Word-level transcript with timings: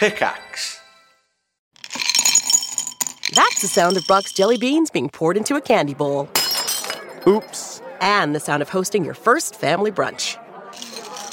Pickaxe. 0.00 0.80
That's 3.34 3.60
the 3.60 3.68
sound 3.68 3.98
of 3.98 4.06
Brach's 4.06 4.32
jelly 4.32 4.56
beans 4.56 4.90
being 4.90 5.10
poured 5.10 5.36
into 5.36 5.56
a 5.56 5.60
candy 5.60 5.92
bowl. 5.92 6.26
Oops. 7.26 7.82
And 8.00 8.34
the 8.34 8.40
sound 8.40 8.62
of 8.62 8.70
hosting 8.70 9.04
your 9.04 9.12
first 9.12 9.56
family 9.56 9.92
brunch. 9.92 10.38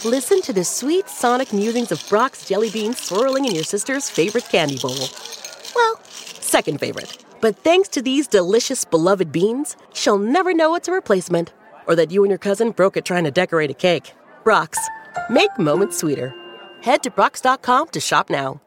Listen 0.03 0.41
to 0.41 0.51
the 0.51 0.65
sweet 0.65 1.07
sonic 1.07 1.53
musings 1.53 1.93
of 1.93 1.99
Brach's 2.09 2.45
jelly 2.45 2.69
beans 2.69 2.97
swirling 3.01 3.45
in 3.45 3.55
your 3.55 3.63
sister's 3.63 4.09
favorite 4.09 4.49
candy 4.49 4.77
bowl. 4.77 4.99
Well, 5.73 6.01
second 6.03 6.81
favorite. 6.81 7.23
But 7.39 7.55
thanks 7.55 7.87
to 7.87 8.01
these 8.01 8.27
delicious, 8.27 8.83
beloved 8.83 9.31
beans, 9.31 9.77
she'll 9.93 10.19
never 10.19 10.53
know 10.53 10.75
it's 10.75 10.89
a 10.89 10.91
replacement 10.91 11.53
or 11.87 11.95
that 11.95 12.11
you 12.11 12.21
and 12.25 12.31
your 12.31 12.37
cousin 12.37 12.71
broke 12.71 12.97
it 12.97 13.05
trying 13.05 13.23
to 13.23 13.31
decorate 13.31 13.71
a 13.71 13.73
cake. 13.73 14.13
Brach's. 14.43 14.77
Make 15.29 15.57
moments 15.57 15.97
sweeter. 15.97 16.35
Head 16.87 17.03
to 17.03 17.11
Brach's.com 17.11 17.89
to 17.89 17.99
shop 17.99 18.29
now. 18.29 18.61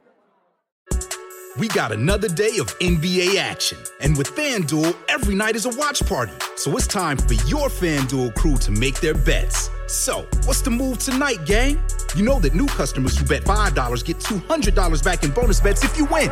We 1.59 1.69
got 1.69 1.91
another 1.91 2.29
day 2.29 2.59
of 2.59 2.67
NBA 2.79 3.37
action. 3.37 3.79
And 4.03 4.15
with 4.15 4.37
FanDuel, 4.37 4.95
every 5.09 5.35
night 5.35 5.57
is 5.57 5.65
a 5.65 5.71
watch 5.71 6.07
party. 6.07 6.35
So 6.57 6.77
it's 6.77 6.87
time 6.87 7.17
for 7.17 7.33
your 7.49 7.69
FanDuel 7.69 8.35
crew 8.35 8.59
to 8.59 8.73
make 8.73 9.01
their 9.01 9.15
bets. 9.15 9.71
So, 9.87 10.27
what's 10.45 10.61
the 10.61 10.69
move 10.69 10.99
tonight, 10.99 11.47
gang? 11.47 11.83
You 12.15 12.23
know 12.23 12.39
that 12.41 12.55
new 12.55 12.67
customers 12.67 13.17
who 13.17 13.25
bet 13.25 13.43
$5 13.43 14.05
get 14.05 14.19
$200 14.19 15.03
back 15.03 15.25
in 15.25 15.31
bonus 15.31 15.61
bets 15.61 15.83
if 15.83 15.97
you 15.97 16.05
win. 16.05 16.31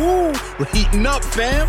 Ooh, 0.00 0.32
we're 0.58 0.72
heating 0.72 1.06
up, 1.06 1.22
fam. 1.22 1.68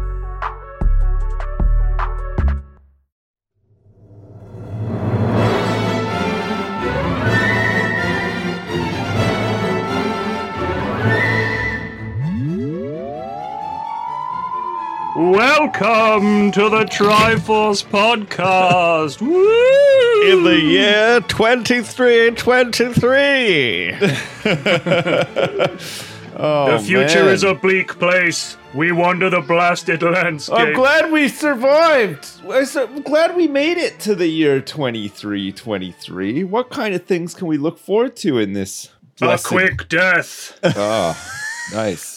Welcome 15.13 16.53
to 16.53 16.69
the 16.69 16.85
Triforce 16.85 17.83
Podcast. 17.83 19.19
Woo! 19.21 20.31
In 20.31 20.45
the 20.45 20.57
year 20.57 21.19
2323. 21.19 23.91
oh, 26.37 26.71
the 26.71 26.79
future 26.79 27.25
man. 27.25 27.33
is 27.33 27.43
a 27.43 27.53
bleak 27.53 27.99
place. 27.99 28.55
We 28.73 28.93
wander 28.93 29.29
the 29.29 29.41
blasted 29.41 30.01
landscape. 30.01 30.57
I'm 30.57 30.71
glad 30.73 31.11
we 31.11 31.27
survived. 31.27 32.29
I'm 32.49 33.01
glad 33.01 33.35
we 33.35 33.49
made 33.49 33.77
it 33.77 33.99
to 34.01 34.13
the 34.15 34.27
year 34.27 34.61
2323. 34.61 36.45
What 36.45 36.69
kind 36.69 36.95
of 36.95 37.03
things 37.03 37.35
can 37.35 37.47
we 37.47 37.57
look 37.57 37.77
forward 37.77 38.15
to 38.17 38.37
in 38.37 38.53
this? 38.53 38.89
a 39.21 39.37
quick 39.37 39.89
death. 39.89 40.57
Oh, 40.63 41.17
nice. 41.73 42.10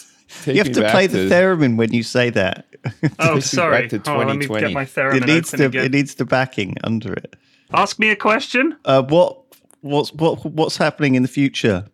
Take 0.45 0.55
You 0.55 0.63
have 0.63 0.71
to 0.73 0.81
back 0.81 0.91
play 0.91 1.07
the 1.07 1.27
theremin 1.29 1.75
when 1.75 1.91
you 1.91 2.03
say 2.03 2.29
that. 2.29 2.65
Oh, 3.19 3.39
sorry. 3.39 3.87
back 3.87 3.89
to 4.03 4.11
Hold 4.11 4.21
on, 4.21 4.27
let 4.27 4.37
me 4.37 4.45
get 4.47 4.71
my 4.71 4.83
it 4.83 4.89
theremin 4.93 5.25
needs 5.25 5.49
open 5.53 5.59
the 5.59 5.65
again. 5.65 5.85
it 5.85 5.91
needs 5.91 6.13
the 6.15 6.25
backing 6.25 6.75
under 6.83 7.13
it. 7.13 7.35
Ask 7.73 7.97
me 7.97 8.09
a 8.09 8.15
question. 8.15 8.77
Uh, 8.85 9.01
what 9.01 9.39
what's 9.81 10.13
what 10.13 10.45
what's 10.45 10.77
happening 10.77 11.15
in 11.15 11.23
the 11.23 11.27
future? 11.27 11.85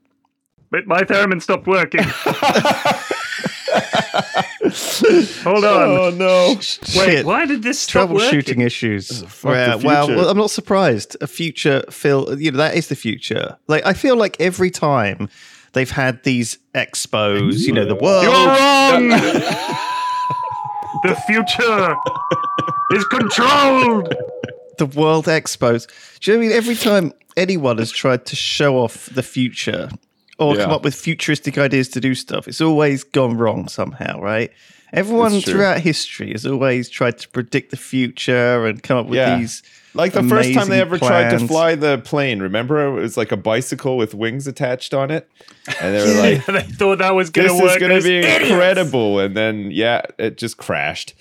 But 0.69 0.87
my 0.87 1.03
theremin 1.03 1.41
stopped 1.41 1.65
working. 1.65 2.03
Hold 5.43 5.65
on. 5.65 5.81
Oh 5.89 6.09
no! 6.11 6.55
Wait, 6.55 6.63
Shit. 6.63 7.25
why 7.25 7.45
did 7.45 7.63
this 7.63 7.79
stop 7.79 8.09
Troubleshooting 8.09 8.47
working? 8.47 8.61
issues. 8.61 9.21
fuck 9.23 9.51
Well, 9.51 9.79
well, 9.79 10.07
well, 10.07 10.29
I'm 10.29 10.37
not 10.37 10.51
surprised. 10.51 11.17
A 11.21 11.27
future 11.27 11.83
feel, 11.89 12.39
you 12.39 12.51
know, 12.51 12.57
that 12.57 12.75
is 12.75 12.87
the 12.87 12.95
future. 12.95 13.57
Like 13.67 13.85
I 13.85 13.93
feel 13.93 14.15
like 14.15 14.39
every 14.39 14.69
time 14.71 15.29
they've 15.73 15.89
had 15.91 16.23
these 16.23 16.57
expos, 16.75 17.59
you 17.65 17.73
know, 17.73 17.85
the 17.85 17.95
world. 17.95 18.23
You're 18.23 18.31
wrong. 18.33 19.09
the 21.03 21.15
future 21.27 21.95
is 22.93 23.05
controlled. 23.05 24.13
the 24.77 24.85
World 24.85 25.25
Expos. 25.25 25.87
Do 26.19 26.31
you 26.31 26.37
know 26.37 26.39
what 26.41 26.45
I 26.45 26.49
mean? 26.49 26.57
Every 26.57 26.75
time 26.75 27.13
anyone 27.37 27.77
has 27.77 27.91
tried 27.91 28.25
to 28.27 28.35
show 28.35 28.77
off 28.77 29.07
the 29.13 29.23
future 29.23 29.89
or 30.39 30.55
Yeah. 30.55 30.63
come 30.63 30.71
up 30.71 30.83
with 30.83 30.95
futuristic 30.95 31.57
ideas 31.57 31.87
to 31.89 32.01
do 32.01 32.15
stuff, 32.15 32.47
it's 32.47 32.61
always 32.61 33.03
gone 33.03 33.37
wrong 33.37 33.67
somehow, 33.67 34.19
right? 34.19 34.51
Everyone 34.93 35.39
throughout 35.39 35.79
history 35.79 36.31
has 36.33 36.45
always 36.45 36.89
tried 36.89 37.17
to 37.19 37.29
predict 37.29 37.71
the 37.71 37.77
future 37.77 38.65
and 38.65 38.83
come 38.83 38.97
up 38.97 39.05
with 39.05 39.17
Yeah. 39.17 39.37
these. 39.37 39.63
Like 39.93 40.13
the 40.13 40.23
first 40.23 40.53
time 40.53 40.69
they 40.69 40.79
ever 40.79 40.97
tried 40.97 41.37
to 41.37 41.47
fly 41.47 41.75
the 41.75 41.97
plane, 41.99 42.41
remember? 42.41 42.97
It 42.97 43.01
was 43.01 43.17
like 43.17 43.31
a 43.31 43.37
bicycle 43.37 43.97
with 43.97 44.13
wings 44.13 44.47
attached 44.47 44.93
on 44.93 45.11
it. 45.11 45.29
And 45.81 45.95
they 45.95 46.05
were 46.05 46.21
like, 46.21 46.45
they 46.45 46.73
thought 46.73 46.99
that 46.99 47.13
was 47.13 47.29
going 47.29 47.49
to 47.49 47.53
work. 47.55 47.73
is 47.73 47.77
going 47.77 48.01
to 48.01 48.03
be 48.07 48.19
idiots. 48.19 48.49
incredible. 48.49 49.19
And 49.19 49.35
then, 49.35 49.69
yeah, 49.71 50.01
it 50.17 50.37
just 50.37 50.57
crashed 50.57 51.13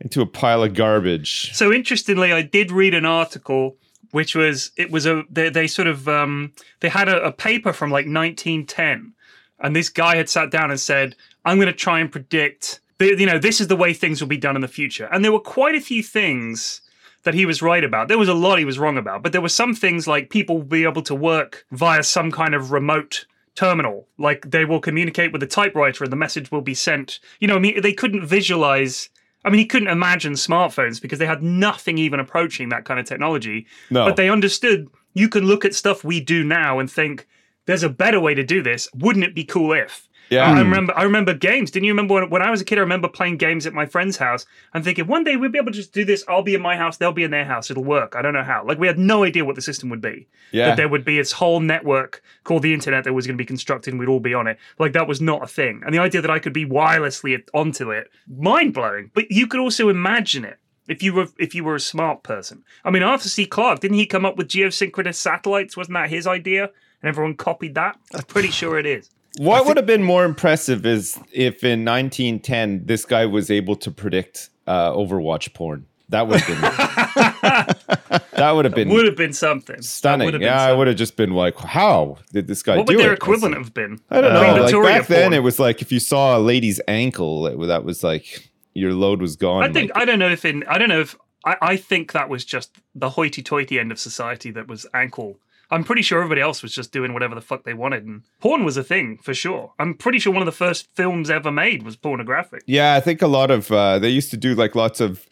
into 0.00 0.20
a 0.20 0.26
pile 0.26 0.62
of 0.62 0.74
garbage. 0.74 1.54
So 1.54 1.72
interestingly, 1.72 2.32
I 2.32 2.42
did 2.42 2.70
read 2.72 2.94
an 2.94 3.04
article 3.04 3.76
which 4.10 4.34
was 4.34 4.70
it 4.76 4.90
was 4.90 5.06
a 5.06 5.24
they, 5.30 5.50
they 5.50 5.66
sort 5.66 5.88
of 5.88 6.08
um, 6.08 6.52
they 6.80 6.88
had 6.88 7.08
a, 7.08 7.22
a 7.24 7.32
paper 7.32 7.72
from 7.72 7.90
like 7.90 8.06
1910, 8.06 9.12
and 9.60 9.76
this 9.76 9.88
guy 9.88 10.16
had 10.16 10.28
sat 10.28 10.50
down 10.50 10.70
and 10.70 10.80
said, 10.80 11.14
"I'm 11.44 11.56
going 11.56 11.66
to 11.66 11.72
try 11.72 12.00
and 12.00 12.10
predict, 12.10 12.80
the, 12.98 13.16
you 13.18 13.26
know, 13.26 13.38
this 13.38 13.60
is 13.60 13.68
the 13.68 13.76
way 13.76 13.92
things 13.92 14.20
will 14.20 14.28
be 14.28 14.36
done 14.36 14.56
in 14.56 14.62
the 14.62 14.68
future." 14.68 15.08
And 15.12 15.24
there 15.24 15.32
were 15.32 15.40
quite 15.40 15.74
a 15.74 15.80
few 15.80 16.02
things 16.02 16.80
that 17.24 17.34
he 17.34 17.46
was 17.46 17.62
right 17.62 17.84
about. 17.84 18.08
There 18.08 18.18
was 18.18 18.28
a 18.28 18.34
lot 18.34 18.58
he 18.58 18.64
was 18.64 18.78
wrong 18.78 18.96
about, 18.96 19.22
but 19.22 19.32
there 19.32 19.40
were 19.40 19.48
some 19.48 19.74
things 19.74 20.06
like 20.06 20.30
people 20.30 20.58
will 20.58 20.64
be 20.64 20.84
able 20.84 21.02
to 21.02 21.14
work 21.14 21.66
via 21.72 22.02
some 22.02 22.30
kind 22.30 22.54
of 22.54 22.72
remote 22.72 23.26
terminal. 23.54 24.06
Like 24.18 24.50
they 24.50 24.64
will 24.64 24.80
communicate 24.80 25.32
with 25.32 25.42
a 25.42 25.46
typewriter 25.46 26.04
and 26.04 26.12
the 26.12 26.16
message 26.16 26.50
will 26.52 26.60
be 26.60 26.74
sent. 26.74 27.18
You 27.40 27.48
know, 27.48 27.56
I 27.56 27.58
mean, 27.58 27.80
they 27.80 27.92
couldn't 27.92 28.24
visualize. 28.24 29.10
I 29.44 29.50
mean, 29.50 29.58
he 29.58 29.66
couldn't 29.66 29.88
imagine 29.88 30.34
smartphones 30.34 31.00
because 31.02 31.18
they 31.18 31.26
had 31.26 31.42
nothing 31.42 31.98
even 31.98 32.20
approaching 32.20 32.68
that 32.68 32.84
kind 32.84 33.00
of 33.00 33.06
technology. 33.06 33.66
No. 33.90 34.04
But 34.04 34.16
they 34.16 34.30
understood 34.30 34.88
you 35.14 35.28
can 35.28 35.44
look 35.44 35.64
at 35.64 35.74
stuff 35.74 36.04
we 36.04 36.20
do 36.20 36.44
now 36.44 36.78
and 36.78 36.90
think, 36.90 37.26
there's 37.66 37.82
a 37.82 37.90
better 37.90 38.18
way 38.18 38.34
to 38.34 38.42
do 38.42 38.62
this. 38.62 38.88
Wouldn't 38.94 39.24
it 39.24 39.34
be 39.34 39.44
cool 39.44 39.72
if? 39.72 40.07
Yeah. 40.30 40.46
I 40.46 40.52
hmm. 40.52 40.58
remember. 40.58 40.96
I 40.96 41.02
remember 41.02 41.34
games. 41.34 41.70
Didn't 41.70 41.86
you 41.86 41.92
remember 41.92 42.14
when, 42.14 42.30
when 42.30 42.42
I 42.42 42.50
was 42.50 42.60
a 42.60 42.64
kid? 42.64 42.78
I 42.78 42.82
remember 42.82 43.08
playing 43.08 43.36
games 43.38 43.66
at 43.66 43.72
my 43.72 43.86
friend's 43.86 44.16
house 44.16 44.46
and 44.74 44.84
thinking, 44.84 45.06
one 45.06 45.24
day 45.24 45.36
we'll 45.36 45.50
be 45.50 45.58
able 45.58 45.72
to 45.72 45.76
just 45.78 45.92
do 45.92 46.04
this. 46.04 46.24
I'll 46.28 46.42
be 46.42 46.54
in 46.54 46.62
my 46.62 46.76
house. 46.76 46.96
They'll 46.96 47.12
be 47.12 47.24
in 47.24 47.30
their 47.30 47.44
house. 47.44 47.70
It'll 47.70 47.84
work. 47.84 48.14
I 48.16 48.22
don't 48.22 48.34
know 48.34 48.42
how. 48.42 48.64
Like 48.64 48.78
we 48.78 48.86
had 48.86 48.98
no 48.98 49.24
idea 49.24 49.44
what 49.44 49.54
the 49.54 49.62
system 49.62 49.88
would 49.90 50.00
be. 50.00 50.26
Yeah. 50.52 50.68
That 50.68 50.76
there 50.76 50.88
would 50.88 51.04
be 51.04 51.16
this 51.16 51.32
whole 51.32 51.60
network 51.60 52.22
called 52.44 52.62
the 52.62 52.74
internet 52.74 53.04
that 53.04 53.12
was 53.12 53.26
going 53.26 53.36
to 53.36 53.42
be 53.42 53.46
constructed 53.46 53.92
and 53.92 54.00
we'd 54.00 54.08
all 54.08 54.20
be 54.20 54.34
on 54.34 54.46
it. 54.46 54.58
Like 54.78 54.92
that 54.92 55.08
was 55.08 55.20
not 55.20 55.42
a 55.42 55.46
thing. 55.46 55.82
And 55.84 55.94
the 55.94 55.98
idea 55.98 56.20
that 56.20 56.30
I 56.30 56.38
could 56.38 56.52
be 56.52 56.66
wirelessly 56.66 57.42
onto 57.54 57.90
it, 57.90 58.10
mind 58.26 58.74
blowing. 58.74 59.10
But 59.14 59.30
you 59.30 59.46
could 59.46 59.60
also 59.60 59.88
imagine 59.88 60.44
it. 60.44 60.58
If 60.88 61.02
you 61.02 61.12
were 61.12 61.26
if 61.38 61.54
you 61.54 61.64
were 61.64 61.74
a 61.74 61.80
smart 61.80 62.22
person, 62.22 62.64
I 62.82 62.90
mean 62.90 63.02
Arthur 63.02 63.28
C. 63.28 63.44
Clarke 63.44 63.80
didn't 63.80 63.98
he 63.98 64.06
come 64.06 64.24
up 64.24 64.38
with 64.38 64.48
geosynchronous 64.48 65.16
satellites? 65.16 65.76
Wasn't 65.76 65.92
that 65.92 66.08
his 66.08 66.26
idea? 66.26 66.70
And 67.02 67.08
everyone 67.08 67.34
copied 67.34 67.74
that. 67.74 67.98
I'm 68.14 68.22
pretty 68.22 68.50
sure 68.50 68.78
it 68.78 68.86
is. 68.86 69.10
What 69.36 69.66
would 69.66 69.76
have 69.76 69.86
been 69.86 70.02
more 70.02 70.24
impressive 70.24 70.84
is 70.86 71.16
if 71.32 71.62
in 71.62 71.84
1910 71.84 72.86
this 72.86 73.04
guy 73.04 73.26
was 73.26 73.50
able 73.50 73.76
to 73.76 73.90
predict 73.90 74.48
uh, 74.66 74.92
Overwatch 74.92 75.52
porn. 75.54 75.86
That 76.10 76.26
would 76.26 76.40
have 76.40 76.48
been 76.48 76.60
that 78.32 78.52
would 78.52 78.64
have 78.64 78.74
been 78.74 78.88
Would 78.88 79.04
have 79.04 79.16
been 79.16 79.32
something 79.34 79.82
stunning. 79.82 80.30
been 80.30 80.40
Yeah, 80.40 80.60
I 80.62 80.72
would 80.72 80.86
have 80.86 80.96
just 80.96 81.16
been 81.16 81.32
like, 81.32 81.56
how 81.58 82.16
did 82.32 82.46
this 82.46 82.62
guy 82.62 82.76
What 82.78 82.86
do 82.86 82.96
would 82.96 83.04
their 83.04 83.12
it? 83.12 83.16
equivalent 83.18 83.56
have 83.56 83.74
been? 83.74 84.00
I 84.10 84.20
don't 84.22 84.32
know. 84.32 84.40
Queen 84.40 84.52
like 84.54 84.62
Victoria 84.62 84.98
back 85.00 85.06
then, 85.08 85.32
it 85.34 85.40
was 85.42 85.58
like 85.58 85.82
if 85.82 85.92
you 85.92 86.00
saw 86.00 86.38
a 86.38 86.40
lady's 86.40 86.80
ankle, 86.88 87.46
it, 87.46 87.66
that 87.66 87.84
was 87.84 88.02
like 88.02 88.50
your 88.74 88.94
load 88.94 89.20
was 89.20 89.36
gone. 89.36 89.62
I 89.62 89.72
think 89.72 89.94
like- 89.94 90.02
I 90.02 90.04
don't 90.06 90.18
know 90.18 90.30
if 90.30 90.44
in 90.46 90.64
I 90.64 90.78
don't 90.78 90.88
know 90.88 91.00
if 91.00 91.14
I, 91.44 91.56
I 91.60 91.76
think 91.76 92.12
that 92.12 92.28
was 92.28 92.44
just 92.44 92.78
the 92.94 93.10
hoity-toity 93.10 93.78
end 93.78 93.92
of 93.92 93.98
society 94.00 94.50
that 94.52 94.66
was 94.66 94.86
ankle. 94.94 95.38
I'm 95.70 95.84
pretty 95.84 96.02
sure 96.02 96.18
everybody 96.18 96.40
else 96.40 96.62
was 96.62 96.72
just 96.74 96.92
doing 96.92 97.12
whatever 97.12 97.34
the 97.34 97.40
fuck 97.42 97.64
they 97.64 97.74
wanted, 97.74 98.04
and 98.06 98.22
porn 98.40 98.64
was 98.64 98.76
a 98.76 98.82
thing 98.84 99.18
for 99.22 99.34
sure. 99.34 99.72
I'm 99.78 99.94
pretty 99.94 100.18
sure 100.18 100.32
one 100.32 100.40
of 100.42 100.46
the 100.46 100.52
first 100.52 100.88
films 100.94 101.28
ever 101.30 101.50
made 101.52 101.82
was 101.82 101.94
pornographic. 101.96 102.62
Yeah, 102.66 102.94
I 102.94 103.00
think 103.00 103.20
a 103.22 103.26
lot 103.26 103.50
of 103.50 103.70
uh, 103.70 103.98
they 103.98 104.08
used 104.08 104.30
to 104.30 104.36
do 104.38 104.54
like 104.54 104.74
lots 104.74 105.00
of 105.00 105.26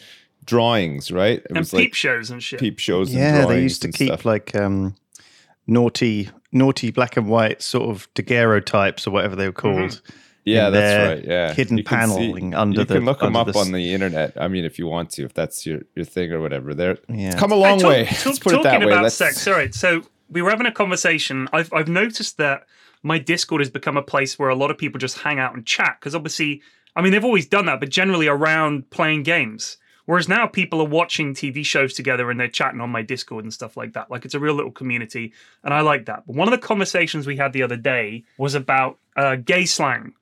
drawings, 0.44 1.11
right? 1.11 1.38
It 1.38 1.47
and 1.50 1.59
was 1.59 1.71
peep 1.71 1.79
like 1.81 1.94
shows 1.94 2.31
and 2.31 2.43
shit. 2.43 2.61
peep 2.61 2.79
shows. 2.79 3.11
and 3.11 3.19
Yeah, 3.19 3.47
they 3.47 3.62
used 3.62 3.83
to 3.83 3.91
keep 3.91 4.09
stuff. 4.09 4.25
like 4.27 4.55
um, 4.55 4.94
naughty, 5.67 6.31
naughty 6.53 6.91
black 6.91 7.17
and 7.17 7.29
white 7.29 7.62
sort 7.62 7.88
of 7.91 8.09
daguerreotypes 8.15 9.06
or 9.06 9.11
whatever 9.11 9.37
they 9.37 9.47
were 9.47 9.53
called. 9.53 10.00
Yeah, 10.44 10.71
that's 10.71 11.09
right. 11.09 11.25
Yeah, 11.29 11.53
hidden 11.55 11.77
You 11.79 11.83
can 11.85 12.09
see- 12.09 12.15
paneling 12.15 12.55
under 12.55 12.81
you 12.81 12.85
the- 12.85 12.94
can 12.94 13.05
look 13.05 13.19
them 13.21 13.35
up 13.35 13.49
the 13.53 13.59
on 13.59 13.73
the 13.73 13.93
internet. 13.93 14.33
I 14.37 14.47
mean, 14.47 14.65
if 14.65 14.79
you 14.79 14.87
want 14.87 15.11
to, 15.12 15.25
if 15.25 15.35
that's 15.35 15.67
your 15.67 15.81
your 15.97 16.05
thing 16.05 16.31
or 16.33 16.41
whatever. 16.41 16.73
They're 16.73 16.99
Yeah. 17.09 17.29
it's 17.31 17.35
come 17.37 17.50
a 17.50 17.56
Hey, 17.56 17.61
long 17.62 17.81
talk- 17.81 17.91
way. 17.91 18.05
talk- 18.11 18.27
Let's 18.27 18.38
put 18.38 18.53
it 18.53 18.62
that 18.62 18.73
talking 18.75 18.87
way. 18.87 18.93
about 18.93 19.03
Let's, 19.03 19.17
sex. 19.17 19.47
All 19.49 19.55
right, 19.55 19.75
so 19.75 20.03
we 20.28 20.43
were 20.43 20.50
having 20.50 20.67
a 20.67 20.73
conversation. 20.73 21.49
I've 21.52 21.73
I've 21.73 21.88
noticed 21.88 22.37
that 22.38 22.67
my 23.02 23.19
Discord 23.19 23.61
has 23.61 23.70
become 23.70 23.96
a 23.96 24.02
place 24.02 24.38
where 24.38 24.49
a 24.49 24.55
lot 24.56 24.70
of 24.70 24.78
people 24.78 24.99
just 24.99 25.19
hang 25.19 25.38
out 25.38 25.55
and 25.55 25.64
chat 25.67 25.96
because 26.00 26.14
obviously, 26.14 26.62
I 26.96 27.02
mean, 27.02 27.12
they've 27.12 27.25
always 27.25 27.46
done 27.46 27.67
that, 27.67 27.78
but 27.81 27.88
generally 27.90 28.26
around 28.26 28.90
playing 28.90 29.23
games. 29.23 29.76
Whereas 30.06 30.28
now 30.28 30.46
people 30.46 30.81
are 30.81 30.88
watching 30.88 31.34
TV 31.34 31.64
shows 31.67 31.93
together 31.93 32.31
and 32.31 32.38
they're 32.38 32.46
chatting 32.46 32.81
on 32.81 32.90
my 32.90 33.02
Discord 33.02 33.44
and 33.44 33.52
stuff 33.52 33.76
like 33.76 33.93
that. 33.94 34.08
Like 34.08 34.25
it's 34.25 34.34
a 34.34 34.40
real 34.40 34.55
little 34.55 34.70
community, 34.70 35.32
and 35.64 35.75
I 35.75 35.81
like 35.81 36.06
that. 36.06 36.25
But 36.26 36.37
one 36.37 36.46
of 36.46 36.52
the 36.52 36.64
conversations 36.67 37.26
we 37.26 37.37
had 37.37 37.52
the 37.52 37.62
other 37.64 37.76
day 37.76 38.25
was 38.38 38.55
about 38.55 38.99
uh, 39.17 39.34
gay 39.37 39.64
slang 39.64 40.14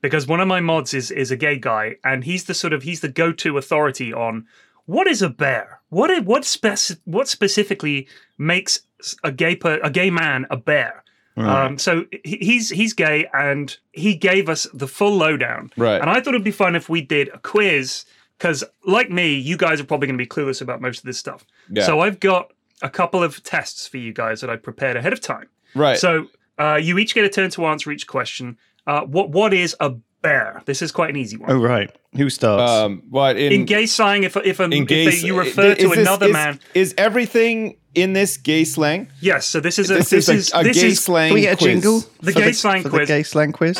because 0.00 0.26
one 0.26 0.40
of 0.40 0.48
my 0.48 0.60
mods 0.60 0.94
is 0.94 1.10
is 1.10 1.30
a 1.30 1.36
gay 1.36 1.58
guy 1.58 1.96
and 2.04 2.24
he's 2.24 2.44
the 2.44 2.54
sort 2.54 2.72
of 2.72 2.82
he's 2.82 3.00
the 3.00 3.08
go-to 3.08 3.56
authority 3.58 4.12
on 4.12 4.46
what 4.84 5.06
is 5.08 5.20
a 5.22 5.28
bear 5.28 5.80
what 5.88 6.10
i- 6.10 6.20
what 6.20 6.44
spec- 6.44 6.98
what 7.04 7.26
specifically 7.26 8.06
makes 8.38 8.80
a 9.24 9.30
gay 9.32 9.54
per- 9.56 9.80
a 9.82 9.90
gay 9.90 10.10
man 10.10 10.46
a 10.50 10.56
bear 10.56 11.02
um, 11.38 11.76
so 11.76 12.06
he's 12.24 12.70
he's 12.70 12.94
gay 12.94 13.28
and 13.34 13.76
he 13.92 14.14
gave 14.14 14.48
us 14.48 14.66
the 14.72 14.88
full 14.88 15.14
lowdown 15.16 15.70
Right. 15.76 16.00
and 16.00 16.08
i 16.08 16.14
thought 16.14 16.28
it'd 16.34 16.44
be 16.44 16.50
fun 16.50 16.74
if 16.74 16.88
we 16.88 17.02
did 17.02 17.28
a 17.34 17.38
quiz 17.38 18.06
because 18.38 18.64
like 18.86 19.10
me 19.10 19.34
you 19.34 19.58
guys 19.58 19.78
are 19.80 19.84
probably 19.84 20.06
going 20.08 20.16
to 20.18 20.22
be 20.24 20.26
clueless 20.28 20.62
about 20.62 20.80
most 20.80 20.98
of 21.00 21.04
this 21.04 21.18
stuff 21.18 21.44
Yeah. 21.68 21.84
so 21.84 22.00
i've 22.00 22.20
got 22.20 22.52
a 22.80 22.88
couple 22.88 23.22
of 23.22 23.42
tests 23.42 23.86
for 23.86 23.98
you 23.98 24.14
guys 24.14 24.40
that 24.40 24.48
i 24.48 24.56
prepared 24.56 24.96
ahead 24.96 25.12
of 25.12 25.20
time 25.20 25.48
right. 25.74 25.98
so 25.98 26.28
uh, 26.58 26.76
you 26.82 26.96
each 26.96 27.14
get 27.14 27.22
a 27.24 27.28
turn 27.28 27.50
to 27.50 27.66
answer 27.66 27.90
each 27.92 28.06
question. 28.06 28.56
Uh, 28.86 29.02
what 29.02 29.28
what 29.28 29.52
is 29.52 29.76
a 29.78 29.92
bear? 30.26 30.62
This 30.66 30.80
is 30.82 30.90
quite 30.92 31.10
an 31.10 31.16
easy 31.16 31.36
one. 31.36 31.50
Oh 31.50 31.58
right, 31.60 31.90
who 32.16 32.28
starts? 32.30 32.70
um, 32.70 33.02
what 33.10 33.36
in, 33.36 33.52
in 33.52 33.64
gay 33.64 33.86
slang, 33.86 34.24
if 34.24 34.36
if, 34.36 34.60
a, 34.60 34.64
in 34.64 34.72
if 34.82 34.88
gay 34.88 35.06
they, 35.10 35.16
you 35.26 35.38
refer 35.38 35.72
is 35.72 35.78
to 35.78 35.88
this- 35.88 35.98
another 35.98 36.26
is- 36.26 36.32
man, 36.32 36.60
is 36.74 36.94
everything 36.98 37.76
in 37.94 38.12
this 38.12 38.36
gay 38.36 38.64
slang? 38.64 39.08
yes. 39.20 39.46
So 39.46 39.60
this 39.60 39.78
is 39.78 39.90
a 39.90 39.94
This, 39.94 40.10
this, 40.10 40.28
is 40.28 40.52
a, 40.52 40.60
a 40.60 40.64
this 40.64 40.80
gay 40.80 40.88
is 40.88 41.00
slang. 41.02 41.28
Can 41.30 41.34
we 41.34 41.40
get 41.42 41.54
a 41.54 41.56
quiz. 41.56 41.72
jingle? 41.72 42.00
The 42.20 42.32
for 42.32 42.40
gay 42.40 42.52
slang 42.52 42.82
for 42.82 42.90
quiz. 42.90 43.08
The 43.08 43.14
gay 43.14 43.22
slang 43.22 43.52
quiz. 43.52 43.76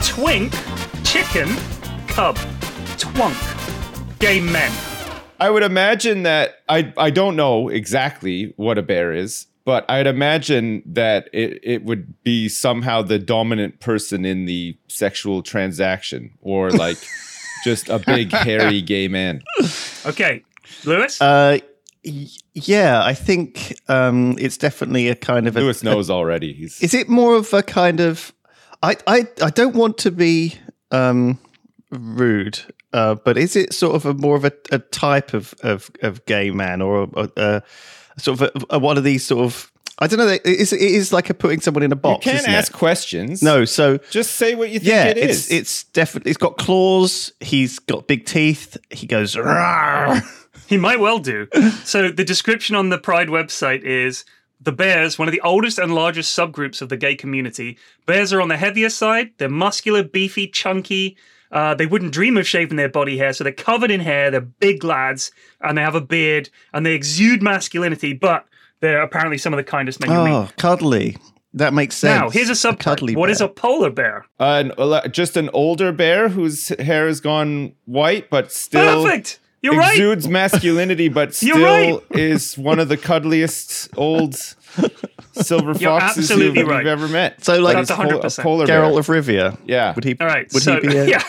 twink, 0.00 0.52
chicken, 1.04 1.48
cub, 2.08 2.36
twunk, 2.98 3.36
gay 4.18 4.40
men. 4.40 4.72
I 5.38 5.50
would 5.50 5.62
imagine 5.62 6.22
that 6.24 6.56
I 6.68 6.92
I 6.96 7.10
don't 7.10 7.36
know 7.36 7.68
exactly 7.68 8.52
what 8.56 8.78
a 8.78 8.82
bear 8.82 9.12
is, 9.12 9.46
but 9.66 9.84
I'd 9.90 10.06
imagine 10.06 10.80
that 10.86 11.28
it, 11.32 11.58
it 11.64 11.84
would 11.84 12.22
be 12.22 12.48
somehow 12.48 13.02
the 13.02 13.18
dominant 13.18 13.80
person 13.80 14.24
in 14.24 14.44
the 14.46 14.78
sexual 14.86 15.42
transaction 15.42 16.30
or 16.40 16.70
like 16.70 16.96
just 17.64 17.88
a 17.88 17.98
big 17.98 18.30
hairy 18.32 18.80
gay 18.80 19.08
man. 19.08 19.42
Okay, 20.06 20.44
Lewis. 20.84 21.20
Uh, 21.20 21.58
y- 22.04 22.28
yeah, 22.54 23.02
I 23.04 23.12
think 23.12 23.76
um, 23.88 24.36
it's 24.38 24.56
definitely 24.56 25.08
a 25.08 25.16
kind 25.16 25.48
of 25.48 25.56
a. 25.56 25.60
Lewis 25.60 25.82
knows 25.82 26.10
already. 26.10 26.52
He's 26.52 26.80
Is 26.80 26.94
it 26.94 27.08
more 27.08 27.34
of 27.34 27.52
a 27.52 27.64
kind 27.64 27.98
of? 27.98 28.32
I 28.84 28.96
I 29.08 29.26
I 29.42 29.50
don't 29.50 29.74
want 29.74 29.98
to 29.98 30.12
be 30.12 30.54
um, 30.92 31.40
rude, 31.90 32.60
uh, 32.92 33.16
but 33.16 33.36
is 33.36 33.56
it 33.56 33.74
sort 33.74 33.96
of 33.96 34.06
a 34.06 34.14
more 34.14 34.36
of 34.36 34.44
a, 34.44 34.52
a 34.70 34.78
type 34.78 35.34
of, 35.34 35.54
of 35.64 35.90
of 36.02 36.24
gay 36.26 36.52
man 36.52 36.80
or 36.80 37.02
a, 37.02 37.08
a, 37.16 37.30
a 37.36 37.62
sort 38.18 38.40
of 38.40 38.50
a, 38.70 38.76
a, 38.76 38.78
one 38.78 38.96
of 38.98 39.04
these 39.04 39.24
sort 39.24 39.44
of? 39.44 39.70
I 39.98 40.06
don't 40.06 40.18
know. 40.18 40.28
It 40.28 40.44
is, 40.44 40.72
it 40.72 40.80
is 40.80 41.12
like 41.12 41.30
a 41.30 41.34
putting 41.34 41.60
someone 41.60 41.82
in 41.82 41.90
a 41.90 41.94
you 41.96 42.00
box. 42.00 42.24
can't 42.24 42.46
ask 42.48 42.72
it? 42.72 42.76
questions. 42.76 43.42
No, 43.42 43.64
so 43.64 43.98
just 44.10 44.32
say 44.32 44.54
what 44.54 44.68
you 44.70 44.78
think 44.78 44.90
yeah, 44.90 45.06
it 45.06 45.16
it's 45.18 45.50
it's 45.50 45.84
definitely. 45.84 46.30
It's 46.30 46.38
got 46.38 46.58
claws. 46.58 47.32
He's 47.40 47.78
got 47.78 48.06
big 48.06 48.26
teeth. 48.26 48.76
He 48.90 49.06
goes. 49.06 49.34
"Rawr." 49.36 50.22
He 50.68 50.78
might 50.78 50.98
well 50.98 51.20
do. 51.20 51.46
so 51.84 52.10
the 52.10 52.24
description 52.24 52.74
on 52.74 52.88
the 52.88 52.98
Pride 52.98 53.28
website 53.28 53.82
is 53.84 54.24
the 54.60 54.72
bears, 54.72 55.16
one 55.16 55.28
of 55.28 55.32
the 55.32 55.40
oldest 55.42 55.78
and 55.78 55.94
largest 55.94 56.36
subgroups 56.36 56.82
of 56.82 56.88
the 56.88 56.96
gay 56.96 57.14
community. 57.14 57.78
Bears 58.04 58.32
are 58.32 58.40
on 58.40 58.48
the 58.48 58.56
heavier 58.56 58.88
side. 58.88 59.30
They're 59.38 59.48
muscular, 59.48 60.02
beefy, 60.02 60.48
chunky. 60.48 61.16
Uh, 61.52 61.74
they 61.74 61.86
wouldn't 61.86 62.12
dream 62.12 62.36
of 62.36 62.46
shaving 62.46 62.76
their 62.76 62.88
body 62.88 63.16
hair, 63.18 63.32
so 63.32 63.44
they're 63.44 63.52
covered 63.52 63.90
in 63.90 64.00
hair. 64.00 64.30
They're 64.30 64.40
big 64.40 64.82
lads, 64.84 65.30
and 65.60 65.78
they 65.78 65.82
have 65.82 65.94
a 65.94 66.00
beard, 66.00 66.50
and 66.72 66.84
they 66.84 66.94
exude 66.94 67.42
masculinity. 67.42 68.12
But 68.12 68.46
they're 68.80 69.02
apparently 69.02 69.38
some 69.38 69.52
of 69.52 69.56
the 69.58 69.64
kindest 69.64 70.00
men 70.00 70.10
you 70.10 70.24
meet. 70.24 70.32
Oh, 70.32 70.48
cuddly. 70.56 71.16
That 71.54 71.72
makes 71.72 71.96
sense. 71.96 72.20
Now, 72.20 72.28
here's 72.28 72.50
a 72.50 72.52
subtype. 72.52 72.80
cuddly 72.80 73.16
What 73.16 73.30
is 73.30 73.38
bear. 73.38 73.46
a 73.46 73.50
polar 73.50 73.88
bear? 73.90 74.26
an, 74.38 74.72
just 75.10 75.38
an 75.38 75.48
older 75.54 75.90
bear 75.90 76.28
whose 76.28 76.68
hair 76.78 77.06
has 77.06 77.20
gone 77.20 77.72
white, 77.86 78.28
but 78.28 78.52
still 78.52 79.04
Perfect. 79.04 79.40
You're 79.66 79.78
right. 79.80 79.92
exudes 79.92 80.28
masculinity, 80.28 81.08
but 81.08 81.34
still 81.40 81.62
right. 81.62 82.02
is 82.10 82.56
one 82.58 82.78
of 82.78 82.88
the 82.88 82.96
cuddliest 82.96 83.88
old 83.96 84.34
silver 85.32 85.74
foxes 85.74 86.30
absolutely 86.30 86.60
you've, 86.60 86.68
right. 86.68 86.78
you've 86.78 86.86
ever 86.86 87.08
met. 87.08 87.44
So, 87.44 87.58
like- 87.60 87.76
That's 87.76 87.90
100%. 87.90 88.38
a 88.38 88.42
polar 88.42 88.66
Geralt 88.66 88.68
bear. 88.68 88.98
of 89.00 89.06
Rivia. 89.06 89.58
Yeah. 89.66 89.94
Would 89.94 90.04
he? 90.04 90.16
All 90.20 90.26
right. 90.26 90.46
Would 90.52 90.62
so 90.62 90.80
he 90.80 90.88
be? 90.88 90.96
A, 90.96 91.08
yeah. 91.08 91.22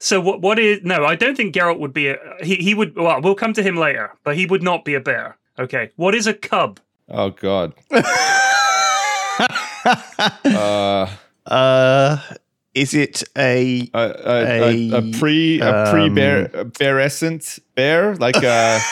So 0.00 0.20
what? 0.20 0.40
What 0.40 0.58
is? 0.60 0.80
No, 0.84 1.04
I 1.04 1.16
don't 1.16 1.36
think 1.36 1.54
Geralt 1.54 1.78
would 1.80 1.92
be 1.92 2.08
a. 2.08 2.18
He 2.40 2.54
he 2.56 2.72
would. 2.74 2.94
Well, 2.94 3.20
we'll 3.20 3.34
come 3.34 3.52
to 3.54 3.62
him 3.62 3.76
later, 3.76 4.12
but 4.22 4.36
he 4.36 4.46
would 4.46 4.62
not 4.62 4.84
be 4.84 4.94
a 4.94 5.00
bear. 5.00 5.36
Okay. 5.58 5.90
What 5.96 6.14
is 6.14 6.26
a 6.28 6.34
cub? 6.34 6.78
Oh 7.08 7.30
God. 7.30 7.72
uh, 10.44 11.06
Uh, 11.46 12.18
is 12.80 12.94
it 12.94 13.22
a? 13.36 13.88
a, 13.94 13.98
a, 13.98 14.62
a, 14.62 14.98
a 14.98 15.12
pre 15.18 15.60
a 15.60 15.86
pre 15.90 16.08
bear 16.08 16.44
a 16.54 16.64
bearescent 16.64 17.58
bear 17.74 18.14
like 18.16 18.36
a 18.42 18.78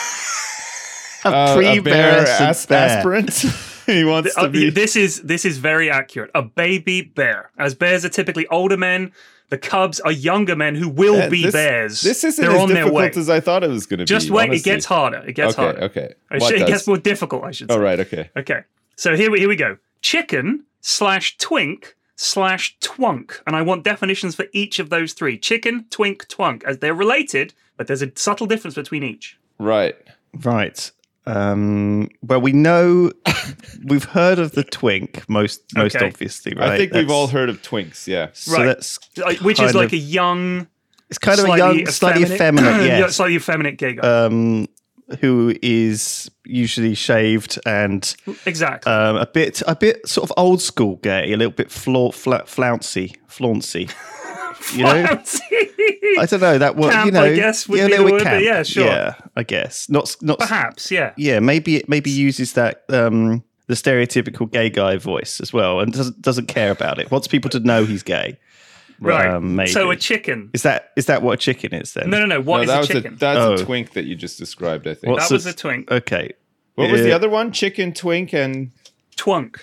A 1.25 1.29
a, 1.29 1.53
a 1.53 1.55
pre 1.55 1.79
bear 1.79 2.23
bear 2.23 2.27
as- 2.41 2.69
aspirant. 2.71 3.33
he 3.85 4.03
wants 4.05 4.37
Uh, 4.37 4.43
to 4.43 4.49
be. 4.49 4.69
this 4.69 4.95
is 4.95 5.21
this 5.23 5.43
is 5.45 5.57
very 5.57 5.89
accurate. 5.89 6.29
A 6.35 6.41
baby 6.43 7.01
bear. 7.01 7.51
As 7.57 7.73
bears 7.75 8.05
are 8.05 8.09
typically 8.09 8.47
older 8.47 8.77
men, 8.77 9.11
the 9.49 9.57
cubs 9.57 9.99
are 10.01 10.11
younger 10.11 10.55
men 10.55 10.75
who 10.75 10.87
will 10.87 11.17
Yeah, 11.17 11.29
be 11.29 11.43
this, 11.43 11.53
bears. 11.53 12.01
This 12.01 12.23
isn't 12.23 12.41
They're 12.45 12.55
as 12.55 12.61
on 12.61 12.69
difficult 12.69 13.17
as 13.17 13.29
I 13.29 13.39
thought 13.39 13.63
it 13.63 13.69
was 13.69 13.85
going 13.87 13.97
to 13.99 14.03
be. 14.03 14.07
Just 14.07 14.29
wait. 14.29 14.49
honestly. 14.49 14.57
It 14.71 14.73
gets 14.75 14.85
harder. 14.85 15.17
It 15.27 15.33
gets 15.33 15.53
okay, 15.53 15.61
harder. 15.63 15.83
Okay. 15.85 16.13
It, 16.31 16.41
What 16.41 16.53
it 16.53 16.59
does? 16.59 16.69
gets 16.69 16.87
more 16.87 16.97
difficult. 16.97 17.43
I 17.43 17.51
should 17.51 17.69
say. 17.69 17.73
All 17.75 17.81
right. 17.81 17.99
Okay. 17.99 18.29
Okay. 18.37 18.61
So 18.95 19.15
here 19.15 19.31
we 19.31 19.39
here 19.39 19.49
we 19.49 19.55
go. 19.55 19.77
Chicken 20.01 20.63
slash 20.81 21.35
twink 21.37 21.95
slash 22.17 22.77
twunk, 22.79 23.39
and 23.47 23.55
I 23.55 23.61
want 23.61 23.83
definitions 23.85 24.35
for 24.35 24.45
each 24.51 24.79
of 24.79 24.89
those 24.89 25.13
three: 25.13 25.37
chicken, 25.37 25.85
twink, 25.89 26.27
twunk, 26.27 26.63
as 26.65 26.79
they're 26.79 26.93
related, 26.93 27.53
but 27.77 27.87
there's 27.87 28.01
a 28.01 28.11
subtle 28.15 28.47
difference 28.47 28.75
between 28.75 29.03
each. 29.03 29.37
Right. 29.59 29.95
Right. 30.33 30.91
Um, 31.25 32.09
well, 32.21 32.39
we 32.41 32.53
know 32.53 33.11
we've 33.85 34.05
heard 34.05 34.39
of 34.39 34.51
the 34.53 34.63
twink 34.63 35.27
most 35.29 35.61
most 35.75 35.95
Okay. 35.95 36.05
obviously, 36.05 36.53
right? 36.55 36.69
I 36.71 36.77
think 36.77 36.93
we've 36.93 37.09
all 37.11 37.27
heard 37.27 37.49
of 37.49 37.61
twinks. 37.61 38.07
Yeah. 38.07 38.29
So 38.33 38.53
Right. 38.53 38.65
that's 38.65 38.97
Which 39.41 39.57
kind 39.57 39.69
is 39.69 39.75
like 39.75 39.87
of- 39.87 39.93
a 39.93 39.97
young, 39.97 40.67
it's 41.09 41.17
kind 41.17 41.39
of 41.39 41.45
a 41.45 41.47
slightly 41.47 41.77
young, 41.79 41.85
slightly 41.87 42.23
effeminate, 42.23 42.85
yeah, 42.85 42.99
yes, 42.99 43.15
slightly 43.17 43.35
effeminate 43.35 43.77
gay 43.77 43.93
guy. 43.95 44.25
um, 44.25 44.67
who 45.19 45.55
is 45.61 46.29
usually 46.45 46.93
shaved 46.95 47.59
and 47.65 48.15
exactly. 48.45 48.91
um, 48.91 49.15
a 49.17 49.25
bit, 49.25 49.61
a 49.67 49.75
bit 49.75 50.07
sort 50.07 50.29
of 50.29 50.33
old 50.37 50.61
school 50.61 50.97
gay, 50.97 51.31
a 51.33 51.37
little 51.37 51.51
bit 51.51 51.71
fla- 51.71 52.11
fla- 52.11 52.45
flouncy, 52.45 53.15
flauncy. 53.27 53.89
You 54.73 54.83
know, 54.83 55.05
I 56.19 56.25
don't 56.25 56.41
know 56.41 56.57
that 56.57 56.75
word. 56.75 56.91
Camp, 56.91 57.05
you 57.05 57.11
know, 57.11 57.23
I 57.23 57.35
guess, 57.35 57.69
would 57.69 57.77
yeah, 57.77 57.85
a 57.85 57.89
be 57.89 57.97
bit 57.97 58.11
word, 58.11 58.23
camp. 58.23 58.43
yeah, 58.43 58.63
sure. 58.63 58.85
Yeah, 58.85 59.15
I 59.35 59.43
guess 59.43 59.87
not. 59.87 60.13
Not 60.21 60.39
Perhaps, 60.39 60.91
yeah. 60.91 61.13
yeah, 61.15 61.39
maybe 61.39 61.77
it 61.77 61.87
maybe 61.87 62.09
uses 62.09 62.53
that 62.53 62.83
um, 62.89 63.43
the 63.67 63.75
stereotypical 63.75 64.51
gay 64.51 64.69
guy 64.69 64.97
voice 64.97 65.39
as 65.39 65.53
well, 65.53 65.79
and 65.79 65.93
doesn't 65.93 66.21
doesn't 66.21 66.47
care 66.47 66.71
about 66.71 66.99
it. 66.99 67.11
Wants 67.11 67.27
people 67.27 67.49
to 67.51 67.59
know 67.59 67.85
he's 67.85 68.03
gay. 68.03 68.39
Right. 68.99 69.27
Um, 69.29 69.55
maybe. 69.55 69.69
So 69.69 69.91
a 69.91 69.95
chicken. 69.95 70.49
Is 70.53 70.63
that 70.63 70.91
is 70.95 71.05
that 71.05 71.21
what 71.21 71.33
a 71.33 71.37
chicken 71.37 71.73
is 71.73 71.93
then? 71.93 72.09
No, 72.09 72.19
no, 72.19 72.25
no. 72.25 72.41
What 72.41 72.57
no, 72.57 72.61
is 72.63 72.67
that 72.69 72.75
a 72.75 72.79
was 72.79 72.87
chicken? 72.87 73.13
a 73.13 73.17
that's 73.17 73.39
Oh. 73.39 73.53
a 73.53 73.57
twink 73.57 73.91
that 73.93 74.05
you 74.05 74.15
just 74.15 74.37
described. 74.39 74.87
I 74.87 74.93
think. 74.95 75.11
What's 75.13 75.29
that 75.29 75.33
was 75.35 75.45
a- 75.45 75.51
a 75.51 75.53
twink. 75.53 75.91
Okay. 75.91 76.33
what 76.75 76.91
was 76.91 77.01
the 77.01 77.11
other 77.11 77.29
one? 77.29 77.51
Chicken, 77.51 77.93
twink, 77.93 78.33
and 78.33 78.71
Twunk. 79.15 79.57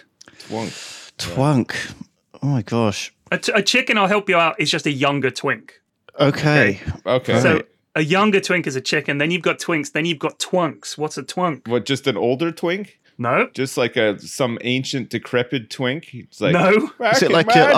twunk. 0.49 1.13
Twunk. 1.19 1.95
Oh 2.43 2.47
my 2.49 2.63
gosh. 2.63 3.13
A, 3.33 3.39
t- 3.39 3.53
a 3.55 3.63
chicken, 3.63 3.97
I'll 3.99 4.07
help 4.07 4.29
you 4.29 4.37
out, 4.37 4.61
is 4.61 4.71
just 4.71 4.87
a 4.87 4.91
younger 4.91 5.31
twink. 5.31 5.81
Okay. 6.21 6.81
Okay. 7.07 7.41
So 7.41 7.63
a 7.95 8.03
younger 8.03 8.41
twink 8.41 8.67
is 8.67 8.77
a 8.77 8.81
chicken. 8.81 9.19
Then 9.19 9.31
you've 9.31 9.43
got 9.43 9.59
twinks. 9.59 9.93
Then 9.93 10.05
you've 10.05 10.19
got 10.19 10.39
twunks. 10.39 10.99
What's 10.99 11.17
a 11.19 11.23
twunk? 11.23 11.67
what? 11.69 11.87
Just 11.87 12.07
an 12.07 12.17
older 12.17 12.53
twink? 12.53 12.99
No. 13.19 13.49
Just 13.55 13.77
like 13.77 13.97
a 13.97 14.19
some 14.19 14.59
ancient 14.63 15.11
decrepit 15.11 15.71
twink? 15.71 16.13
It's 16.15 16.41
like 16.41 16.53
No. 16.53 16.91
Back 16.99 17.17
Is 17.17 17.23
it 17.23 17.31
like 17.33 17.47
your 17.55 17.67
day- 17.69 17.73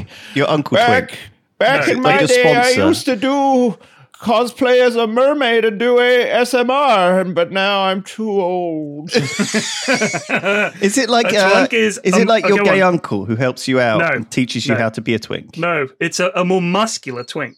uncle? 0.00 0.12
Your 0.34 0.50
uncle 0.50 0.76
Back 0.76 1.08
twink. 1.08 1.20
back 1.58 1.86
No. 1.86 1.92
in 1.94 2.02
Like 2.02 2.14
my 2.14 2.18
your 2.20 2.28
day, 2.28 2.54
I 2.54 2.62
sponsor. 2.72 2.86
used 2.88 3.04
to 3.06 3.16
do 3.16 3.78
cosplay 4.14 4.80
as 4.80 4.94
a 4.94 5.06
mermaid 5.06 5.64
and 5.64 5.80
do 5.80 5.96
ASMR, 5.98 7.34
but 7.34 7.50
now 7.50 7.82
I'm 7.84 8.02
too 8.02 8.30
old. 8.30 9.10
Is 9.16 10.98
it 10.98 11.08
like 11.08 11.32
A 11.32 11.38
uh, 11.38 11.50
twink 11.52 11.72
is- 11.72 11.98
is 12.04 12.14
um, 12.14 12.20
it 12.22 12.26
like 12.28 12.46
your 12.46 12.60
okay, 12.60 12.64
gay 12.76 12.82
one. 12.82 12.94
uncle 12.94 13.24
who 13.24 13.36
helps 13.36 13.66
you 13.68 13.80
out 13.80 13.98
No. 14.00 14.06
and 14.08 14.30
teaches 14.30 14.66
you 14.66 14.74
No. 14.74 14.80
how 14.80 14.88
to 14.90 15.00
be 15.00 15.14
a 15.14 15.18
twink? 15.18 15.56
No, 15.56 15.88
it's 16.00 16.20
a, 16.20 16.30
a 16.34 16.44
more 16.44 16.62
muscular 16.62 17.24
twink. 17.24 17.56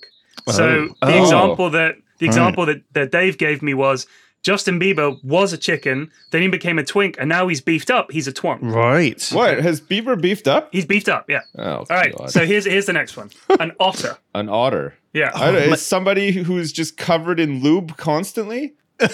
So 0.51 0.87
the 0.87 0.95
Oh. 1.03 1.23
example 1.23 1.71
that 1.71 1.97
the 2.19 2.27
example 2.27 2.67
that, 2.67 2.83
that 2.93 3.11
Dave 3.11 3.39
gave 3.39 3.63
me 3.63 3.75
was 3.75 4.07
Justin 4.45 4.79
Bieber 4.79 5.19
was 5.25 5.53
a 5.53 5.59
chicken, 5.59 6.11
then 6.31 6.43
he 6.43 6.49
became 6.49 6.79
a 6.79 6.85
twink, 6.85 7.17
and 7.19 7.29
now 7.29 7.49
he's 7.49 7.61
beefed 7.61 7.91
up. 7.91 8.13
He's 8.13 8.29
a 8.29 8.33
twunk. 8.33 8.59
Right. 8.63 9.21
what 9.33 9.59
has 9.59 9.81
Beaver 9.81 10.15
beefed 10.17 10.47
up? 10.47 10.69
He's 10.71 10.85
beefed 10.87 11.09
up, 11.09 11.29
yeah. 11.29 11.41
Oh, 11.59 11.79
All 11.79 11.87
right, 11.91 12.15
God. 12.17 12.31
so 12.31 12.45
here's 12.47 12.65
here's 12.67 12.87
the 12.87 12.93
next 12.93 13.17
one. 13.17 13.31
An 13.59 13.73
otter. 13.81 14.17
an 14.35 14.49
otter. 14.49 14.95
Yeah. 15.13 15.31
I 15.35 15.51
don't, 15.51 15.71
oh, 15.71 15.73
is 15.73 15.83
somebody 15.83 16.31
who's 16.33 16.73
just 16.73 16.97
covered 16.97 17.41
in 17.41 17.61
lube 17.63 17.97
constantly? 17.97 18.75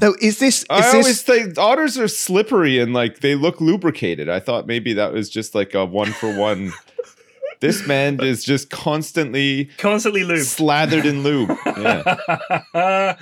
No, 0.00 0.14
is 0.22 0.38
this 0.38 0.60
is 0.60 0.66
I 0.70 0.80
this 0.80 0.94
always 0.94 1.22
think 1.22 1.58
otters 1.58 1.98
are 1.98 2.06
slippery 2.08 2.78
and 2.78 2.94
like 2.94 3.18
they 3.20 3.34
look 3.34 3.60
lubricated. 3.60 4.28
I 4.28 4.38
thought 4.38 4.66
maybe 4.66 4.92
that 4.94 5.12
was 5.12 5.28
just 5.28 5.54
like 5.56 5.74
a 5.74 5.84
one 5.84 6.12
for 6.12 6.32
one. 6.34 6.72
this 7.60 7.84
man 7.86 8.22
is 8.22 8.44
just 8.44 8.70
constantly 8.70 9.66
Constantly 9.76 10.22
lube. 10.24 10.46
slathered 10.46 11.04
in 11.04 11.24
lube. 11.24 11.50
Yeah. 11.66 13.16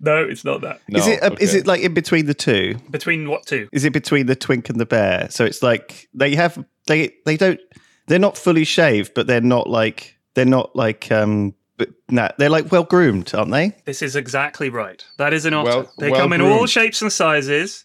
No, 0.00 0.24
it's 0.24 0.44
not 0.44 0.60
that. 0.62 0.80
No, 0.88 0.98
is 0.98 1.06
it 1.06 1.22
uh, 1.22 1.36
is 1.40 1.54
it 1.54 1.66
like 1.66 1.80
in 1.82 1.94
between 1.94 2.26
the 2.26 2.34
two? 2.34 2.76
Between 2.90 3.28
what 3.28 3.46
two? 3.46 3.68
Is 3.72 3.84
it 3.84 3.92
between 3.92 4.26
the 4.26 4.36
twink 4.36 4.68
and 4.68 4.78
the 4.78 4.86
bear? 4.86 5.28
So 5.30 5.44
it's 5.44 5.62
like 5.62 6.08
they 6.14 6.34
have 6.34 6.62
they 6.86 7.14
they 7.24 7.36
don't 7.36 7.60
they're 8.06 8.18
not 8.18 8.36
fully 8.36 8.64
shaved, 8.64 9.12
but 9.14 9.26
they're 9.26 9.40
not 9.40 9.68
like 9.68 10.16
they're 10.34 10.44
not 10.44 10.76
like 10.76 11.10
um 11.10 11.54
but 11.78 11.90
nah, 12.08 12.28
they're 12.38 12.50
like 12.50 12.72
well 12.72 12.84
groomed, 12.84 13.34
aren't 13.34 13.50
they? 13.52 13.76
This 13.84 14.02
is 14.02 14.16
exactly 14.16 14.70
right. 14.70 15.04
That 15.18 15.32
is 15.32 15.44
an 15.44 15.54
otter. 15.54 15.70
Well- 15.70 15.92
they 15.98 16.10
well 16.10 16.20
come 16.20 16.32
in 16.32 16.40
all 16.40 16.66
shapes 16.66 17.02
and 17.02 17.12
sizes, 17.12 17.84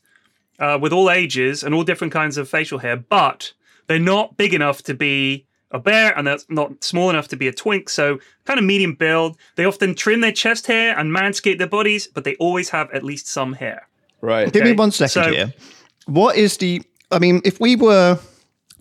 uh, 0.60 0.77
with 0.82 0.94
all 0.94 1.10
ages 1.10 1.63
and 1.63 1.74
all 1.74 1.84
different 1.84 2.13
kinds 2.13 2.38
of 2.38 2.48
facial 2.48 2.80
hair, 2.80 2.96
but 2.98 3.53
they're 3.88 4.00
not 4.00 4.38
big 4.38 4.53
enough 4.53 4.82
to 4.84 4.94
be 4.94 5.46
a 5.72 5.80
bear 5.80 6.18
and 6.18 6.28
they're 6.28 6.38
not 6.50 6.84
small 6.84 7.10
enough 7.10 7.28
to 7.30 7.36
be 7.36 7.48
a 7.48 7.54
twink. 7.54 7.90
So 7.90 8.20
kind 8.46 8.60
of 8.60 8.66
medium 8.66 8.96
build. 8.96 9.38
They 9.56 9.66
often 9.66 9.96
trim 9.96 10.22
their 10.22 10.32
chest 10.32 10.68
hair 10.68 10.98
and 10.98 11.16
manscape 11.16 11.58
their 11.58 11.68
bodies, 11.68 12.08
but 12.08 12.24
they 12.24 12.36
always 12.36 12.70
have 12.70 12.90
at 12.92 13.04
least 13.04 13.28
some 13.28 13.54
hair. 13.54 13.88
right? 14.22 14.51
Give 14.51 14.63
me 14.63 14.74
one 14.74 14.92
second 14.92 15.10
so- 15.10 15.32
here. 15.32 15.54
What 16.06 16.36
is 16.36 16.58
the? 16.58 16.82
I 17.12 17.20
mean, 17.20 17.42
if 17.46 17.60
we 17.60 17.75
were 17.75 18.20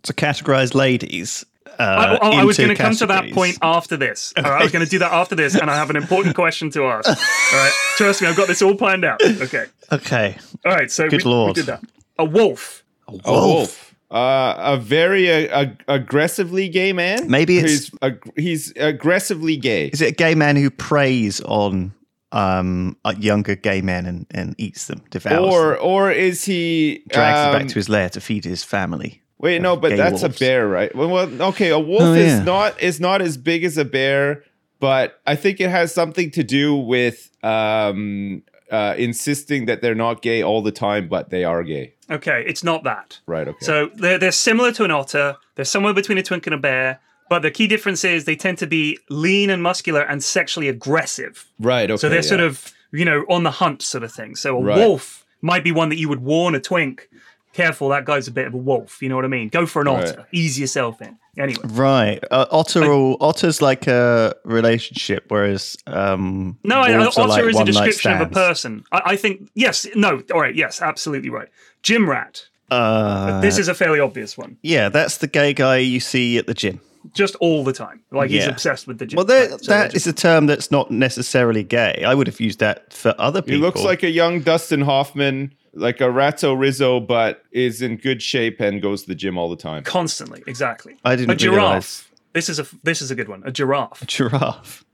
to 0.03 0.13
categorize 0.13 0.75
ladies, 0.75 1.45
uh, 1.79 1.83
I, 1.83 2.19
oh, 2.21 2.33
I 2.33 2.45
was 2.45 2.57
going 2.57 2.71
to 2.71 2.75
come 2.75 2.95
to 2.97 3.07
that 3.07 3.31
point 3.33 3.59
after 3.63 3.97
this. 3.97 4.33
All 4.37 4.43
right, 4.43 4.61
I 4.61 4.63
was 4.63 4.73
going 4.73 4.85
to 4.85 4.91
do 4.91 4.99
that 4.99 5.13
after 5.13 5.35
this, 5.35 5.55
and 5.55 5.71
I 5.71 5.77
have 5.77 5.91
an 5.91 5.97
important 5.97 6.35
question 6.35 6.71
to 6.71 6.85
ask. 6.85 7.09
All 7.09 7.59
right, 7.59 7.73
trust 7.97 8.23
me, 8.23 8.29
I've 8.29 8.37
got 8.37 8.49
this 8.49 8.63
all 8.63 8.75
planned 8.75 9.05
out. 9.05 9.23
Okay. 9.23 9.67
Okay, 9.93 10.37
All 10.65 10.73
right, 10.73 10.91
so 10.91 11.09
Good 11.09 11.25
we, 11.25 11.47
we 11.47 11.53
did 11.53 11.67
that. 11.67 11.83
A 12.19 12.25
wolf. 12.25 12.85
A 13.09 13.13
wolf. 13.25 13.90
Uh, 14.11 14.55
a 14.59 14.77
very 14.77 15.31
uh, 15.31 15.61
ag- 15.63 15.85
aggressively 15.87 16.69
gay 16.69 16.93
man. 16.93 17.31
Maybe 17.31 17.59
it's- 17.59 17.71
he's 17.71 17.91
ag- 18.03 18.33
he's 18.37 18.73
aggressively 18.77 19.57
gay. 19.57 19.87
is 19.93 20.01
it 20.03 20.09
a 20.09 20.13
gay 20.15 20.35
man 20.35 20.57
who 20.57 20.69
preys 20.71 21.41
on 21.43 21.93
um 22.33 22.97
uh, 23.05 23.15
younger 23.19 23.55
gay 23.57 23.81
men 23.83 24.07
and, 24.07 24.27
and 24.33 24.55
eats 24.59 24.87
them, 24.87 25.03
devours 25.11 25.39
Or 25.55 25.69
them, 25.75 25.79
or 25.83 26.11
is 26.13 26.45
he 26.45 27.03
drags 27.09 27.39
them 27.39 27.55
um, 27.55 27.59
back 27.61 27.69
to 27.69 27.75
his 27.75 27.89
lair 27.89 28.09
to 28.11 28.21
feed 28.21 28.45
his 28.45 28.65
family? 28.65 29.23
Wait, 29.39 29.63
no, 29.63 29.77
but 29.77 29.97
that's 29.97 30.23
wolves. 30.23 30.37
a 30.37 30.39
bear, 30.39 30.69
right? 30.69 30.95
Well, 30.95 31.09
well, 31.09 31.43
okay, 31.51 31.71
a 31.71 31.79
wolf 31.79 32.03
Oh, 32.03 32.13
yeah. 32.15 32.21
is 32.41 32.45
not 32.45 32.81
is 32.83 33.01
not 33.01 33.23
as 33.23 33.37
big 33.37 33.65
as 33.65 33.79
a 33.79 33.85
bear, 33.85 34.43
but 34.81 35.21
I 35.27 35.35
think 35.37 35.61
it 35.61 35.71
has 35.71 35.95
something 35.95 36.31
to 36.33 36.43
do 36.45 36.75
with 36.77 37.31
um, 37.45 38.43
uh, 38.71 38.95
insisting 38.97 39.67
that 39.67 39.81
they're 39.83 39.95
not 39.95 40.23
gay 40.23 40.43
all 40.43 40.63
the 40.63 40.73
time, 40.73 41.09
but 41.09 41.31
they 41.31 41.45
are 41.45 41.63
gay. 41.63 41.95
Okay, 42.11 42.45
it's 42.47 42.65
not 42.65 42.85
that. 42.85 43.21
Right. 43.27 43.47
Okay. 43.49 43.59
So 43.65 43.91
they're, 43.97 44.19
they're 44.19 44.33
similar 44.33 44.73
to 44.73 44.85
an 44.85 44.91
otter. 44.91 45.37
They're 45.55 45.65
somewhere 45.65 45.95
between 45.95 46.19
a 46.19 46.23
twink 46.23 46.47
and 46.47 46.55
a 46.55 46.59
bear. 46.59 47.01
But 47.29 47.43
the 47.43 47.51
key 47.53 47.69
difference 47.69 48.03
is 48.05 48.25
they 48.25 48.35
tend 48.35 48.59
to 48.59 48.67
be 48.67 48.99
lean 49.09 49.51
and 49.51 49.63
muscular 49.63 50.01
and 50.01 50.23
sexually 50.23 50.69
aggressive. 50.69 51.47
right. 51.61 51.89
Okay. 51.89 51.97
So 51.97 52.09
they're 52.09 52.19
yeah. 52.19 52.23
sort 52.23 52.41
of, 52.41 52.73
you 52.93 53.05
know, 53.05 53.25
on 53.29 53.45
the 53.45 53.53
hunt 53.53 53.83
sort 53.83 54.03
of 54.03 54.13
thing. 54.13 54.35
So 54.35 54.57
a 54.59 54.61
Right. 54.61 54.77
wolf 54.79 55.25
might 55.41 55.63
be 55.63 55.71
one 55.71 55.91
that 55.91 55.97
you 55.99 56.09
would 56.09 56.21
warn 56.23 56.57
a 56.57 56.61
twink. 56.61 57.09
Careful, 57.53 57.89
that 57.91 58.05
guy's 58.05 58.27
a 58.29 58.33
bit 58.33 58.47
of 58.49 58.55
a 58.55 58.57
wolf. 58.57 59.01
You 59.03 59.09
know 59.09 59.17
what 59.17 59.25
I 59.25 59.29
mean? 59.29 59.49
Go 59.49 59.65
for 59.67 59.81
an 59.83 59.89
Right. 59.89 60.09
otter. 60.09 60.27
Ease 60.33 60.59
yourself 60.59 61.01
in. 61.01 61.17
Anyway. 61.41 61.63
Right, 61.65 62.21
uh, 62.31 62.47
otter. 62.51 62.85
or 62.85 63.17
otter's 63.21 63.63
like 63.63 63.87
a 63.87 64.35
relationship, 64.45 65.25
whereas 65.29 65.77
um, 65.87 66.59
No, 66.65 66.81
I, 66.81 66.97
wolves 66.99 67.17
otter 67.17 67.29
like 67.29 67.45
is 67.45 67.59
a 67.61 67.65
description 67.65 68.13
of 68.13 68.21
a 68.21 68.27
person. 68.27 68.85
I, 68.93 69.03
I 69.07 69.17
think, 69.17 69.51
yes, 69.55 69.87
no, 69.95 70.23
all 70.33 70.41
right, 70.41 70.55
yes, 70.55 70.83
absolutely 70.83 71.31
right. 71.31 71.49
Gym 71.83 72.09
rat. 72.09 72.43
Uh, 72.71 73.41
this 73.41 73.59
is 73.59 73.67
a 73.69 73.75
fairly 73.75 73.99
obvious 74.01 74.37
one. 74.39 74.57
yeah, 74.63 74.89
that's 74.89 75.17
the 75.19 75.27
gay 75.27 75.53
guy 75.53 75.79
you 75.79 75.99
see 75.99 76.39
at 76.39 76.47
the 76.47 76.55
gym. 76.55 76.81
Just 77.15 77.35
all 77.37 77.65
the 77.65 77.73
time. 77.73 78.03
Like 78.13 78.29
he's 78.31 78.47
obsessed 78.47 78.87
with 78.87 78.99
the 78.99 79.07
gym. 79.07 79.17
Well, 79.17 79.25
there, 79.25 79.49
Right, 79.49 79.61
so 79.65 79.71
they're 79.73 79.89
that 79.89 79.95
is 79.97 80.07
a 80.07 80.13
term 80.13 80.47
that's 80.47 80.71
not 80.71 80.91
necessarily 80.91 81.65
gay. 81.65 82.05
I 82.07 82.15
would 82.15 82.27
have 82.27 82.39
used 82.41 82.59
that 82.61 82.93
for 82.93 83.15
other 83.19 83.41
He 83.41 83.53
people. 83.53 83.61
looks 83.63 83.83
like 83.83 84.03
a 84.03 84.11
young 84.11 84.41
Dustin 84.41 84.83
Hoffman, 84.83 85.55
like 85.75 86.01
a 86.01 86.05
Ratso 86.05 86.59
Rizzo, 86.59 87.01
but 87.01 87.43
is 87.53 87.81
in 87.83 87.97
good 87.97 88.23
shape 88.23 88.61
and 88.61 88.81
goes 88.83 89.03
to 89.03 89.09
the 89.09 89.15
gym 89.15 89.39
all 89.39 89.49
the 89.51 89.57
time. 89.57 89.83
constantly 89.85 90.43
exactly 90.47 90.97
I 91.05 91.17
didn't 91.17 91.31
a 91.31 91.37
giraffe 91.37 91.57
realise. 91.57 92.05
this 92.33 92.49
is 92.49 92.59
a 92.59 92.67
this 92.83 93.01
is 93.03 93.11
a 93.11 93.15
good 93.15 93.29
one 93.29 93.43
a 93.45 93.53
giraffe 93.53 94.03
A 94.03 94.07
giraffe, 94.17 94.85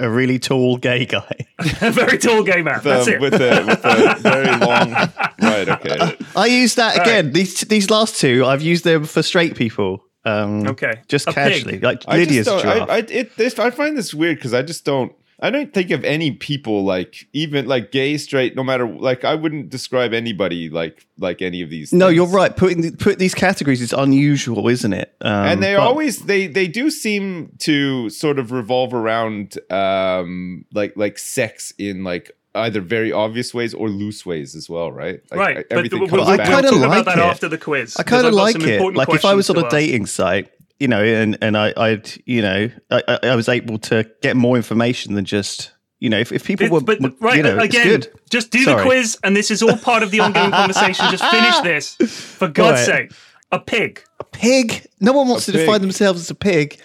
a, 0.00 0.06
a 0.06 0.10
really 0.10 0.38
tall 0.38 0.76
gay 0.76 1.06
guy. 1.06 1.30
a 1.80 1.90
very 1.92 2.18
tall 2.18 2.42
gay 2.42 2.62
man 2.62 2.80
The- 2.82 2.90
that's 2.90 3.06
it 3.08 3.20
with 3.20 3.34
a 3.34 3.64
with 3.66 3.84
a 3.84 4.16
very 4.20 4.56
long. 4.56 4.92
Right. 5.40 5.68
Okay. 5.68 6.16
I 6.36 6.46
use 6.46 6.74
that 6.74 7.00
again. 7.00 7.32
These 7.32 7.60
these 7.62 7.88
last 7.90 8.20
two, 8.20 8.44
I've 8.44 8.62
used 8.62 8.84
them 8.84 9.04
for 9.04 9.22
straight 9.22 9.54
people. 9.56 10.04
Um, 10.24 10.66
Okay. 10.66 11.00
just 11.08 11.28
A 11.28 11.32
casually, 11.32 11.74
pig. 11.74 11.82
like 11.84 12.02
I 12.08 12.16
Lydia's 12.18 12.46
just 12.46 12.64
giraffe. 12.64 12.90
I, 12.90 12.94
I, 12.96 12.98
it, 13.08 13.36
this, 13.36 13.58
I 13.58 13.70
find 13.70 13.96
this 13.96 14.12
weird 14.12 14.36
because 14.38 14.52
I 14.52 14.62
just 14.62 14.84
don't. 14.84 15.12
I 15.40 15.50
don't 15.50 15.72
think 15.72 15.92
of 15.92 16.04
any 16.04 16.32
people 16.32 16.84
like 16.84 17.28
even 17.32 17.66
like 17.66 17.92
gay, 17.92 18.16
straight, 18.18 18.56
no 18.56 18.64
matter 18.64 18.88
like 18.88 19.24
I 19.24 19.36
wouldn't 19.36 19.70
describe 19.70 20.12
anybody 20.12 20.68
like 20.68 21.06
like 21.16 21.42
any 21.42 21.62
of 21.62 21.70
these. 21.70 21.92
no, 21.92 22.06
things. 22.06 22.16
you're 22.16 22.26
right. 22.26 22.56
Putting 22.56 22.80
the, 22.80 22.90
put 22.92 23.18
these 23.20 23.34
categories 23.34 23.80
is 23.80 23.92
unusual, 23.92 24.68
isn't 24.68 24.92
it? 24.92 25.14
Um, 25.20 25.32
and 25.32 25.62
they 25.62 25.74
but- 25.74 25.82
always 25.86 26.20
they 26.24 26.48
they 26.48 26.66
do 26.66 26.90
seem 26.90 27.52
to 27.60 28.10
sort 28.10 28.38
of 28.40 28.50
revolve 28.50 28.92
around 28.92 29.58
um 29.70 30.64
like 30.72 30.96
like 30.96 31.18
sex 31.18 31.72
in 31.78 32.02
like 32.02 32.32
either 32.54 32.80
very 32.80 33.12
obvious 33.12 33.54
ways 33.54 33.74
or 33.74 33.88
loose 33.88 34.26
ways 34.26 34.56
as 34.56 34.68
well, 34.68 34.90
right? 34.90 35.20
Like, 35.30 35.38
right 35.38 35.66
Everything 35.70 36.00
but 36.00 36.08
comes 36.08 36.20
we'll, 36.22 36.30
I 36.30 36.36
back. 36.38 36.48
we'll 36.48 36.56
kinda 36.62 36.70
talk 36.70 36.80
like 36.88 37.02
about 37.02 37.14
that 37.14 37.18
it. 37.18 37.30
after 37.30 37.48
the 37.48 37.58
quiz 37.58 37.96
I 37.96 38.02
kind 38.02 38.26
of 38.26 38.34
like 38.34 38.56
it. 38.56 38.94
Like 38.94 39.08
if 39.10 39.24
I 39.24 39.34
was 39.34 39.48
on 39.50 39.58
a 39.58 39.70
dating 39.70 40.06
site, 40.06 40.50
you 40.80 40.88
know, 40.88 41.02
and 41.02 41.36
and 41.42 41.56
I 41.56 41.72
I'd 41.76 42.10
you 42.26 42.42
know 42.42 42.70
I, 42.90 43.02
I- 43.08 43.18
I 43.28 43.34
was 43.36 43.48
able 43.48 43.78
to 43.78 44.08
get 44.22 44.36
more 44.36 44.56
information 44.56 45.14
than 45.14 45.24
just 45.24 45.72
you 46.00 46.08
know 46.08 46.18
if, 46.18 46.30
if 46.32 46.44
people 46.44 46.66
It- 46.66 46.72
were 46.72 46.80
but 46.80 47.00
were- 47.00 47.12
right 47.20 47.36
you 47.36 47.42
know 47.42 47.56
it's 47.56 47.64
again, 47.74 47.86
good. 47.86 48.08
just 48.30 48.50
do 48.50 48.62
Sorry. 48.62 48.76
the 48.76 48.82
quiz, 48.88 49.18
and 49.24 49.36
this 49.36 49.50
is 49.50 49.62
all 49.62 49.76
part 49.76 50.02
of 50.02 50.10
the 50.10 50.20
ongoing 50.20 50.50
conversation. 50.50 51.06
Just 51.10 51.24
finish 51.24 51.58
this, 51.60 51.94
for 52.38 52.48
God's 52.48 52.86
Right. 52.88 53.10
sake. 53.10 53.18
A 53.50 53.58
pig. 53.58 54.02
A 54.20 54.24
pig. 54.24 54.86
No 55.00 55.12
one 55.12 55.26
wants 55.28 55.48
A 55.48 55.52
to 55.52 55.58
define 55.58 55.80
themselves 55.80 56.20
as 56.20 56.28
a 56.30 56.34
pig. 56.34 56.78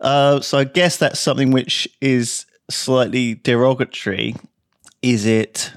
Uh, 0.00 0.40
so 0.40 0.56
I 0.58 0.64
guess 0.64 0.96
that's 0.96 1.20
something 1.20 1.50
which 1.50 1.86
is 2.00 2.46
slightly 2.70 3.34
derogatory. 3.34 4.34
Is 5.02 5.26
it 5.26 5.70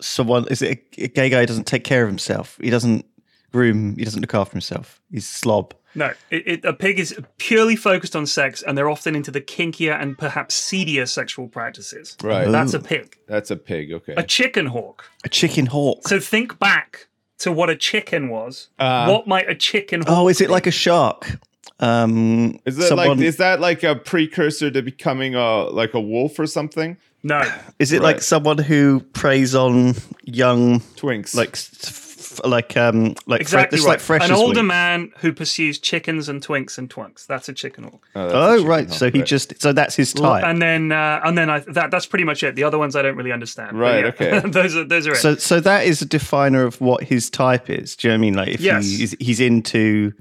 someone? 0.00 0.46
Is 0.48 0.60
it 0.60 0.78
a, 0.98 1.04
a 1.04 1.08
gay 1.08 1.28
guy 1.28 1.40
who 1.40 1.46
doesn't 1.46 1.66
take 1.68 1.84
care 1.84 2.02
of 2.02 2.08
himself? 2.08 2.58
He 2.60 2.68
doesn't 2.68 3.04
groom. 3.52 3.96
He 3.96 4.04
doesn't 4.04 4.20
look 4.20 4.34
after 4.34 4.52
himself. 4.52 5.00
He's 5.10 5.28
slob. 5.28 5.72
No, 5.96 6.12
it, 6.30 6.46
it, 6.46 6.64
a 6.64 6.72
pig 6.72 7.00
is 7.00 7.18
purely 7.38 7.74
focused 7.74 8.14
on 8.14 8.26
sex, 8.26 8.62
and 8.62 8.76
they're 8.76 8.90
often 8.90 9.16
into 9.16 9.30
the 9.30 9.40
kinkier 9.40 9.98
and 10.00 10.16
perhaps 10.16 10.54
seedier 10.54 11.06
sexual 11.06 11.48
practices. 11.48 12.16
Right. 12.22 12.48
That's 12.48 12.74
a 12.74 12.80
pig. 12.80 13.16
That's 13.26 13.50
a 13.50 13.56
pig. 13.56 13.92
Okay. 13.92 14.14
A 14.16 14.22
chicken 14.22 14.66
hawk. 14.66 15.10
A 15.24 15.28
chicken 15.28 15.66
hawk. 15.66 16.06
So 16.06 16.20
think 16.20 16.58
back 16.58 17.08
to 17.38 17.50
what 17.50 17.70
a 17.70 17.76
chicken 17.76 18.28
was. 18.28 18.68
Uh, 18.78 19.08
what 19.08 19.26
might 19.26 19.48
a 19.48 19.54
chicken 19.54 20.02
hawk 20.02 20.10
oh, 20.10 20.28
is 20.28 20.40
it 20.40 20.48
be? 20.48 20.52
like 20.52 20.66
a 20.66 20.70
shark? 20.70 21.38
Um, 21.80 22.58
Is 22.64 22.76
that 22.76 22.88
someone- 22.88 23.18
like 23.18 23.20
is 23.20 23.36
that 23.36 23.60
like 23.60 23.82
a 23.82 23.96
precursor 23.96 24.70
to 24.70 24.82
becoming 24.82 25.34
a 25.34 25.64
like 25.64 25.92
a 25.94 26.00
wolf 26.00 26.38
or 26.38 26.46
something? 26.46 26.96
No. 27.22 27.42
Is 27.78 27.92
it 27.92 28.02
like 28.02 28.22
someone 28.22 28.58
who 28.58 29.00
preys 29.12 29.54
on 29.54 29.94
young, 30.22 30.80
Twinks. 30.96 31.34
like, 31.34 31.50
s- 31.54 31.70
f- 31.84 32.05
like, 32.44 32.76
um, 32.76 33.14
like, 33.26 33.40
Exactly 33.40 33.78
fre- 33.78 33.84
right. 33.86 33.90
like 33.92 34.00
fresh 34.00 34.24
An 34.28 34.32
older 34.34 34.60
wheat? 34.60 34.66
man 34.66 35.12
who 35.18 35.32
pursues 35.32 35.78
chickens 35.78 36.28
and 36.28 36.42
twinks 36.46 36.78
and 36.78 36.88
twunks. 36.90 37.26
That's 37.26 37.48
a 37.48 37.52
chicken 37.52 37.84
hawk. 37.84 38.06
that's 38.14 38.32
a 38.32 38.36
Oh, 38.36 38.52
chicken 38.56 38.68
right. 38.68 38.88
hawk, 38.88 38.98
So 38.98 39.10
he 39.10 39.18
right. 39.18 39.26
just, 39.26 39.60
so 39.62 39.72
that's 39.72 39.94
his 39.96 40.12
type. 40.12 40.44
And 40.44 40.60
then, 40.60 40.92
uh, 40.92 41.20
and 41.24 41.36
then 41.38 41.48
I, 41.50 41.60
that 41.60 41.90
that's 41.90 42.06
pretty 42.06 42.24
much 42.24 42.42
it. 42.42 42.54
The 42.56 42.64
other 42.64 42.78
ones 42.78 42.96
I 42.96 43.02
don't 43.02 43.16
really 43.16 43.32
understand. 43.32 43.78
Right, 43.78 44.04
yeah, 44.04 44.38
okay. 44.38 44.40
those 44.48 44.76
are 44.76 44.84
those 44.84 45.06
are 45.06 45.12
it. 45.12 45.16
So, 45.16 45.36
so 45.36 45.60
that 45.60 45.86
is 45.86 46.02
a 46.02 46.06
definer 46.06 46.64
of 46.64 46.80
what 46.80 47.02
his 47.04 47.30
type 47.30 47.70
is. 47.70 47.96
Do 47.96 48.08
you 48.08 48.12
know 48.12 48.14
what 48.14 48.18
I 48.18 48.20
mean? 48.20 48.34
Like, 48.34 48.48
if 48.48 48.60
Yes. 48.60 48.84
he's, 48.84 49.16
he's 49.20 49.40
into, 49.40 50.12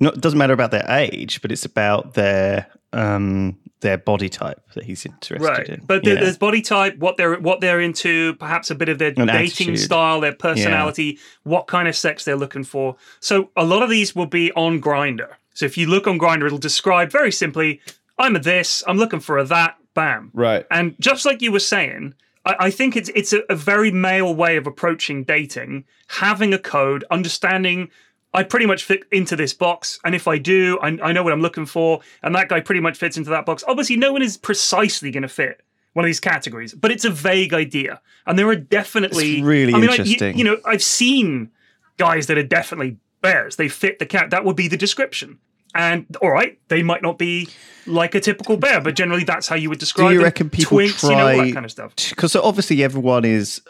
not 0.00 0.14
it 0.16 0.20
doesn't 0.20 0.38
matter 0.38 0.52
about 0.54 0.70
their 0.70 0.86
age, 0.88 1.40
but 1.42 1.52
it's 1.52 1.64
about 1.64 2.14
their 2.14 2.66
um 2.92 3.56
their 3.80 3.98
body 3.98 4.28
type 4.28 4.60
that 4.74 4.84
he's 4.84 5.06
interested 5.06 5.40
right 5.46 5.68
in. 5.68 5.80
but 5.86 6.04
you 6.04 6.10
there- 6.10 6.14
know? 6.16 6.20
there's 6.24 6.36
body 6.38 6.60
type 6.60 6.96
what 6.98 7.16
they're 7.16 7.38
what 7.40 7.60
they're 7.60 7.80
into 7.80 8.34
perhaps 8.34 8.70
a 8.70 8.74
bit 8.74 8.88
of 8.88 8.98
their 8.98 9.08
An 9.16 9.26
dating 9.26 9.68
attitude. 9.70 9.78
style 9.80 10.20
their 10.20 10.34
personality 10.34 11.18
what 11.44 11.66
kind 11.66 11.88
of 11.88 11.96
sex 11.96 12.24
they're 12.24 12.36
looking 12.36 12.64
for 12.64 12.96
so 13.20 13.50
a 13.56 13.64
lot 13.64 13.82
of 13.82 13.90
these 13.90 14.14
will 14.14 14.26
be 14.26 14.52
on 14.52 14.80
Grindr 14.80 15.28
so 15.54 15.64
if 15.66 15.76
you 15.78 15.86
look 15.86 16.06
on 16.06 16.18
Grindr 16.18 16.46
it'll 16.46 16.58
describe 16.58 17.10
very 17.10 17.32
simply 17.32 17.80
i'm 18.18 18.36
a 18.36 18.38
this 18.38 18.82
i'm 18.86 18.98
looking 18.98 19.20
for 19.20 19.38
a 19.38 19.44
that 19.44 19.76
bam 19.94 20.30
Right. 20.34 20.66
and 20.70 20.94
just 21.00 21.24
like 21.24 21.40
you 21.42 21.50
were 21.50 21.58
saying 21.58 22.14
I, 22.44 22.56
I 22.66 22.70
think 22.70 22.96
it's 22.96 23.08
it's 23.14 23.32
a, 23.32 23.40
a 23.48 23.56
very 23.56 23.90
male 23.90 24.34
way 24.34 24.56
of 24.56 24.66
approaching 24.66 25.24
dating 25.24 25.84
having 26.08 26.52
a 26.52 26.58
code 26.58 27.04
understanding 27.10 27.90
I 28.32 28.42
pretty 28.44 28.66
much 28.66 28.84
fit 28.84 29.02
into 29.10 29.34
this 29.36 29.52
box, 29.52 29.98
and 30.04 30.14
if 30.14 30.28
I 30.28 30.38
do, 30.38 30.78
I, 30.80 30.96
I 31.02 31.12
know 31.12 31.22
what 31.24 31.32
I'm 31.32 31.40
looking 31.40 31.66
for, 31.66 32.00
and 32.22 32.34
that 32.36 32.48
guy 32.48 32.60
pretty 32.60 32.80
much 32.80 32.96
fits 32.96 33.16
into 33.16 33.30
that 33.30 33.44
box. 33.44 33.64
Obviously, 33.66 33.96
no 33.96 34.12
one 34.12 34.22
is 34.22 34.36
precisely 34.36 35.10
going 35.10 35.22
to 35.22 35.28
fit 35.28 35.62
one 35.94 36.04
of 36.04 36.08
these 36.08 36.20
categories, 36.20 36.72
but 36.72 36.92
it's 36.92 37.04
a 37.04 37.10
vague 37.10 37.52
idea, 37.52 38.00
and 38.26 38.38
there 38.38 38.48
are 38.48 38.54
definitely 38.56 39.38
It's 39.38 39.42
really 39.42 39.74
I 39.74 39.78
mean, 39.78 39.88
like, 39.90 39.98
you- 39.98 40.04
interesting. 40.04 40.38
you 40.38 40.44
know, 40.44 40.58
I've 40.64 40.82
seen 40.82 41.50
guys 41.96 42.28
that 42.28 42.38
are 42.38 42.44
definitely 42.44 42.96
bears. 43.20 43.56
They 43.56 43.68
fit 43.68 43.98
the 43.98 44.06
cat. 44.06 44.30
That 44.30 44.44
would 44.44 44.56
be 44.56 44.68
the 44.68 44.76
description. 44.76 45.38
And 45.74 46.06
all 46.22 46.30
right, 46.30 46.58
they 46.68 46.82
might 46.82 47.02
not 47.02 47.18
be 47.18 47.48
like 47.86 48.14
a 48.14 48.20
typical 48.20 48.56
bear, 48.56 48.80
but 48.80 48.94
generally 48.96 49.22
that's 49.24 49.46
how 49.48 49.54
you 49.56 49.68
would 49.68 49.78
describe 49.78 50.08
Do 50.08 50.12
you 50.14 50.18
them. 50.20 50.24
reckon 50.24 50.50
people 50.50 50.78
Twinks, 50.78 51.02
you 51.02 51.10
know, 51.10 51.26
all 51.28 51.34
try 51.36 51.46
that 51.46 51.52
kind 51.52 51.64
of 51.66 51.70
stuff. 51.70 51.94
because 52.10 52.34
obviously 52.34 52.82
everyone 52.82 53.24
is 53.24 53.60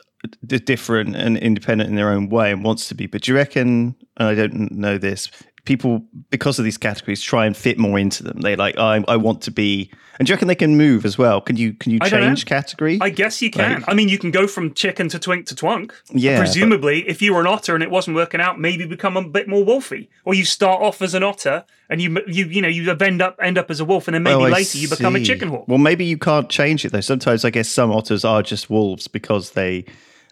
d- 0.47 0.59
different 0.59 1.17
and 1.17 1.37
independent 1.39 1.89
in 1.91 1.97
their 1.97 2.11
own 2.11 2.29
way 2.29 2.51
and 2.53 2.65
wants 2.65 2.89
to 2.89 2.95
be. 2.95 3.07
But 3.07 3.23
do 3.23 3.33
you 3.33 3.37
reckon? 3.37 3.95
And 4.17 4.29
I 4.29 4.35
don't 4.35 4.73
know 4.73 4.99
this. 4.99 5.31
People, 5.67 6.03
because 6.31 6.59
of 6.59 6.65
these 6.65 6.79
categories, 6.79 7.21
try 7.21 7.45
and 7.45 7.55
fit 7.55 7.79
more 7.79 7.99
into 7.99 8.23
them. 8.23 8.41
They 8.41 8.57
like, 8.57 8.79
I, 8.79 9.05
I 9.07 9.17
want 9.17 9.43
to 9.43 9.51
be. 9.51 9.91
And 10.19 10.27
do 10.27 10.31
you 10.31 10.35
reckon 10.35 10.49
they 10.49 10.55
can 10.55 10.77
move 10.77 11.05
as 11.05 11.19
well? 11.19 11.41
Can 11.43 11.57
you 11.57 11.75
can 11.75 11.93
you 11.93 11.99
change 12.01 12.45
category? 12.47 12.99
I 13.01 13.11
guess 13.11 13.41
you 13.43 13.51
can. 13.51 13.81
Like- 13.81 13.85
I 13.89 13.95
mean, 13.95 14.09
you 14.09 14.19
can 14.19 14.31
go 14.31 14.47
from 14.47 14.73
chicken 14.75 15.09
to 15.11 15.19
twink 15.19 15.47
to 15.47 15.55
twunk. 15.55 15.93
Yeah, 16.11 16.39
Presumably, 16.39 17.07
if 17.09 17.21
you 17.23 17.35
were 17.35 17.41
an 17.41 17.47
otter 17.47 17.75
and 17.75 17.83
it 17.83 17.91
wasn't 17.91 18.17
working 18.17 18.41
out, 18.41 18.59
maybe 18.59 18.87
become 18.87 19.17
a 19.19 19.23
bit 19.27 19.49
more 19.49 19.65
wolfy, 19.65 20.09
or 20.25 20.35
you 20.35 20.45
start 20.47 20.81
off 20.83 21.03
as 21.03 21.15
an 21.15 21.23
otter 21.23 21.65
and 21.91 22.01
you 22.03 22.19
you 22.27 22.47
you 22.47 22.63
know 22.63 22.69
you 22.69 22.91
end 22.91 23.21
up 23.23 23.37
end 23.43 23.57
up 23.59 23.71
as 23.71 23.81
a 23.81 23.85
wolf, 23.85 24.09
and 24.09 24.15
then 24.15 24.23
maybe 24.23 24.37
Oh, 24.37 24.49
later 24.49 24.79
you 24.79 24.89
become 24.89 25.15
a 25.17 25.23
chicken 25.25 25.49
hawk. 25.49 25.67
Well, 25.69 25.79
maybe 25.79 26.05
you 26.07 26.17
can't 26.19 26.49
change 26.51 26.85
it 26.87 26.93
though. 26.93 27.01
Sometimes 27.01 27.45
I 27.45 27.51
guess 27.51 27.69
some 27.69 27.91
otters 27.93 28.25
are 28.25 28.43
just 28.43 28.69
wolves 28.71 29.09
because 29.09 29.51
they 29.53 29.85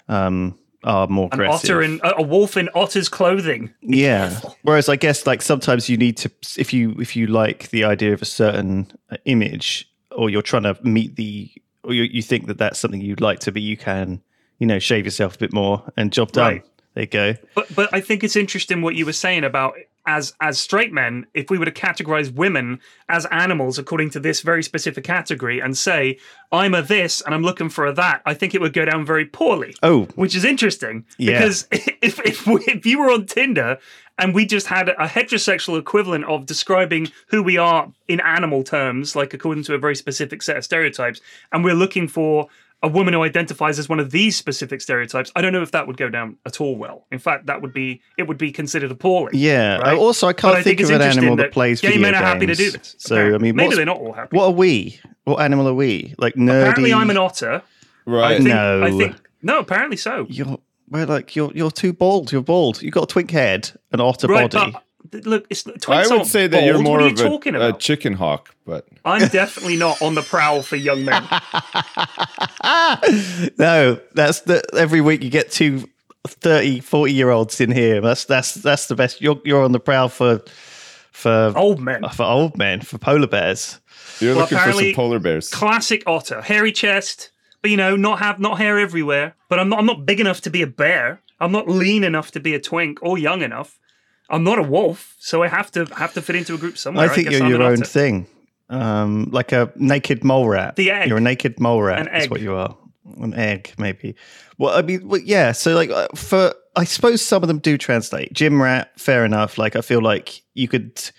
um, 0.09 0.59
are 0.85 1.07
more 1.09 1.29
An 1.33 1.41
aggressive. 1.41 1.71
otter 1.71 1.83
in 1.83 2.01
a, 2.05 2.15
a 2.19 2.23
wolf 2.23 2.57
in 2.57 2.69
otter's 2.75 3.09
clothing. 3.09 3.73
yeah. 3.83 4.41
Whereas 4.63 4.89
I 4.89 4.97
guess 4.97 5.27
like 5.27 5.43
sometimes 5.43 5.89
you 5.89 5.97
need 5.97 6.17
to 6.19 6.31
if 6.57 6.73
you 6.73 6.93
if 7.01 7.17
you 7.17 7.27
like 7.27 7.71
the 7.71 7.85
idea 7.85 8.13
of 8.13 8.23
a 8.23 8.27
certain 8.27 8.91
uh, 9.11 9.17
image 9.25 9.91
or 10.13 10.31
you're 10.31 10.43
trying 10.43 10.63
to 10.65 10.77
meet 10.83 11.17
the 11.17 11.51
or 11.85 11.93
you, 11.95 12.03
you 12.05 12.23
think 12.23 12.47
that 12.47 12.59
that's 12.59 12.79
something 12.79 13.01
you'd 13.01 13.21
like 13.21 13.39
to 13.41 13.53
be, 13.53 13.61
you 13.61 13.77
can 13.77 14.21
you 14.59 14.67
know 14.67 14.79
shave 14.79 15.05
yourself 15.05 15.35
a 15.37 15.39
bit 15.39 15.53
more 15.53 15.83
and 15.97 16.13
job 16.13 16.33
done. 16.33 16.53
Right. 16.55 16.65
There 16.95 17.03
you 17.03 17.09
go. 17.09 17.35
But 17.55 17.75
but 17.75 17.89
I 17.93 18.01
think 18.01 18.23
it's 18.25 18.37
interesting 18.37 18.81
what 18.83 18.95
you 18.95 19.05
were 19.07 19.13
saying 19.13 19.45
about 19.45 19.75
as 20.09 20.33
as 20.41 20.59
straight 20.59 20.93
men, 20.93 21.27
if 21.35 21.51
we 21.51 21.59
were 21.59 21.67
to 21.67 21.71
categorize 21.71 22.33
women 22.33 22.81
as 23.11 23.27
animals 23.27 23.79
according 23.79 24.09
to 24.11 24.19
this 24.21 24.41
very 24.41 24.63
specific 24.63 25.05
category 25.05 25.61
and 25.61 25.77
say 25.77 26.19
I'm 26.51 26.75
a 26.75 26.81
this 26.83 27.21
and 27.21 27.35
I'm 27.35 27.43
looking 27.43 27.69
for 27.69 27.85
a 27.87 27.93
that, 27.93 28.23
I 28.25 28.33
think 28.33 28.55
it 28.55 28.61
would 28.63 28.73
go 28.73 28.87
down 28.87 29.05
very 29.05 29.27
poorly. 29.27 29.75
Oh. 29.83 30.05
which 30.17 30.35
is 30.35 30.45
interesting 30.45 31.05
Yeah. 31.19 31.39
because 31.39 31.69
if 31.71 32.19
if, 32.25 32.47
we, 32.47 32.65
if 32.67 32.87
you 32.87 32.99
were 32.99 33.11
on 33.11 33.27
Tinder 33.27 33.79
and 34.19 34.35
we 34.35 34.47
just 34.47 34.67
had 34.67 34.89
a 34.89 35.07
heterosexual 35.07 35.79
equivalent 35.79 36.25
of 36.25 36.47
describing 36.47 37.13
who 37.29 37.43
we 37.43 37.57
are 37.59 37.93
in 38.09 38.19
animal 38.21 38.65
terms, 38.65 39.15
like 39.15 39.33
according 39.35 39.63
to 39.65 39.75
a 39.75 39.79
very 39.79 39.95
specific 39.95 40.43
set 40.43 40.57
of 40.57 40.65
stereotypes, 40.65 41.21
and 41.53 41.63
we're 41.63 41.75
looking 41.75 42.09
for 42.09 42.49
a 42.83 42.89
woman 42.89 43.13
who 43.13 43.23
identifies 43.23 43.79
as 43.79 43.89
one 43.89 43.99
of 43.99 44.11
these 44.13 44.37
specific 44.37 44.81
stereotypes, 44.81 45.33
I 45.35 45.41
don't 45.41 45.53
know 45.53 45.63
if 45.63 45.73
that 45.73 45.87
would 45.89 45.97
go 45.97 46.09
down 46.09 46.37
at 46.47 46.61
all 46.61 46.77
well. 46.77 47.07
In 47.11 47.19
fact, 47.19 47.47
that 47.47 47.61
would 47.61 47.73
be 47.73 48.01
it 48.17 48.29
would 48.29 48.39
be 48.39 48.53
considered 48.53 48.91
appalling. 48.93 49.35
Yeah. 49.35 49.79
Right? 49.79 49.97
Also, 49.99 50.29
I 50.29 50.33
can't 50.33 50.55
I 50.57 50.63
think 50.63 50.79
think, 50.79 50.91
of 50.91 50.97
an 50.97 51.03
animal 51.03 51.37
that, 51.37 51.43
that 51.45 51.53
plays 51.53 51.81
gay 51.81 51.99
men 51.99 52.15
are 52.15 52.19
happy 52.23 52.47
to 52.47 52.55
do 52.55 52.71
games. 52.71 52.73
this, 52.75 52.95
So 52.99 53.17
apparently. 53.17 53.35
I 53.35 53.39
mean, 53.43 53.57
Maybe 53.57 53.75
they're 53.77 53.85
not 53.85 53.99
all 53.99 54.13
happy. 54.13 54.37
What 54.37 54.45
are 54.45 54.51
we? 54.53 55.01
What 55.25 55.41
animal 55.41 55.67
are 55.69 55.75
we? 55.75 56.15
Like 56.19 56.35
nerdy? 56.35 56.61
Apparently, 56.61 56.93
I'm 56.95 57.11
an 57.11 57.17
otter. 57.19 57.63
I 58.07 58.11
Right. 58.11 58.37
think, 58.39 58.49
No. 58.49 58.83
I 58.85 58.91
think 58.93 59.17
no. 59.43 59.59
Apparently 59.59 59.97
so. 59.97 60.27
You're 60.31 60.59
we're 60.89 61.05
like 61.05 61.37
you're 61.37 61.53
you're 61.55 61.71
too 61.71 61.93
bald. 61.93 62.33
You're 62.33 62.43
bald. 62.43 62.81
You've 62.81 62.95
got 62.95 63.05
a 63.05 63.07
twink 63.13 63.31
head, 63.31 63.71
an 63.93 64.01
otter 64.01 64.27
Right, 64.29 64.51
body. 64.51 64.73
but 64.73 64.83
look, 65.13 65.47
it's 65.51 65.65
twinks 65.65 65.89
I 65.89 66.03
would 66.07 66.13
aren't 66.13 66.27
say 66.27 66.47
that 66.47 66.65
you're 66.65 66.79
more 66.79 66.99
what 66.99 67.03
are 67.03 67.07
you 67.09 67.13
of 67.15 67.21
a, 67.21 67.25
talking 67.25 67.55
a 67.55 67.73
chicken 67.73 68.13
hawk, 68.15 68.55
but 68.67 68.87
I'm 69.05 69.29
definitely 69.29 69.77
not 69.77 70.01
on 70.03 70.15
the 70.15 70.23
prowl 70.23 70.63
for 70.63 70.77
young 70.77 71.05
men. 71.05 71.23
No, 73.59 73.99
that's 74.15 74.41
the 74.43 74.63
every 74.77 75.01
week 75.01 75.23
you 75.23 75.31
get 75.31 75.51
two 75.51 75.89
30, 76.27 76.81
40 76.81 77.13
year 77.13 77.31
olds 77.31 77.61
in 77.61 77.71
here. 77.71 78.01
That's 78.01 78.25
that's 78.25 78.55
that's 78.55 78.87
the 78.87 78.95
best. 78.95 79.21
You're 79.21 79.41
you're 79.45 79.63
on 79.65 79.73
the 79.73 79.81
prowl 79.81 80.09
for 80.09 80.43
for 81.13 81.53
Old 81.57 81.81
men. 81.81 82.05
for 82.13 82.25
old 82.25 82.57
men 82.57 82.81
for 82.81 82.99
polar 82.99 83.27
bears. 83.27 83.81
you're 84.21 84.35
Well, 84.35 84.43
looking 84.43 84.59
for 84.59 84.73
some 84.73 84.95
polar 84.95 85.19
bears. 85.19 85.49
Classic 85.51 86.03
otter, 86.07 86.43
hairy 86.43 86.73
chest, 86.73 87.31
but 87.63 87.71
you 87.71 87.77
know, 87.77 87.97
not 87.97 88.19
have 88.21 88.39
not 88.39 88.59
hair 88.59 88.79
everywhere. 88.79 89.35
But 89.49 89.59
I'm 89.59 89.69
not, 89.69 89.79
I'm 89.79 89.87
not 89.87 90.05
big 90.07 90.21
enough 90.21 90.41
to 90.43 90.51
be 90.51 90.63
a 90.63 90.67
bear. 90.67 91.21
I'm 91.41 91.53
not 91.53 91.69
lean 91.69 92.05
enough 92.05 92.31
to 92.33 92.41
be 92.41 92.55
a 92.55 92.61
twink 92.61 92.99
or 93.03 93.17
young 93.17 93.43
enough. 93.43 93.79
I'm 94.31 94.45
not 94.45 94.59
a 94.59 94.63
wolf, 94.63 95.17
so 95.19 95.43
I 95.43 95.49
have 95.49 95.71
to 95.73 95.87
have 95.97 96.13
to 96.15 96.23
fit 96.23 96.37
into 96.37 96.55
a 96.55 96.59
group 96.59 96.77
somewhere. 96.77 97.11
I 97.11 97.15
think 97.15 97.29
guess 97.29 97.39
you're 97.39 97.47
I'm 97.47 97.51
your 97.51 97.63
own 97.63 97.79
thing, 97.83 98.27
um, 98.69 99.29
like 99.31 99.53
a 99.53 99.73
naked 99.77 100.25
mole 100.25 100.49
rat. 100.49 100.77
The 100.77 100.91
egg. 100.91 101.09
You're 101.09 101.19
a 101.19 101.23
naked 101.23 101.59
mole 101.59 101.83
rat. 101.83 102.01
An 102.01 102.09
That's 102.13 102.29
what 102.31 102.41
you 102.41 102.55
are. 102.55 102.77
An 103.17 103.33
egg, 103.33 103.73
maybe. 103.79 104.15
Well, 104.59 104.77
I 104.77 104.83
mean, 104.83 105.09
well, 105.09 105.21
yeah. 105.21 105.53
So, 105.53 105.75
like, 105.75 105.91
uh, 105.91 106.09
for 106.15 106.55
I 106.77 106.85
suppose 106.85 107.23
some 107.23 107.43
of 107.43 107.49
them 107.49 107.59
do 107.59 107.79
translate. 107.79 108.33
Gym 108.35 108.61
rat, 108.61 108.91
fair 109.01 109.25
enough. 109.25 109.57
Like, 109.57 109.77
I 109.77 109.81
feel 109.81 110.03
like 110.03 110.43
you 110.55 110.69
could 110.69 111.11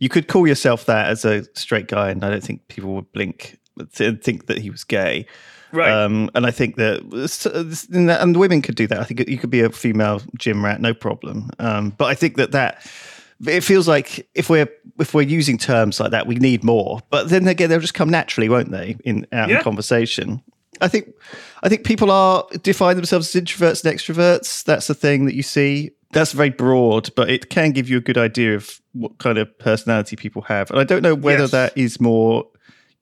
you 0.00 0.08
could 0.08 0.26
call 0.28 0.46
yourself 0.46 0.86
that 0.86 1.08
as 1.08 1.24
a 1.24 1.44
straight 1.54 1.88
guy, 1.88 2.10
and 2.10 2.24
I 2.24 2.30
don't 2.30 2.42
think 2.42 2.66
people 2.68 2.94
would 2.94 3.12
blink 3.12 3.58
and 3.98 4.22
think 4.22 4.46
that 4.46 4.58
he 4.58 4.70
was 4.70 4.84
gay. 4.84 5.26
Right. 5.72 5.90
Um, 5.90 6.30
and 6.34 6.46
I 6.46 6.50
think 6.50 6.76
that, 6.76 7.00
and 8.16 8.36
women 8.36 8.62
could 8.62 8.76
do 8.76 8.86
that. 8.86 9.00
I 9.00 9.04
think 9.04 9.28
you 9.28 9.38
could 9.38 9.50
be 9.50 9.60
a 9.60 9.70
female 9.70 10.22
gym 10.38 10.64
rat, 10.64 10.80
no 10.80 10.94
problem. 10.94 11.50
Um, 11.58 11.90
but 11.90 12.06
I 12.06 12.14
think 12.14 12.36
that 12.36 12.52
that 12.52 12.86
it 13.46 13.62
feels 13.62 13.86
like 13.86 14.26
if 14.34 14.48
we're 14.48 14.68
if 14.98 15.12
we're 15.12 15.22
using 15.22 15.58
terms 15.58 16.00
like 16.00 16.10
that, 16.12 16.26
we 16.26 16.36
need 16.36 16.64
more. 16.64 17.00
But 17.10 17.28
then 17.28 17.46
again, 17.48 17.68
they'll 17.68 17.80
just 17.80 17.94
come 17.94 18.08
naturally, 18.10 18.48
won't 18.48 18.70
they? 18.70 18.96
In 19.04 19.26
out 19.32 19.48
Yeah. 19.50 19.58
in 19.58 19.62
conversation. 19.62 20.42
I 20.80 20.88
think 20.88 21.08
I 21.62 21.68
think 21.68 21.84
people 21.84 22.10
are 22.10 22.46
define 22.62 22.96
themselves 22.96 23.34
as 23.34 23.42
introverts 23.42 23.84
and 23.84 23.94
extroverts. 23.94 24.64
That's 24.64 24.86
the 24.86 24.94
thing 24.94 25.24
that 25.26 25.34
you 25.34 25.42
see. 25.42 25.90
That's 26.12 26.32
very 26.32 26.50
broad, 26.50 27.10
but 27.16 27.28
it 27.28 27.50
can 27.50 27.72
give 27.72 27.90
you 27.90 27.96
a 27.96 28.00
good 28.00 28.16
idea 28.16 28.54
of 28.54 28.80
what 28.92 29.18
kind 29.18 29.36
of 29.38 29.58
personality 29.58 30.16
people 30.16 30.40
have. 30.42 30.70
And 30.70 30.78
I 30.78 30.84
don't 30.84 31.02
know 31.02 31.14
whether 31.14 31.42
Yes. 31.42 31.50
that 31.50 31.76
is 31.76 32.00
more 32.00 32.46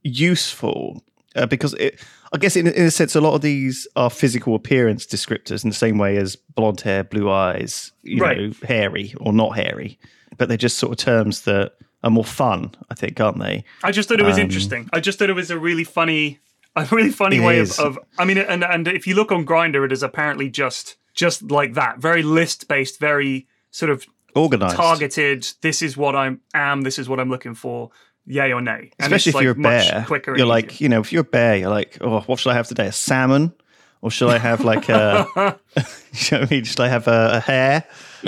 useful 0.03 1.03
uh, 1.37 1.47
because 1.47 1.75
it, 1.75 2.01
I 2.33 2.39
guess 2.39 2.57
in, 2.57 2.67
in 2.67 2.85
a 2.87 2.91
sense, 2.91 3.15
a 3.15 3.21
lot 3.21 3.35
of 3.35 3.43
these 3.43 3.87
are 3.97 4.11
physical 4.11 4.55
appearance 4.55 5.07
descriptors 5.07 5.63
in 5.65 5.71
the 5.71 5.77
same 5.77 5.99
way 5.99 6.17
as 6.17 6.37
blonde 6.37 6.81
hair, 6.81 7.05
blue 7.05 7.31
eyes, 7.31 7.93
you 8.03 8.21
Right. 8.23 8.37
know, 8.39 8.53
hairy 8.67 9.15
or 9.21 9.33
not 9.33 9.57
hairy. 9.57 9.99
But 10.37 10.49
they're 10.49 10.57
just 10.57 10.79
sort 10.79 10.93
of 10.93 10.99
terms 10.99 11.43
that 11.43 11.75
are 12.03 12.11
more 12.11 12.25
fun, 12.25 12.75
I 12.91 12.95
think, 12.95 13.21
aren't 13.21 13.39
they? 13.39 13.65
I 13.83 13.93
just 13.93 14.09
thought 14.09 14.21
it 14.21 14.27
was 14.27 14.37
Um, 14.37 14.43
interesting. 14.43 14.89
I 14.93 15.01
just 15.01 15.19
thought 15.19 15.31
it 15.31 15.35
was 15.35 15.51
a 15.51 15.59
really 15.59 15.85
funny, 15.85 16.41
a 16.75 16.87
really 16.91 17.11
funny 17.11 17.39
way 17.41 17.61
of, 17.61 17.79
of. 17.79 17.99
I 18.19 18.25
mean, 18.25 18.39
and 18.39 18.65
and 18.65 18.89
if 18.89 19.07
you 19.07 19.15
look 19.15 19.31
on 19.31 19.47
Grindr, 19.47 19.85
it 19.85 19.93
is 19.93 20.03
apparently 20.03 20.51
just 20.51 20.97
just 21.15 21.51
like 21.51 21.75
that, 21.75 21.99
very 21.99 22.23
list 22.25 22.67
based, 22.67 22.99
very 22.99 23.47
sort 23.71 23.91
of 23.91 24.05
Organized. 24.35 24.75
targeted. 24.77 25.47
This 25.61 25.81
is 25.83 25.97
what 25.97 26.17
I 26.17 26.37
am. 26.53 26.83
This 26.83 26.99
is 26.99 27.09
what 27.09 27.21
I'm 27.21 27.31
looking 27.31 27.55
for. 27.55 27.91
Yay 28.27 28.53
or 28.53 28.61
nay. 28.61 28.91
And 28.99 29.13
Especially 29.13 29.31
it's, 29.31 29.37
if 29.39 29.43
you're 29.43 29.53
a 29.53 29.55
like, 29.55 29.59
much 29.59 29.91
bear. 29.91 30.05
quicker. 30.07 30.37
You're 30.37 30.47
like, 30.47 30.73
easier. 30.75 30.85
you 30.85 30.89
know, 30.89 31.01
if 31.01 31.13
you're 31.13 31.21
a 31.23 31.25
bear, 31.25 31.57
you're 31.57 31.71
like, 31.71 31.99
oh, 32.01 32.21
what 32.23 32.39
should 32.39 32.51
I 32.51 32.55
have 32.55 32.67
today? 32.67 32.87
A 32.87 32.93
salmon? 32.93 33.53
Or 34.01 34.11
should 34.11 34.29
I 34.29 34.39
have 34.39 34.61
like 34.63 34.89
a, 34.91 35.27
you 35.37 35.43
know 35.43 35.55
what 35.77 36.33
I 36.33 36.47
mean? 36.51 36.65
Should 36.65 36.81
I 36.81 36.89
have 36.89 37.09
a, 37.09 37.31
a 37.35 37.41
hare? 37.41 37.85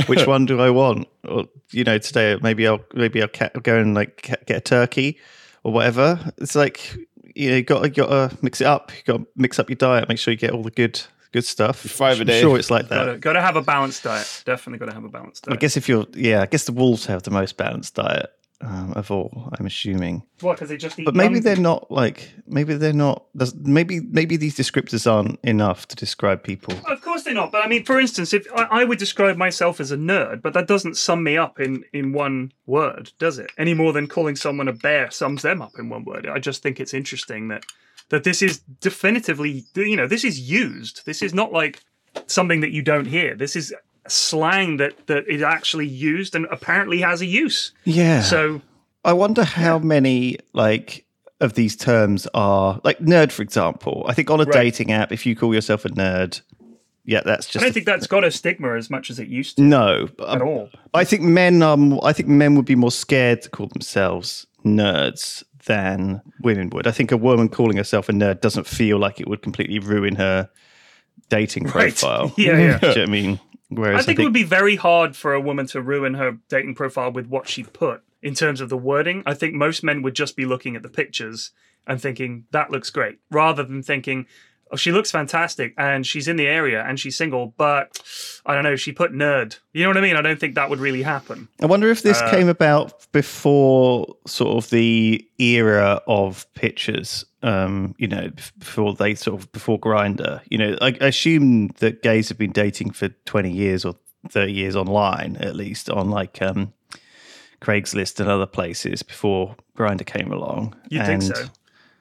Which 0.06 0.26
one 0.26 0.46
do 0.46 0.60
I 0.60 0.70
want? 0.70 1.06
Or, 1.28 1.44
you 1.70 1.84
know, 1.84 1.98
today 1.98 2.38
maybe 2.42 2.66
I'll, 2.66 2.80
maybe 2.94 3.20
I'll 3.22 3.28
ca- 3.28 3.50
go 3.62 3.78
and 3.78 3.94
like 3.94 4.22
ca- 4.22 4.36
get 4.46 4.56
a 4.56 4.60
turkey 4.60 5.18
or 5.64 5.72
whatever. 5.72 6.18
It's 6.38 6.54
like, 6.54 6.94
you 7.34 7.50
know, 7.50 7.56
you 7.56 7.62
got, 7.62 7.82
you 7.84 7.90
got 7.90 8.30
to 8.30 8.38
mix 8.42 8.60
it 8.62 8.66
up. 8.66 8.90
You 8.96 9.02
got 9.04 9.18
to 9.18 9.26
mix 9.36 9.58
up 9.58 9.68
your 9.68 9.76
diet. 9.76 10.08
Make 10.08 10.18
sure 10.18 10.32
you 10.32 10.38
get 10.38 10.52
all 10.52 10.62
the 10.62 10.70
good, 10.70 11.00
good 11.32 11.44
stuff. 11.44 11.78
Five 11.80 12.18
a 12.18 12.20
I'm 12.22 12.26
day. 12.26 12.40
sure 12.40 12.58
it's 12.58 12.70
like 12.70 12.88
that. 12.88 13.04
gotta, 13.06 13.18
gotta 13.18 13.40
have 13.42 13.56
a 13.56 13.62
balanced 13.62 14.02
diet. 14.04 14.42
Definitely 14.46 14.78
gotta 14.78 14.94
have 14.94 15.04
a 15.04 15.10
balanced 15.10 15.44
diet. 15.44 15.56
I 15.56 15.60
guess 15.60 15.76
if 15.76 15.88
you're, 15.90 16.06
yeah, 16.14 16.40
I 16.42 16.46
guess 16.46 16.64
the 16.64 16.72
wolves 16.72 17.04
have 17.06 17.22
the 17.24 17.30
most 17.30 17.56
balanced 17.58 17.94
diet 17.96 18.30
um, 18.60 18.92
of 18.94 19.10
all. 19.10 19.50
I'm 19.58 19.66
assuming. 19.66 20.22
What? 20.40 20.54
Because 20.54 20.68
they 20.68 20.76
just. 20.76 20.96
But 21.04 21.14
maybe 21.14 21.34
young- 21.34 21.42
they're 21.42 21.56
not 21.56 21.90
like 21.90 22.30
maybe 22.46 22.74
they're 22.74 22.92
not. 22.92 23.24
Maybe 23.56 24.00
maybe 24.00 24.36
these 24.36 24.56
descriptors 24.56 25.10
aren't 25.10 25.40
enough 25.42 25.88
to 25.88 25.96
describe 25.96 26.42
people. 26.42 26.74
Of 26.86 27.02
course 27.02 27.16
course 27.16 27.24
they're 27.24 27.34
not. 27.34 27.50
But 27.50 27.64
I 27.64 27.68
mean, 27.68 27.84
for 27.84 27.98
instance, 27.98 28.34
if 28.34 28.46
I, 28.54 28.82
I 28.82 28.84
would 28.84 28.98
describe 28.98 29.36
myself 29.36 29.80
as 29.80 29.90
a 29.90 29.96
nerd, 29.96 30.42
but 30.42 30.52
that 30.52 30.66
doesn't 30.66 30.96
sum 30.96 31.22
me 31.22 31.36
up 31.38 31.58
in 31.58 31.84
in 31.92 32.12
one 32.12 32.52
word, 32.66 33.10
does 33.18 33.38
it? 33.38 33.50
Any 33.56 33.74
more 33.74 33.92
than 33.92 34.06
calling 34.06 34.36
someone 34.36 34.68
a 34.68 34.72
bear 34.72 35.10
sums 35.10 35.42
them 35.42 35.62
up 35.62 35.72
in 35.78 35.88
one 35.88 36.04
word. 36.04 36.26
I 36.26 36.38
just 36.38 36.62
think 36.62 36.78
it's 36.78 36.94
interesting 36.94 37.48
that 37.48 37.64
that 38.10 38.24
this 38.24 38.42
is 38.42 38.58
definitively, 38.80 39.64
you 39.74 39.96
know, 39.96 40.06
this 40.06 40.24
is 40.24 40.38
used. 40.38 41.06
This 41.06 41.22
is 41.22 41.32
not 41.32 41.52
like 41.52 41.82
something 42.26 42.60
that 42.60 42.70
you 42.70 42.82
don't 42.82 43.06
hear. 43.06 43.34
This 43.34 43.56
is 43.56 43.74
slang 44.12 44.76
that 44.78 45.06
that 45.06 45.28
is 45.28 45.42
actually 45.42 45.86
used 45.86 46.34
and 46.34 46.46
apparently 46.50 47.00
has 47.00 47.20
a 47.20 47.26
use. 47.26 47.72
Yeah. 47.84 48.22
So 48.22 48.60
I 49.04 49.12
wonder 49.12 49.44
how 49.44 49.78
many 49.78 50.38
like 50.52 51.04
of 51.40 51.52
these 51.54 51.76
terms 51.76 52.26
are 52.34 52.80
like 52.84 52.98
nerd, 52.98 53.30
for 53.32 53.42
example. 53.42 54.04
I 54.08 54.14
think 54.14 54.30
on 54.30 54.40
a 54.40 54.44
Right. 54.44 54.52
dating 54.52 54.92
app, 54.92 55.12
if 55.12 55.26
you 55.26 55.36
call 55.36 55.54
yourself 55.54 55.84
a 55.84 55.90
nerd, 55.90 56.40
yeah, 57.04 57.20
that's 57.24 57.46
just. 57.46 57.58
I 57.62 57.66
don't 57.66 57.70
a- 57.70 57.74
think 57.74 57.86
that's 57.86 58.06
got 58.06 58.24
a 58.24 58.30
stigma 58.30 58.74
as 58.74 58.88
much 58.90 59.10
as 59.10 59.18
it 59.18 59.28
used 59.28 59.56
to 59.56 59.62
no. 59.62 60.08
at 60.20 60.40
um, 60.40 60.48
all. 60.48 60.70
I 60.94 61.04
think 61.04 61.22
men 61.22 61.62
are. 61.62 61.74
m- 61.74 62.00
I 62.02 62.12
think 62.12 62.28
men 62.28 62.54
would 62.56 62.64
be 62.64 62.74
more 62.74 62.90
scared 62.90 63.42
to 63.42 63.50
call 63.50 63.66
themselves 63.68 64.46
nerds 64.64 65.44
than 65.66 66.22
women 66.42 66.70
would. 66.70 66.86
I 66.86 66.90
think 66.92 67.12
a 67.12 67.16
woman 67.16 67.48
calling 67.48 67.76
herself 67.76 68.08
a 68.08 68.12
nerd 68.12 68.40
doesn't 68.40 68.66
feel 68.66 68.98
like 68.98 69.20
it 69.20 69.28
would 69.28 69.42
completely 69.42 69.78
ruin 69.78 70.14
her 70.16 70.48
dating 71.28 71.64
Right. 71.64 71.94
profile. 71.96 72.32
Yeah, 72.36 72.58
yeah. 72.58 72.78
Do 72.78 72.86
you 72.88 72.94
know 72.94 73.00
what 73.00 73.00
I 73.00 73.06
mean? 73.06 73.40
Whereas 73.68 74.02
I 74.02 74.06
think, 74.06 74.20
it 74.20 74.24
would 74.24 74.32
be 74.32 74.42
very 74.44 74.76
hard 74.76 75.16
for 75.16 75.34
a 75.34 75.40
woman 75.40 75.66
to 75.68 75.80
ruin 75.82 76.14
her 76.14 76.38
dating 76.48 76.74
profile 76.76 77.10
with 77.10 77.26
what 77.26 77.48
she 77.48 77.62
put 77.64 78.02
in 78.22 78.34
terms 78.34 78.60
of 78.60 78.68
the 78.68 78.76
wording. 78.78 79.22
I 79.26 79.34
think 79.34 79.54
most 79.54 79.82
men 79.82 80.02
would 80.02 80.14
just 80.14 80.36
be 80.36 80.44
looking 80.44 80.76
at 80.76 80.82
the 80.82 80.88
pictures 80.88 81.50
and 81.86 82.00
thinking 82.00 82.44
that 82.52 82.70
looks 82.70 82.90
great, 82.90 83.18
rather 83.30 83.62
than 83.64 83.82
thinking, 83.82 84.26
"Oh, 84.70 84.76
she 84.76 84.90
looks 84.92 85.10
fantastic 85.10 85.74
and 85.76 86.06
she's 86.06 86.26
in 86.28 86.36
the 86.36 86.46
area 86.46 86.82
and 86.82 86.98
she's 86.98 87.16
single." 87.16 87.54
But 87.56 88.00
I 88.44 88.54
don't 88.54 88.62
know, 88.64 88.76
she 88.76 88.92
put 88.92 89.12
nerd. 89.12 89.58
You 89.72 89.82
know 89.82 89.90
what 89.90 89.96
I 89.96 90.00
mean? 90.00 90.16
I 90.16 90.22
don't 90.22 90.38
think 90.40 90.54
that 90.54 90.70
would 90.70 90.80
really 90.80 91.02
happen. 91.02 91.48
I 91.60 91.66
wonder 91.66 91.88
if 91.88 92.02
this 92.02 92.20
Uh, 92.20 92.30
came 92.30 92.48
about 92.48 93.06
before 93.12 94.16
sort 94.26 94.62
of 94.64 94.70
the 94.70 95.26
era 95.38 96.00
of 96.06 96.46
pictures. 96.54 97.24
Um, 97.46 97.94
you 97.96 98.08
know, 98.08 98.30
before 98.58 98.94
they 98.94 99.14
sort 99.14 99.40
of 99.40 99.52
before 99.52 99.78
Grindr. 99.78 100.40
You 100.50 100.58
know, 100.58 100.76
I, 100.80 100.96
I 101.00 101.06
assume 101.06 101.68
that 101.78 102.02
gays 102.02 102.28
have 102.28 102.38
been 102.38 102.50
dating 102.50 102.90
for 102.90 103.08
twenty 103.24 103.52
years 103.52 103.84
or 103.84 103.94
thirty 104.28 104.52
years 104.52 104.74
online, 104.74 105.36
at 105.36 105.54
least 105.54 105.88
on 105.88 106.10
like 106.10 106.42
um, 106.42 106.72
Craigslist 107.60 108.18
and 108.18 108.28
other 108.28 108.46
places 108.46 109.02
before 109.04 109.54
Grindr 109.76 110.04
came 110.04 110.32
along. 110.32 110.74
You'd 110.88 111.06
think 111.06 111.22
so. 111.22 111.46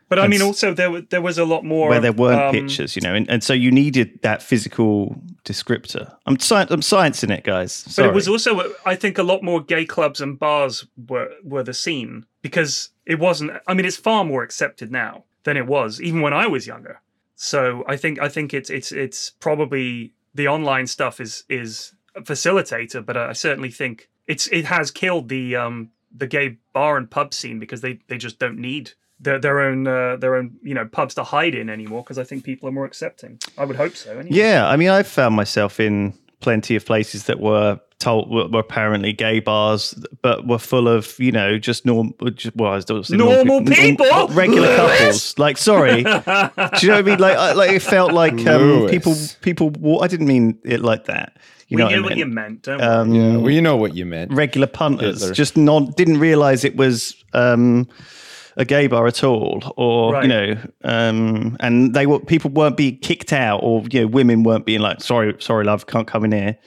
But 0.07 0.19
I 0.19 0.27
mean, 0.27 0.41
also 0.41 0.73
there 0.73 1.01
there 1.01 1.21
was 1.21 1.37
a 1.37 1.45
lot 1.45 1.63
more 1.63 1.89
Where 1.89 1.99
there 1.99 2.13
weren't 2.13 2.41
um, 2.41 2.51
pictures, 2.51 2.95
you 2.95 3.01
know, 3.01 3.13
and, 3.13 3.29
and 3.29 3.43
so 3.43 3.53
you 3.53 3.71
needed 3.71 4.19
that 4.21 4.43
physical 4.43 5.19
descriptor. 5.43 6.15
I'm 6.25 6.39
sci- 6.39 6.67
I'm 6.69 6.81
sciencing 6.81 7.31
it, 7.31 7.43
guys. 7.43 7.83
But 7.95 8.05
it 8.05 8.13
was 8.13 8.27
also, 8.27 8.73
I 8.85 8.95
think, 8.95 9.17
a 9.17 9.23
lot 9.23 9.43
more 9.43 9.61
gay 9.61 9.85
clubs 9.85 10.21
and 10.21 10.37
bars 10.37 10.85
were 11.07 11.31
were 11.43 11.63
the 11.63 11.73
scene 11.73 12.25
because 12.41 12.89
it 13.05 13.19
wasn't. 13.19 13.51
I 13.67 13.73
mean, 13.73 13.85
it's 13.85 13.97
far 13.97 14.23
more 14.23 14.43
accepted 14.43 14.91
now 14.91 15.23
than 15.45 15.55
it 15.55 15.65
was 15.65 16.01
even 16.01 16.21
when 16.21 16.33
I 16.33 16.47
was 16.47 16.67
younger. 16.67 17.01
So 17.35 17.83
I 17.87 17.95
think 17.95 18.19
I 18.19 18.27
think 18.27 18.53
it's 18.53 18.69
it's 18.69 18.91
it's 18.91 19.29
probably 19.29 20.13
the 20.33 20.47
online 20.47 20.87
stuff 20.87 21.21
is 21.21 21.45
is 21.47 21.93
a 22.15 22.21
facilitator, 22.21 23.05
but 23.05 23.15
I 23.15 23.33
certainly 23.33 23.71
think 23.71 24.09
it's 24.27 24.47
it 24.47 24.65
has 24.65 24.91
killed 24.91 25.29
the 25.29 25.55
um 25.55 25.91
the 26.15 26.27
gay 26.27 26.57
bar 26.73 26.97
and 26.97 27.09
pub 27.09 27.33
scene 27.33 27.59
because 27.59 27.81
they 27.81 27.99
they 28.07 28.17
just 28.17 28.39
don't 28.39 28.57
need 28.57 28.91
their 29.19 29.39
their 29.39 29.59
own 29.59 29.87
uh, 29.87 30.15
their 30.17 30.35
own 30.35 30.57
you 30.61 30.73
know 30.73 30.85
pubs 30.85 31.15
to 31.15 31.23
hide 31.23 31.55
in 31.55 31.69
anymore 31.69 32.03
because 32.03 32.17
I 32.17 32.23
think 32.23 32.43
people 32.43 32.67
are 32.69 32.71
more 32.71 32.85
accepting. 32.85 33.39
I 33.57 33.65
would 33.65 33.75
hope 33.75 33.95
so. 33.95 34.11
Anyway. 34.11 34.35
Yeah, 34.35 34.67
I 34.67 34.75
mean, 34.77 34.89
I've 34.89 35.07
found 35.07 35.35
myself 35.35 35.79
in 35.79 36.13
plenty 36.45 36.75
of 36.75 36.85
places 36.85 37.23
that 37.25 37.39
were 37.39 37.79
told 37.97 38.29
were, 38.29 38.47
were 38.47 38.59
apparently 38.59 39.11
gay 39.13 39.39
bars, 39.39 39.95
but 40.21 40.45
were 40.47 40.59
full 40.59 40.87
of 40.87 41.17
you 41.19 41.31
know 41.31 41.57
just 41.57 41.85
normal, 41.85 42.13
just, 42.35 42.55
well, 42.55 42.71
I 42.71 42.75
was 42.75 42.85
gonna 42.85 43.01
Normal 43.17 43.61
norm- 43.61 43.65
people? 43.65 44.05
norm- 44.05 44.33
regular 44.33 44.75
couples. 44.75 45.37
Like, 45.39 45.57
sorry, 45.57 46.03
do 46.03 46.09
you 46.11 46.13
know 46.13 46.21
what 46.21 46.89
I 46.89 47.01
mean? 47.01 47.19
Like, 47.19 47.37
I, 47.37 47.53
like 47.53 47.71
it 47.71 47.81
felt 47.81 48.13
like 48.13 48.45
um, 48.47 48.87
people 48.89 49.15
people. 49.41 49.71
wa- 49.71 49.99
I 49.99 50.07
didn't 50.07 50.27
mean 50.27 50.57
it 50.63 50.81
like 50.81 51.05
that. 51.05 51.37
You 51.67 51.77
we 51.77 51.83
know 51.83 51.89
knew 51.89 52.01
what 52.03 52.11
what 52.11 52.17
you 52.19 52.25
meant. 52.27 52.61
Don't 52.61 52.81
Um. 52.81 53.13
Yeah, 53.15 53.37
well, 53.37 53.49
you 53.49 53.61
know 53.61 53.75
what 53.75 53.95
you 53.95 54.05
meant. 54.05 54.31
regular 54.31 54.67
punters 54.67 55.21
Hitler. 55.21 55.33
just 55.33 55.57
not 55.57 55.95
didn't 55.97 56.19
realize 56.19 56.63
it 56.63 56.75
was 56.75 57.15
um 57.33 57.87
a 58.57 58.65
gay 58.65 58.87
bar 58.87 59.05
at 59.07 59.23
all 59.23 59.61
or 59.75 60.13
Right. 60.13 60.23
you 60.23 60.29
know 60.29 60.57
um 60.83 61.57
and 61.59 61.93
they 61.93 62.05
were 62.07 62.19
people 62.19 62.49
weren't 62.51 62.77
being 62.77 62.97
kicked 62.99 63.33
out 63.33 63.59
or 63.63 63.83
you 63.91 64.01
know 64.01 64.07
women 64.07 64.43
weren't 64.43 64.65
being 64.65 64.79
like 64.81 65.01
sorry 65.01 65.35
sorry 65.39 65.65
love 65.65 65.87
can't 65.87 66.07
come 66.07 66.23
in 66.25 66.31
here 66.31 66.57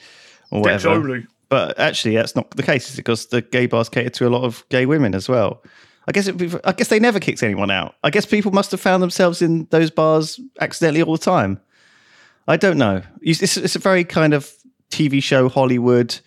or 0.51 0.61
whatever 0.61 0.89
Totally. 0.95 1.27
but 1.49 1.79
actually 1.79 2.15
that's 2.17 2.37
not 2.37 2.51
the 2.53 2.63
case 2.63 2.91
is 2.91 2.97
because 2.97 3.27
the 3.27 3.41
gay 3.41 3.67
bars 3.67 3.89
cater 3.89 4.11
to 4.11 4.27
a 4.27 4.31
lot 4.31 4.45
of 4.45 4.65
gay 4.69 4.85
women 4.87 5.15
as 5.15 5.29
well 5.29 5.63
I 6.07 6.13
guess 6.13 6.27
it, 6.27 6.55
I 6.65 6.73
guess 6.73 6.89
they 6.89 6.99
never 6.99 7.21
kicked 7.21 7.43
anyone 7.43 7.71
out. 7.71 7.95
I 8.03 8.09
guess 8.09 8.25
people 8.25 8.51
must 8.51 8.71
have 8.71 8.81
found 8.81 9.03
themselves 9.03 9.43
in 9.43 9.67
those 9.69 9.91
bars 9.91 10.41
accidentally 10.59 11.03
all 11.03 11.13
the 11.13 11.23
time. 11.23 11.61
I 12.47 12.57
don't 12.57 12.79
know. 12.79 13.03
It's, 13.21 13.59
it's 13.59 13.77
a 13.77 13.79
very 13.79 14.05
kind 14.05 14.33
of 14.33 14.51
TV 14.91 15.23
show 15.23 15.51
Hollywood. 15.51 16.19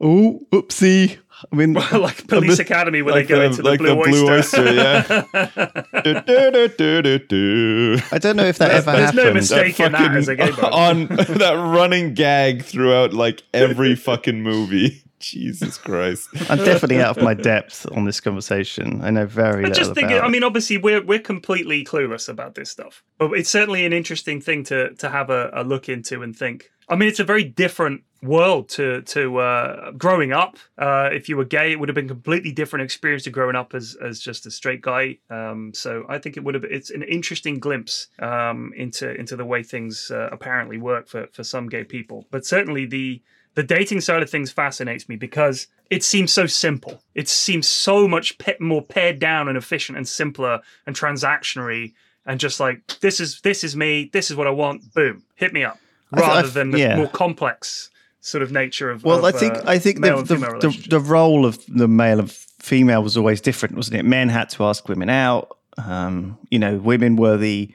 Oh, 0.00 0.40
oopsie! 0.50 1.18
I 1.50 1.56
mean, 1.56 1.72
like 1.92 2.26
Police 2.28 2.58
Academy 2.58 3.02
where 3.02 3.14
like 3.14 3.26
they 3.28 3.34
go 3.34 3.38
the, 3.40 3.44
into 3.46 3.62
the 3.62 3.68
like 3.70 3.78
Blue 3.78 3.88
the 3.88 3.96
Oyster. 3.96 4.10
blue 4.10 4.30
oyster, 4.30 4.72
yeah. 4.74 5.82
Do, 6.02 6.14
do, 6.20 6.50
do, 6.50 6.68
do, 6.68 7.02
do, 7.02 7.18
do. 7.18 7.98
I 8.10 8.18
don't 8.18 8.36
know 8.36 8.44
if 8.44 8.58
that 8.58 8.70
ever 8.72 8.92
there's 8.92 9.12
no 9.14 9.22
happened. 9.22 9.34
mistake. 9.36 9.76
Taking 9.76 9.92
that 9.92 10.16
as 10.16 10.28
a 10.28 10.36
gay 10.36 10.50
bar. 10.50 10.72
on 10.72 11.06
that 11.06 11.54
running 11.74 12.14
gag 12.14 12.62
throughout 12.64 13.12
like 13.12 13.42
every 13.54 13.94
fucking 13.94 14.42
movie. 14.42 15.01
Jesus 15.22 15.78
Christ. 15.78 16.28
I'm 16.50 16.58
definitely 16.58 17.00
out 17.00 17.16
of 17.16 17.22
my 17.22 17.34
depth 17.34 17.86
on 17.92 18.04
this 18.04 18.20
conversation. 18.20 19.02
I 19.02 19.10
know 19.10 19.26
very 19.26 19.64
I 19.64 19.68
little 19.68 19.74
just 19.74 19.94
think, 19.94 20.10
about. 20.10 20.24
I 20.24 20.28
mean, 20.28 20.44
obviously, 20.44 20.76
we're 20.76 21.02
we're 21.02 21.18
completely 21.18 21.84
clueless 21.84 22.28
about 22.28 22.54
this 22.54 22.70
stuff, 22.70 23.02
but 23.18 23.32
it's 23.32 23.48
certainly 23.48 23.86
an 23.86 23.92
interesting 23.92 24.40
thing 24.40 24.64
to 24.64 24.94
to 24.94 25.08
have 25.08 25.30
a, 25.30 25.50
a 25.54 25.64
look 25.64 25.88
into 25.88 26.22
and 26.22 26.36
think. 26.36 26.70
I 26.88 26.96
mean, 26.96 27.08
it's 27.08 27.20
a 27.20 27.24
very 27.24 27.44
different 27.44 28.02
world 28.22 28.68
to 28.70 29.02
to 29.02 29.38
uh, 29.38 29.90
growing 29.92 30.32
up. 30.32 30.58
Uh, 30.78 31.08
if 31.12 31.28
you 31.28 31.36
were 31.36 31.44
gay, 31.44 31.72
it 31.72 31.80
would 31.80 31.88
have 31.88 31.94
been 31.94 32.06
a 32.06 32.08
completely 32.08 32.52
different 32.52 32.84
experience 32.84 33.24
to 33.24 33.30
growing 33.30 33.56
up 33.56 33.74
as 33.74 33.96
as 34.02 34.20
just 34.20 34.46
a 34.46 34.50
straight 34.50 34.80
guy. 34.80 35.18
Um, 35.30 35.72
so 35.74 36.04
I 36.08 36.18
think 36.18 36.36
it 36.36 36.44
would 36.44 36.54
have. 36.54 36.64
It's 36.64 36.90
an 36.90 37.02
interesting 37.02 37.58
glimpse 37.58 38.08
um, 38.18 38.72
into 38.76 39.14
into 39.14 39.36
the 39.36 39.44
way 39.44 39.62
things 39.62 40.10
uh, 40.10 40.28
apparently 40.32 40.78
work 40.78 41.08
for 41.08 41.26
for 41.32 41.44
some 41.44 41.68
gay 41.68 41.84
people. 41.84 42.26
But 42.30 42.44
certainly 42.44 42.86
the 42.86 43.22
the 43.54 43.62
dating 43.62 44.00
side 44.00 44.22
of 44.22 44.30
things 44.30 44.50
fascinates 44.50 45.08
me 45.08 45.16
because 45.16 45.66
it 45.90 46.02
seems 46.02 46.32
so 46.32 46.46
simple. 46.46 47.02
It 47.14 47.28
seems 47.28 47.68
so 47.68 48.08
much 48.08 48.38
pe- 48.38 48.56
more 48.60 48.82
pared 48.82 49.18
down 49.18 49.48
and 49.48 49.58
efficient 49.58 49.98
and 49.98 50.08
simpler 50.08 50.60
and 50.86 50.96
transactionary 50.96 51.92
and 52.26 52.38
just 52.38 52.60
like 52.60 52.86
this 53.00 53.20
is 53.20 53.40
this 53.40 53.64
is 53.64 53.76
me. 53.76 54.10
This 54.12 54.30
is 54.30 54.36
what 54.36 54.46
I 54.46 54.50
want. 54.50 54.94
Boom, 54.94 55.22
hit 55.34 55.52
me 55.52 55.64
up. 55.64 55.78
th- 56.14 56.20
Rather 56.26 56.42
th- 56.42 56.54
than 56.54 56.70
the 56.70 56.78
yeah. 56.78 56.96
more 56.96 57.08
complex 57.08 57.90
sort 58.20 58.42
of 58.42 58.52
nature 58.52 58.90
of. 58.90 59.04
well, 59.04 59.24
of, 59.24 59.34
I 59.34 59.38
think 59.38 59.54
uh, 59.54 59.62
I 59.66 59.78
think 59.78 60.00
the 60.00 60.16
the, 60.22 60.36
the, 60.36 60.86
the 60.88 61.00
role 61.00 61.44
of 61.44 61.58
the 61.66 61.88
male 61.88 62.20
and 62.20 62.30
female 62.30 63.02
was 63.02 63.16
always 63.16 63.40
different, 63.40 63.74
wasn't 63.74 63.96
it? 63.98 64.04
Men 64.04 64.28
had 64.28 64.50
to 64.50 64.64
ask 64.64 64.88
women 64.88 65.10
out. 65.10 65.56
Um, 65.78 66.38
you 66.50 66.58
know, 66.58 66.76
women 66.78 67.16
were 67.16 67.36
the. 67.36 67.72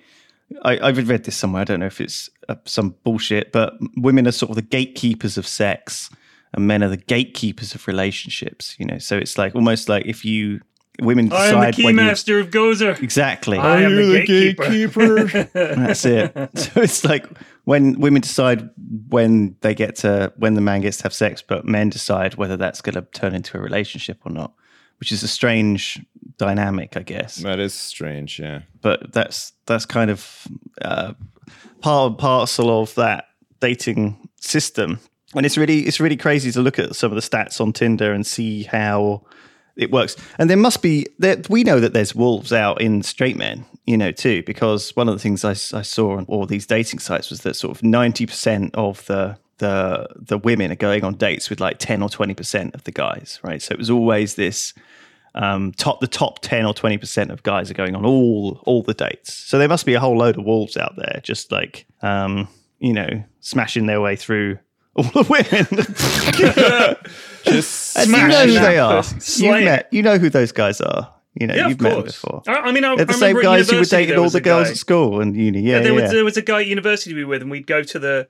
I, 0.63 0.79
I've 0.79 1.09
read 1.09 1.25
this 1.25 1.35
somewhere. 1.35 1.61
I 1.61 1.65
don't 1.65 1.79
know 1.79 1.87
if 1.87 1.99
it's 1.99 2.29
uh, 2.47 2.55
some 2.65 2.95
bullshit, 3.03 3.51
but 3.51 3.73
women 3.97 4.27
are 4.27 4.31
sort 4.31 4.49
of 4.49 4.55
the 4.55 4.61
gatekeepers 4.61 5.37
of 5.37 5.47
sex, 5.47 6.09
and 6.53 6.67
men 6.67 6.83
are 6.83 6.89
the 6.89 6.97
gatekeepers 6.97 7.75
of 7.75 7.87
relationships. 7.87 8.75
You 8.79 8.85
know, 8.85 8.97
so 8.97 9.17
it's 9.17 9.37
like 9.37 9.55
almost 9.55 9.89
like 9.89 10.05
if 10.05 10.23
you 10.23 10.61
women 11.01 11.31
I 11.31 11.47
am 11.47 11.59
the 11.59 11.71
decide 11.71 11.83
when 11.83 11.95
you 11.95 12.01
keymaster 12.01 12.39
of 12.39 12.49
Gozer. 12.49 13.01
exactly. 13.01 13.57
I 13.57 13.81
am 13.81 13.91
You're 13.91 14.05
the 14.05 14.25
gatekeeper. 14.25 15.23
That's 15.53 16.05
it. 16.05 16.31
So 16.57 16.81
it's 16.81 17.03
like 17.03 17.25
when 17.65 17.99
women 17.99 18.21
decide 18.21 18.69
when 19.09 19.55
they 19.61 19.75
get 19.75 19.97
to 19.97 20.33
when 20.37 20.53
the 20.53 20.61
man 20.61 20.81
gets 20.81 20.97
to 20.97 21.03
have 21.03 21.13
sex, 21.13 21.41
but 21.41 21.65
men 21.65 21.89
decide 21.89 22.35
whether 22.35 22.57
that's 22.57 22.81
going 22.81 22.95
to 22.95 23.01
turn 23.01 23.35
into 23.35 23.57
a 23.57 23.61
relationship 23.61 24.19
or 24.25 24.31
not, 24.31 24.53
which 24.99 25.11
is 25.11 25.23
a 25.23 25.27
strange 25.27 25.99
dynamic, 26.37 26.97
I 26.97 27.03
guess. 27.03 27.37
That 27.37 27.59
is 27.59 27.73
strange, 27.73 28.39
yeah. 28.39 28.61
But 28.81 29.11
that's 29.13 29.53
that's 29.65 29.85
kind 29.85 30.11
of 30.11 30.47
uh, 30.81 31.13
part 31.81 32.11
and 32.11 32.17
parcel 32.17 32.81
of 32.81 32.93
that 32.95 33.25
dating 33.59 34.29
system, 34.39 34.99
and 35.35 35.45
it's 35.45 35.57
really 35.57 35.81
it's 35.81 35.99
really 35.99 36.17
crazy 36.17 36.51
to 36.51 36.61
look 36.61 36.79
at 36.79 36.95
some 36.95 37.11
of 37.11 37.15
the 37.15 37.27
stats 37.27 37.59
on 37.59 37.73
Tinder 37.73 38.13
and 38.13 38.25
see 38.25 38.63
how 38.63 39.23
it 39.75 39.91
works. 39.91 40.15
And 40.39 40.49
there 40.49 40.57
must 40.57 40.81
be 40.81 41.05
that 41.19 41.49
we 41.49 41.63
know 41.63 41.79
that 41.79 41.93
there's 41.93 42.15
wolves 42.15 42.51
out 42.51 42.81
in 42.81 43.03
straight 43.03 43.37
men, 43.37 43.65
you 43.85 43.97
know, 43.97 44.11
too, 44.11 44.43
because 44.43 44.95
one 44.95 45.07
of 45.07 45.15
the 45.15 45.19
things 45.19 45.45
I, 45.45 45.51
I 45.51 45.83
saw 45.83 46.17
on 46.17 46.25
all 46.25 46.45
these 46.45 46.65
dating 46.65 46.99
sites 46.99 47.29
was 47.29 47.41
that 47.41 47.55
sort 47.55 47.77
of 47.77 47.83
ninety 47.83 48.25
percent 48.25 48.71
of 48.73 49.05
the 49.05 49.37
the 49.59 50.07
the 50.15 50.37
women 50.37 50.71
are 50.71 50.75
going 50.75 51.03
on 51.03 51.15
dates 51.15 51.49
with 51.49 51.59
like 51.59 51.77
ten 51.79 52.01
or 52.01 52.09
twenty 52.09 52.33
percent 52.33 52.75
of 52.75 52.83
the 52.83 52.91
guys, 52.91 53.39
right? 53.43 53.61
So 53.61 53.73
it 53.73 53.77
was 53.77 53.89
always 53.89 54.35
this 54.35 54.73
um, 55.35 55.71
top 55.73 55.99
the 55.99 56.07
top 56.07 56.39
ten 56.39 56.65
or 56.65 56.73
twenty 56.73 56.97
percent 56.97 57.31
of 57.31 57.43
guys 57.43 57.69
are 57.71 57.73
going 57.75 57.95
on 57.95 58.05
all 58.05 58.61
all 58.65 58.83
the 58.83 58.93
dates. 58.93 59.33
So 59.33 59.57
there 59.57 59.67
must 59.69 59.85
be 59.85 59.93
a 59.93 59.99
whole 59.99 60.17
load 60.17 60.37
of 60.37 60.45
wolves 60.45 60.77
out 60.77 60.95
there, 60.95 61.19
just 61.23 61.51
like 61.51 61.85
um, 62.01 62.47
you 62.79 62.93
know, 62.93 63.23
smashing 63.39 63.85
their 63.87 64.01
way 64.01 64.15
through 64.15 64.59
all 64.97 65.03
the 65.03 65.23
women. 65.29 66.97
Just 67.43 67.97
And 67.97 68.09
you 68.09 68.27
know 68.27 68.45
who 68.45 68.53
they 68.53 68.79
are. 68.79 69.03
You 69.37 69.51
met, 69.51 69.87
you 69.91 70.01
know 70.01 70.17
who 70.17 70.29
those 70.29 70.51
guys 70.51 70.81
are. 70.81 71.13
You 71.39 71.45
know, 71.47 71.53
Yeah, 71.53 71.67
you've 71.67 71.79
met 71.81 71.93
them 71.95 72.03
before. 72.03 72.41
I, 72.47 72.53
I 72.55 72.71
mean, 72.71 72.83
I, 72.83 72.95
They're 72.95 73.05
the 73.05 73.13
I 73.13 73.17
same 73.17 73.41
guys 73.41 73.69
who 73.69 73.77
were 73.77 73.85
dating 73.85 74.17
all 74.17 74.29
the 74.29 74.41
girls 74.41 74.65
guy- 74.67 74.71
at 74.71 74.77
school 74.77 75.21
and 75.21 75.35
uni. 75.37 75.61
Yeah, 75.61 75.77
Yeah, 75.77 75.83
there 75.83 75.93
yeah. 75.93 76.01
was 76.01 76.11
there 76.11 76.25
was 76.25 76.37
a 76.37 76.41
guy 76.41 76.61
at 76.61 76.67
university 76.67 77.13
we 77.13 77.23
were 77.23 77.29
with, 77.29 77.41
and 77.43 77.51
we'd 77.51 77.67
go 77.67 77.83
to 77.83 77.99
the 77.99 78.27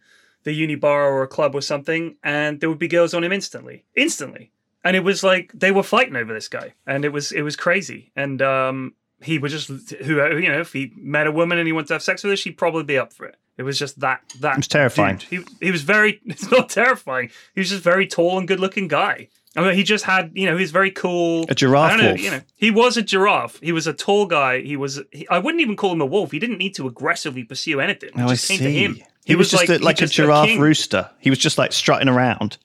the 0.47 0.53
uni 0.53 0.75
bar 0.75 1.11
or 1.11 1.23
a 1.23 1.27
club 1.27 1.53
or 1.53 1.61
something, 1.61 2.15
and 2.23 2.61
there 2.61 2.69
would 2.69 2.79
be 2.79 2.87
girls 2.87 3.13
on 3.13 3.21
him 3.21 3.33
instantly, 3.33 3.83
instantly, 3.95 4.49
and 4.85 4.95
it 4.95 5.03
was 5.03 5.21
like 5.21 5.51
they 5.53 5.71
were 5.71 5.83
fighting 5.83 6.15
over 6.15 6.33
this 6.33 6.47
guy, 6.47 6.73
and 6.85 7.03
it 7.03 7.11
was 7.11 7.33
it 7.33 7.41
was 7.41 7.57
crazy, 7.57 8.11
and 8.15 8.41
um, 8.41 8.93
he 9.21 9.37
would 9.37 9.51
just 9.51 9.67
who 9.67 10.15
you 10.39 10.47
know 10.49 10.61
if 10.61 10.71
he 10.71 10.93
met 10.95 11.27
a 11.27 11.31
woman 11.33 11.57
and 11.57 11.67
he 11.67 11.73
wanted 11.73 11.87
to 11.89 11.95
have 11.95 12.03
sex 12.03 12.23
with 12.23 12.31
her, 12.31 12.37
she'd 12.37 12.57
probably 12.57 12.83
be 12.83 12.97
up 12.97 13.11
for 13.11 13.25
it. 13.25 13.35
It 13.57 13.63
was 13.63 13.77
just 13.77 13.99
that 13.99 14.21
that 14.39 14.53
It 14.53 14.57
was 14.57 14.67
terrifying. 14.69 15.17
dude. 15.17 15.49
He 15.59 15.65
he 15.65 15.71
was 15.71 15.81
very. 15.81 16.21
It's 16.25 16.49
not 16.49 16.69
terrifying. 16.69 17.29
He 17.53 17.59
was 17.59 17.69
just 17.69 17.83
very 17.83 18.07
tall 18.07 18.37
and 18.37 18.47
good 18.47 18.61
looking 18.61 18.87
guy. 18.87 19.27
I 19.57 19.61
mean, 19.61 19.73
he 19.73 19.83
just 19.83 20.05
had 20.05 20.31
you 20.33 20.45
know 20.45 20.55
he 20.55 20.61
was 20.61 20.71
very 20.71 20.91
cool. 20.91 21.45
A 21.49 21.55
giraffe 21.55 21.93
I 21.93 21.97
know, 21.97 22.07
wolf. 22.09 22.21
You 22.21 22.31
know, 22.31 22.41
he 22.55 22.71
was 22.71 22.95
a 22.95 23.01
giraffe. 23.01 23.59
He 23.59 23.71
was 23.73 23.85
a 23.87 23.93
tall 23.93 24.27
guy. 24.27 24.61
He 24.61 24.77
was. 24.77 25.01
He, 25.11 25.27
I 25.27 25.39
wouldn't 25.39 25.61
even 25.61 25.75
call 25.75 25.91
him 25.91 26.01
a 26.01 26.05
wolf. 26.05 26.31
He 26.31 26.39
didn't 26.39 26.59
need 26.59 26.75
to 26.75 26.87
aggressively 26.87 27.43
pursue 27.43 27.79
anything. 27.81 28.09
It 28.09 28.21
Oh, 28.21 28.25
I 28.25 28.29
just 28.29 28.47
came 28.47 28.59
to 28.59 28.71
him. 28.71 29.01
He, 29.27 29.35
was, 29.35 29.51
just 29.51 29.69
a, 29.69 29.73
he 29.73 29.79
like 29.79 29.97
a 29.97 30.01
just 30.01 30.13
giraffe 30.13 30.47
king. 30.47 30.59
rooster. 30.59 31.09
He 31.19 31.29
was 31.29 31.37
just 31.37 31.57
like 31.57 31.73
strutting 31.73 32.07
around. 32.07 32.57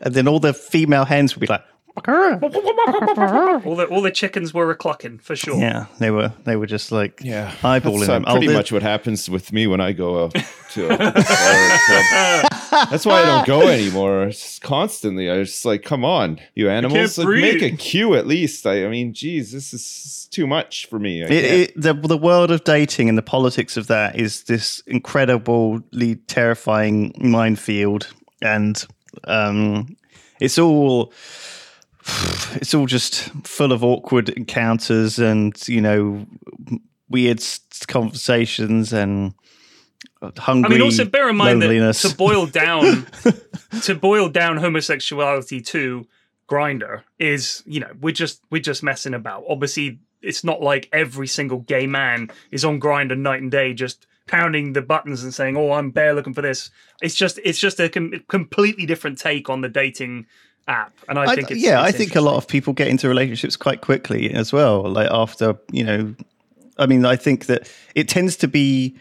And 0.00 0.14
then 0.14 0.26
all 0.26 0.40
the 0.40 0.54
female 0.54 1.04
hens 1.04 1.34
would 1.34 1.40
be 1.40 1.46
like, 1.46 1.62
All 1.94 3.76
the 3.76 3.86
all 3.90 4.00
the 4.00 4.10
chickens 4.10 4.54
were 4.54 4.70
a 4.70 4.74
clucking 4.74 5.18
for 5.18 5.36
sure. 5.36 5.58
yeah, 5.58 5.86
they 5.98 6.10
were 6.10 6.32
they 6.44 6.56
were 6.56 6.66
just 6.66 6.90
like 6.90 7.20
yeah, 7.22 7.52
eyeballing 7.60 8.00
that's, 8.00 8.08
uh, 8.08 8.12
them. 8.14 8.24
Pretty 8.24 8.46
the- 8.46 8.54
much 8.54 8.72
what 8.72 8.82
happens 8.82 9.28
with 9.28 9.52
me 9.52 9.66
when 9.66 9.80
I 9.80 9.92
go 9.92 10.24
uh, 10.24 10.30
to. 10.70 10.86
A 10.92 10.96
bar 10.96 11.08
or 11.08 11.18
club. 11.86 12.88
That's 12.90 13.04
why 13.04 13.20
I 13.20 13.24
don't 13.26 13.46
go 13.46 13.68
anymore. 13.68 14.24
It's 14.24 14.58
constantly, 14.58 15.30
I 15.30 15.36
was 15.36 15.50
just 15.50 15.64
like, 15.66 15.82
come 15.82 16.04
on, 16.04 16.40
you 16.54 16.70
animals, 16.70 17.18
like, 17.18 17.28
make 17.28 17.56
a 17.56 17.58
breathe. 17.58 17.78
queue 17.78 18.14
at 18.14 18.26
least. 18.26 18.66
I, 18.66 18.86
I 18.86 18.88
mean, 18.88 19.12
geez, 19.12 19.52
this 19.52 19.74
is 19.74 20.28
too 20.30 20.46
much 20.46 20.86
for 20.86 20.98
me. 20.98 21.22
It, 21.22 21.30
it, 21.30 21.72
the 21.80 21.92
the 21.92 22.16
world 22.16 22.50
of 22.50 22.64
dating 22.64 23.10
and 23.10 23.18
the 23.18 23.22
politics 23.22 23.76
of 23.76 23.88
that 23.88 24.18
is 24.18 24.44
this 24.44 24.82
incredibly 24.86 26.16
terrifying 26.26 27.14
minefield, 27.18 28.10
and 28.40 28.82
um, 29.24 29.96
it's 30.40 30.58
all 30.58 31.12
it's 32.54 32.74
all 32.74 32.86
just 32.86 33.30
full 33.46 33.72
of 33.72 33.84
awkward 33.84 34.28
encounters 34.30 35.18
and 35.18 35.56
you 35.68 35.80
know 35.80 36.26
weird 37.08 37.42
conversations 37.86 38.92
and 38.92 39.34
hungry. 40.38 40.66
I 40.66 40.68
mean, 40.70 40.82
also 40.82 41.04
bear 41.04 41.28
in 41.28 41.36
mind 41.36 41.60
loneliness. 41.60 42.02
that 42.02 42.10
to 42.10 42.16
boil 42.16 42.46
down 42.46 43.06
to 43.82 43.94
boil 43.94 44.28
down 44.28 44.56
homosexuality 44.56 45.60
to 45.66 46.06
Grindr 46.48 47.02
is 47.18 47.62
you 47.66 47.80
know 47.80 47.90
we're 48.00 48.12
just 48.12 48.42
we're 48.50 48.62
just 48.62 48.82
messing 48.82 49.14
about. 49.14 49.44
Obviously, 49.48 50.00
it's 50.20 50.44
not 50.44 50.60
like 50.60 50.88
every 50.92 51.26
single 51.26 51.60
gay 51.60 51.86
man 51.86 52.30
is 52.50 52.64
on 52.64 52.80
Grindr 52.80 53.18
night 53.18 53.42
and 53.42 53.50
day 53.50 53.74
just 53.74 54.06
pounding 54.26 54.72
the 54.72 54.82
buttons 54.82 55.22
and 55.22 55.32
saying, 55.34 55.56
"Oh, 55.56 55.72
I'm 55.72 55.90
bare 55.90 56.14
looking 56.14 56.34
for 56.34 56.42
this." 56.42 56.70
It's 57.00 57.14
just 57.14 57.38
it's 57.44 57.58
just 57.58 57.80
a 57.80 57.88
com- 57.88 58.24
completely 58.28 58.86
different 58.86 59.18
take 59.18 59.48
on 59.48 59.60
the 59.60 59.68
dating 59.68 60.26
app, 60.68 60.92
and 61.08 61.18
I, 61.18 61.24
I- 61.24 61.34
think 61.34 61.50
it's, 61.50 61.60
yeah, 61.62 61.84
it's 61.86 61.94
I 61.94 61.98
think 61.98 62.14
a 62.16 62.20
lot 62.20 62.36
of 62.36 62.46
people 62.48 62.72
get 62.72 62.88
into 62.88 63.08
relationships 63.08 63.56
quite 63.56 63.80
quickly 63.80 64.32
as 64.32 64.52
well. 64.52 64.82
Like 64.88 65.08
after 65.10 65.56
you 65.70 65.84
know, 65.84 66.14
I 66.78 66.86
mean, 66.86 67.04
I 67.04 67.16
think 67.16 67.46
that 67.46 67.70
it 67.94 68.08
tends 68.08 68.36
to 68.36 68.48
be. 68.48 68.96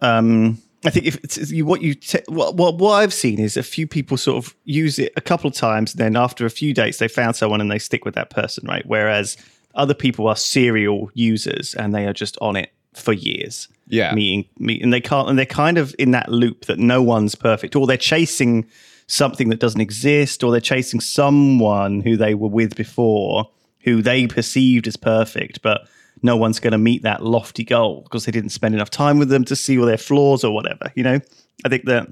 Um, 0.00 0.58
I 0.84 0.90
think 0.90 1.06
if 1.06 1.16
it's 1.24 1.50
you, 1.50 1.64
what 1.66 1.80
you 1.82 1.94
te- 1.94 2.20
what, 2.28 2.54
what 2.54 2.78
what 2.78 2.92
I've 2.92 3.14
seen 3.14 3.40
is 3.40 3.56
a 3.56 3.62
few 3.62 3.86
people 3.86 4.16
sort 4.16 4.44
of 4.44 4.54
use 4.64 4.98
it 4.98 5.12
a 5.16 5.20
couple 5.20 5.48
of 5.48 5.54
times, 5.54 5.94
and 5.94 6.00
then 6.00 6.16
after 6.16 6.46
a 6.46 6.50
few 6.50 6.72
dates, 6.74 6.98
they 6.98 7.08
found 7.08 7.34
someone 7.34 7.60
and 7.60 7.70
they 7.70 7.78
stick 7.78 8.04
with 8.04 8.14
that 8.14 8.30
person, 8.30 8.66
right? 8.68 8.84
Whereas 8.86 9.36
other 9.74 9.94
people 9.94 10.28
are 10.28 10.36
serial 10.36 11.10
users 11.14 11.74
and 11.74 11.94
they 11.94 12.06
are 12.06 12.12
just 12.12 12.38
on 12.40 12.56
it 12.56 12.72
for 12.94 13.12
years. 13.12 13.68
Yeah. 13.88 14.14
meeting, 14.14 14.46
meet, 14.58 14.82
and 14.82 14.92
they 14.92 15.00
can't, 15.00 15.28
and 15.28 15.38
they're 15.38 15.46
kind 15.46 15.78
of 15.78 15.94
in 15.96 16.10
that 16.10 16.28
loop 16.28 16.64
that 16.64 16.78
no 16.78 17.02
one's 17.02 17.36
perfect, 17.36 17.76
or 17.76 17.86
they're 17.86 17.96
chasing 17.96 18.66
something 19.06 19.48
that 19.50 19.60
doesn't 19.60 19.80
exist, 19.80 20.42
or 20.42 20.50
they're 20.50 20.60
chasing 20.60 21.00
someone 21.00 22.00
who 22.00 22.16
they 22.16 22.34
were 22.34 22.48
with 22.48 22.74
before, 22.76 23.48
who 23.80 24.02
they 24.02 24.26
perceived 24.26 24.86
as 24.86 24.96
perfect, 24.96 25.62
but 25.62 25.88
no 26.22 26.36
one's 26.36 26.58
going 26.58 26.72
to 26.72 26.78
meet 26.78 27.02
that 27.02 27.22
lofty 27.22 27.64
goal 27.64 28.02
because 28.02 28.24
they 28.24 28.32
didn't 28.32 28.50
spend 28.50 28.74
enough 28.74 28.90
time 28.90 29.18
with 29.18 29.28
them 29.28 29.44
to 29.44 29.54
see 29.54 29.78
all 29.78 29.86
their 29.86 29.98
flaws 29.98 30.42
or 30.44 30.52
whatever. 30.52 30.90
You 30.94 31.04
know, 31.04 31.20
I 31.64 31.68
think 31.68 31.84
that 31.84 32.08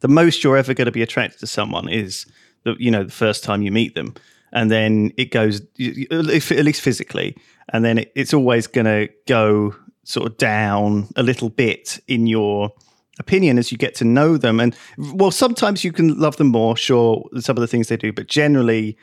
the 0.00 0.08
most 0.08 0.44
you're 0.44 0.56
ever 0.56 0.74
going 0.74 0.86
to 0.86 0.92
be 0.92 1.02
attracted 1.02 1.40
to 1.40 1.46
someone 1.46 1.88
is 1.88 2.26
the 2.64 2.74
you 2.78 2.90
know 2.90 3.04
the 3.04 3.12
first 3.12 3.44
time 3.44 3.62
you 3.62 3.72
meet 3.72 3.94
them, 3.94 4.14
and 4.52 4.70
then 4.70 5.12
it 5.16 5.30
goes 5.30 5.60
at 5.60 6.64
least 6.64 6.80
physically, 6.80 7.36
and 7.72 7.84
then 7.84 7.98
it, 7.98 8.12
it's 8.14 8.34
always 8.34 8.66
going 8.66 8.86
to 8.86 9.08
go 9.26 9.74
sort 10.04 10.30
of 10.30 10.36
down 10.36 11.08
a 11.16 11.22
little 11.22 11.48
bit 11.48 11.98
in 12.06 12.26
your 12.26 12.70
opinion 13.18 13.58
as 13.58 13.70
you 13.70 13.78
get 13.78 13.94
to 13.96 14.04
know 14.04 14.36
them. 14.36 14.60
And 14.60 14.76
well, 14.96 15.30
sometimes 15.30 15.84
you 15.84 15.92
can 15.92 16.18
love 16.18 16.36
them 16.36 16.48
more, 16.48 16.76
sure, 16.76 17.24
some 17.38 17.56
of 17.56 17.60
the 17.60 17.66
things 17.66 17.88
they 17.88 17.96
do, 17.96 18.12
but 18.12 18.26
generally, 18.26 18.96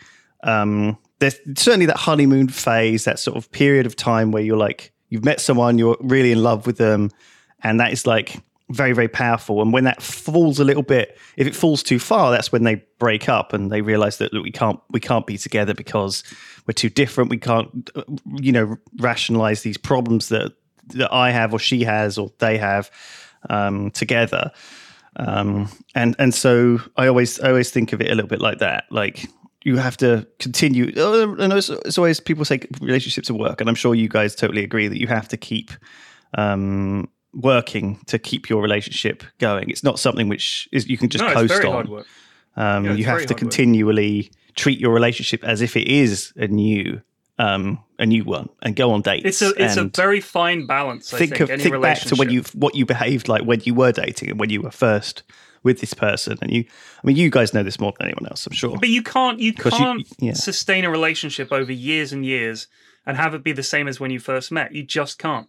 um, 0.43 0.97
there's 1.19 1.39
certainly 1.55 1.85
that 1.85 1.97
honeymoon 1.97 2.47
phase, 2.47 3.05
that 3.05 3.19
sort 3.19 3.37
of 3.37 3.51
period 3.51 3.85
of 3.85 3.95
time 3.95 4.31
where 4.31 4.41
you're 4.41 4.57
like, 4.57 4.91
you've 5.09 5.23
met 5.23 5.39
someone, 5.39 5.77
you're 5.77 5.97
really 5.99 6.31
in 6.31 6.41
love 6.41 6.65
with 6.65 6.77
them, 6.77 7.11
and 7.63 7.79
that 7.79 7.93
is 7.93 8.07
like 8.07 8.41
very, 8.69 8.93
very 8.93 9.07
powerful. 9.07 9.61
And 9.61 9.71
when 9.71 9.83
that 9.83 10.01
falls 10.01 10.59
a 10.59 10.63
little 10.63 10.83
bit, 10.83 11.17
if 11.37 11.45
it 11.45 11.55
falls 11.55 11.83
too 11.83 11.99
far, 11.99 12.31
that's 12.31 12.51
when 12.51 12.63
they 12.63 12.83
break 12.99 13.29
up 13.29 13.53
and 13.53 13.71
they 13.71 13.81
realize 13.81 14.17
that 14.17 14.33
look, 14.33 14.43
we 14.43 14.51
can't, 14.51 14.79
we 14.89 14.99
can't 14.99 15.27
be 15.27 15.37
together 15.37 15.73
because 15.73 16.23
we're 16.65 16.73
too 16.73 16.89
different. 16.89 17.29
We 17.29 17.37
can't, 17.37 17.89
uh, 17.95 18.03
you 18.37 18.51
know, 18.51 18.77
rationalize 18.97 19.61
these 19.61 19.77
problems 19.77 20.29
that 20.29 20.53
that 20.87 21.13
I 21.13 21.31
have 21.31 21.53
or 21.53 21.59
she 21.59 21.83
has 21.83 22.17
or 22.17 22.31
they 22.39 22.57
have 22.57 22.89
um, 23.49 23.91
together. 23.91 24.51
Um, 25.17 25.69
and 25.93 26.15
and 26.19 26.33
so 26.33 26.79
I 26.95 27.07
always 27.07 27.39
I 27.39 27.49
always 27.49 27.69
think 27.71 27.93
of 27.93 28.01
it 28.01 28.07
a 28.11 28.15
little 28.15 28.29
bit 28.29 28.41
like 28.41 28.59
that. 28.59 28.85
Like 28.89 29.27
you 29.63 29.77
have 29.77 29.97
to 29.97 30.25
continue. 30.39 30.91
uh, 30.97 31.35
And 31.37 31.53
it's, 31.53 31.69
it's 31.69 31.97
always 31.97 32.19
people 32.19 32.45
say 32.45 32.61
relationships 32.81 33.29
are 33.29 33.35
work, 33.35 33.61
and 33.61 33.69
I'm 33.69 33.75
sure 33.75 33.93
you 33.93 34.07
guys 34.09 34.35
totally 34.35 34.63
agree 34.63 34.87
that 34.87 34.99
you 34.99 35.07
have 35.07 35.27
to 35.27 35.37
keep 35.37 35.71
um, 36.37 37.09
working 37.33 37.99
to 38.07 38.17
keep 38.17 38.49
your 38.49 38.61
relationship 38.61 39.23
going. 39.37 39.69
It's 39.69 39.83
not 39.83 39.99
something 39.99 40.29
which 40.29 40.67
is 40.71 40.87
you 40.87 40.97
can 40.97 41.09
just 41.09 41.23
no, 41.23 41.33
coast 41.33 41.65
on. 41.65 42.03
Um, 42.55 42.85
Yeah, 42.85 42.93
you 42.93 43.05
have 43.05 43.19
to 43.19 43.25
hard 43.25 43.29
work. 43.31 43.37
continually 43.37 44.31
treat 44.55 44.79
your 44.79 44.93
relationship 44.93 45.43
as 45.43 45.61
if 45.61 45.75
it 45.77 45.87
is 45.87 46.33
a 46.35 46.47
new 46.47 47.01
um, 47.41 47.79
a 47.97 48.05
new 48.05 48.23
one, 48.23 48.49
and 48.61 48.75
go 48.75 48.91
on 48.91 49.01
dates. 49.01 49.25
It's 49.25 49.41
a 49.41 49.63
it's 49.63 49.77
a 49.77 49.85
very 49.85 50.21
fine 50.21 50.65
balance. 50.67 51.13
I 51.13 51.17
think 51.17 51.37
think, 51.37 51.49
of 51.49 51.61
think 51.61 51.81
back 51.81 51.99
to 52.01 52.15
when 52.15 52.29
you 52.29 52.43
what 52.53 52.75
you 52.75 52.85
behaved 52.85 53.27
like 53.27 53.43
when 53.43 53.61
you 53.63 53.73
were 53.73 53.91
dating 53.91 54.29
and 54.29 54.39
when 54.39 54.49
you 54.49 54.61
were 54.61 54.71
first 54.71 55.23
with 55.63 55.79
this 55.79 55.93
person, 55.93 56.37
and 56.41 56.51
you. 56.51 56.65
I 57.03 57.07
mean, 57.07 57.15
you 57.15 57.29
guys 57.29 57.53
know 57.53 57.63
this 57.63 57.79
more 57.79 57.93
than 57.97 58.07
anyone 58.07 58.27
else, 58.29 58.45
I'm 58.45 58.53
sure. 58.53 58.77
But 58.77 58.89
you 58.89 59.01
can't 59.01 59.39
you- 59.39 59.53
can't 59.53 60.07
yeah. 60.19 60.33
sustain 60.33 60.85
a 60.85 60.89
relationship 60.89 61.51
over 61.51 61.71
years 61.71 62.13
and 62.13 62.25
years 62.25 62.67
and 63.05 63.17
have 63.17 63.33
it 63.33 63.43
be 63.43 63.51
the 63.51 63.63
same 63.63 63.87
as 63.87 63.99
when 63.99 64.11
you 64.11 64.19
first 64.19 64.51
met. 64.51 64.73
You 64.73 64.83
just 64.83 65.17
can't. 65.17 65.47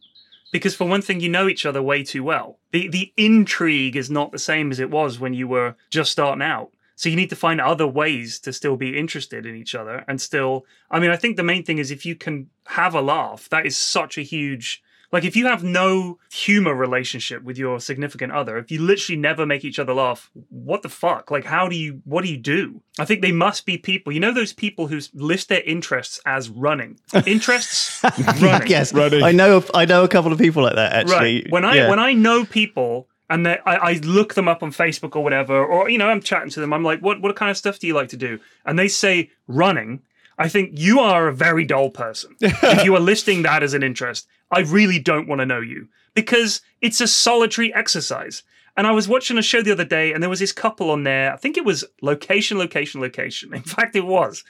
Because 0.53 0.75
for 0.75 0.87
one 0.87 1.03
thing, 1.03 1.21
you 1.21 1.31
know 1.31 1.49
each 1.49 1.65
other 1.65 1.83
way 1.83 2.03
too 2.03 2.25
well. 2.25 2.59
The 2.73 2.89
the 2.89 3.13
intrigue 3.17 3.97
is 3.97 4.11
not 4.11 4.33
the 4.33 4.39
same 4.39 4.71
as 4.71 4.81
it 4.81 4.91
was 4.91 5.19
when 5.19 5.35
you 5.35 5.49
were 5.49 5.77
just 5.91 6.13
starting 6.13 6.43
out. 6.43 6.73
So 7.03 7.09
you 7.09 7.17
need 7.17 7.31
to 7.31 7.37
find 7.37 7.61
other 7.61 7.89
ways 7.89 8.39
to 8.45 8.53
still 8.53 8.77
be 8.77 8.97
interested 8.97 9.45
in 9.45 9.57
each 9.57 9.75
other 9.75 10.05
and 10.07 10.21
still 10.21 10.65
I 10.89 11.01
mean, 11.01 11.11
I 11.11 11.17
think 11.17 11.37
the 11.37 11.43
main 11.43 11.65
thing 11.65 11.79
is 11.79 11.91
if 11.91 12.07
you 12.07 12.15
can 12.15 12.49
have 12.67 12.95
a 12.95 13.01
laugh, 13.01 13.49
that 13.49 13.67
is 13.67 13.77
such 13.77 14.17
a 14.19 14.23
huge 14.23 14.81
like 15.11 15.25
if 15.25 15.35
you 15.37 15.47
have 15.49 15.65
no 15.65 16.19
humor 16.33 16.75
relationship 16.75 17.43
with 17.43 17.59
your 17.59 17.81
significant 17.81 18.33
other, 18.33 18.57
if 18.57 18.71
you 18.71 18.81
literally 18.81 19.21
never 19.21 19.45
make 19.45 19.63
each 19.65 19.79
other 19.81 19.93
laugh, 19.93 20.31
what 20.49 20.81
the 20.83 20.89
fuck? 20.89 21.29
Like 21.31 21.45
how 21.45 21.67
do 21.69 21.75
you 21.75 22.03
what 22.05 22.23
do 22.25 22.31
you 22.31 22.37
do? 22.39 22.81
I 23.01 23.05
think 23.05 23.21
they 23.21 23.33
must 23.33 23.67
be 23.67 23.77
people. 23.77 24.13
You 24.13 24.21
know 24.21 24.33
those 24.33 24.53
people 24.53 24.87
who 24.87 25.01
list 25.13 25.49
their 25.49 25.63
interests 25.63 26.21
as 26.25 26.49
running. 26.51 27.01
Interests 27.27 28.01
running. 28.41 28.69
yes, 28.69 28.95
Running. 28.95 29.25
I 29.25 29.33
know. 29.33 29.65
I 29.75 29.87
know 29.87 30.05
a 30.05 30.09
couple 30.09 30.33
of 30.33 30.39
people 30.39 30.63
like 30.63 30.77
that. 30.77 30.93
Actually, 30.93 31.43
Right. 31.43 31.51
When 31.51 31.65
I 31.65 31.75
Yeah. 31.75 31.91
when 31.91 31.99
I 31.99 32.13
know 32.13 32.45
people 32.45 33.09
and 33.33 33.49
I, 33.49 33.61
I 33.65 33.93
look 33.95 34.35
them 34.35 34.47
up 34.47 34.63
on 34.63 34.73
Facebook 34.73 35.17
or 35.17 35.25
whatever, 35.25 35.65
or 35.65 35.89
you 35.89 35.97
know, 35.97 36.09
I'm 36.09 36.21
chatting 36.21 36.51
to 36.51 36.61
them. 36.61 36.73
I'm 36.73 36.85
like, 36.85 37.01
what 37.01 37.23
what 37.23 37.35
kind 37.35 37.51
of 37.51 37.57
stuff 37.57 37.79
do 37.79 37.87
you 37.87 37.95
like 37.95 38.11
to 38.11 38.17
do? 38.17 38.39
And 38.67 38.79
they 38.79 38.89
say 38.89 39.31
running. 39.49 40.03
I 40.39 40.49
think 40.49 40.73
you 40.75 41.01
are 41.01 41.29
a 41.29 41.35
very 41.35 41.65
dull 41.65 41.91
person 41.91 42.37
if 42.41 42.85
you 42.85 42.95
are 42.95 43.01
listing 43.01 43.43
that 43.43 43.63
as 43.63 43.75
an 43.75 43.83
interest. 43.83 44.27
I 44.51 44.61
really 44.61 44.99
don't 44.99 45.29
want 45.29 45.41
to 45.41 45.47
know 45.47 45.61
you 45.61 45.89
because 46.15 46.61
it's 46.81 47.01
a 47.01 47.07
solitary 47.07 47.73
exercise. 47.75 48.43
And 48.77 48.87
I 48.87 48.93
was 48.93 49.09
watching 49.09 49.39
a 49.39 49.43
show 49.43 49.63
the 49.63 49.73
other 49.73 49.85
day, 49.85 50.13
and 50.13 50.23
there 50.23 50.31
was 50.31 50.41
this 50.41 50.53
couple 50.53 50.91
on 50.91 51.03
there. 51.03 51.33
I 51.33 51.37
think 51.37 51.59
it 51.59 51.65
was 51.65 51.85
location, 52.01 52.59
location, 52.59 53.01
location. 53.01 53.53
In 53.55 53.63
fact, 53.63 53.97
it 53.97 54.07
was. 54.07 54.45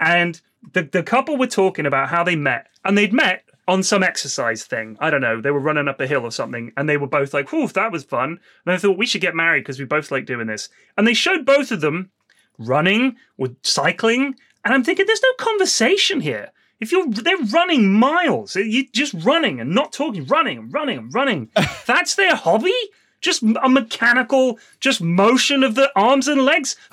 And 0.00 0.40
the, 0.72 0.82
the 0.82 1.02
couple 1.02 1.36
were 1.36 1.46
talking 1.46 1.86
about 1.86 2.08
how 2.08 2.22
they 2.24 2.36
met, 2.36 2.68
and 2.84 2.96
they'd 2.96 3.12
met 3.12 3.44
on 3.68 3.82
some 3.82 4.02
exercise 4.02 4.64
thing. 4.64 4.96
I 5.00 5.10
don't 5.10 5.20
know. 5.20 5.40
They 5.40 5.50
were 5.50 5.60
running 5.60 5.88
up 5.88 6.00
a 6.00 6.06
hill 6.06 6.24
or 6.24 6.32
something, 6.32 6.72
and 6.76 6.88
they 6.88 6.96
were 6.96 7.06
both 7.06 7.32
like, 7.32 7.52
"Whew, 7.52 7.68
that 7.68 7.92
was 7.92 8.04
fun." 8.04 8.40
And 8.66 8.74
I 8.74 8.78
thought 8.78 8.98
we 8.98 9.06
should 9.06 9.20
get 9.20 9.34
married 9.34 9.64
because 9.64 9.78
we 9.78 9.84
both 9.84 10.10
like 10.10 10.26
doing 10.26 10.46
this. 10.46 10.68
And 10.96 11.06
they 11.06 11.14
showed 11.14 11.46
both 11.46 11.70
of 11.70 11.80
them 11.80 12.10
running 12.58 13.16
or 13.38 13.48
cycling, 13.62 14.34
and 14.64 14.74
I'm 14.74 14.84
thinking, 14.84 15.06
there's 15.06 15.22
no 15.22 15.44
conversation 15.44 16.20
here. 16.20 16.50
If 16.80 16.90
you're, 16.90 17.08
they're 17.08 17.36
running 17.52 17.92
miles. 17.92 18.56
you're 18.56 18.84
just 18.92 19.14
running 19.14 19.60
and 19.60 19.74
not 19.74 19.92
talking, 19.92 20.24
running 20.26 20.58
and 20.58 20.72
running 20.72 20.98
and 20.98 21.14
running. 21.14 21.50
That's 21.86 22.16
their 22.16 22.34
hobby. 22.34 22.74
Just 23.22 23.42
a 23.42 23.68
mechanical, 23.68 24.58
just 24.80 25.00
motion 25.00 25.62
of 25.64 25.74
the 25.76 25.90
arms 25.96 26.28
and 26.28 26.44
legs. 26.44 26.76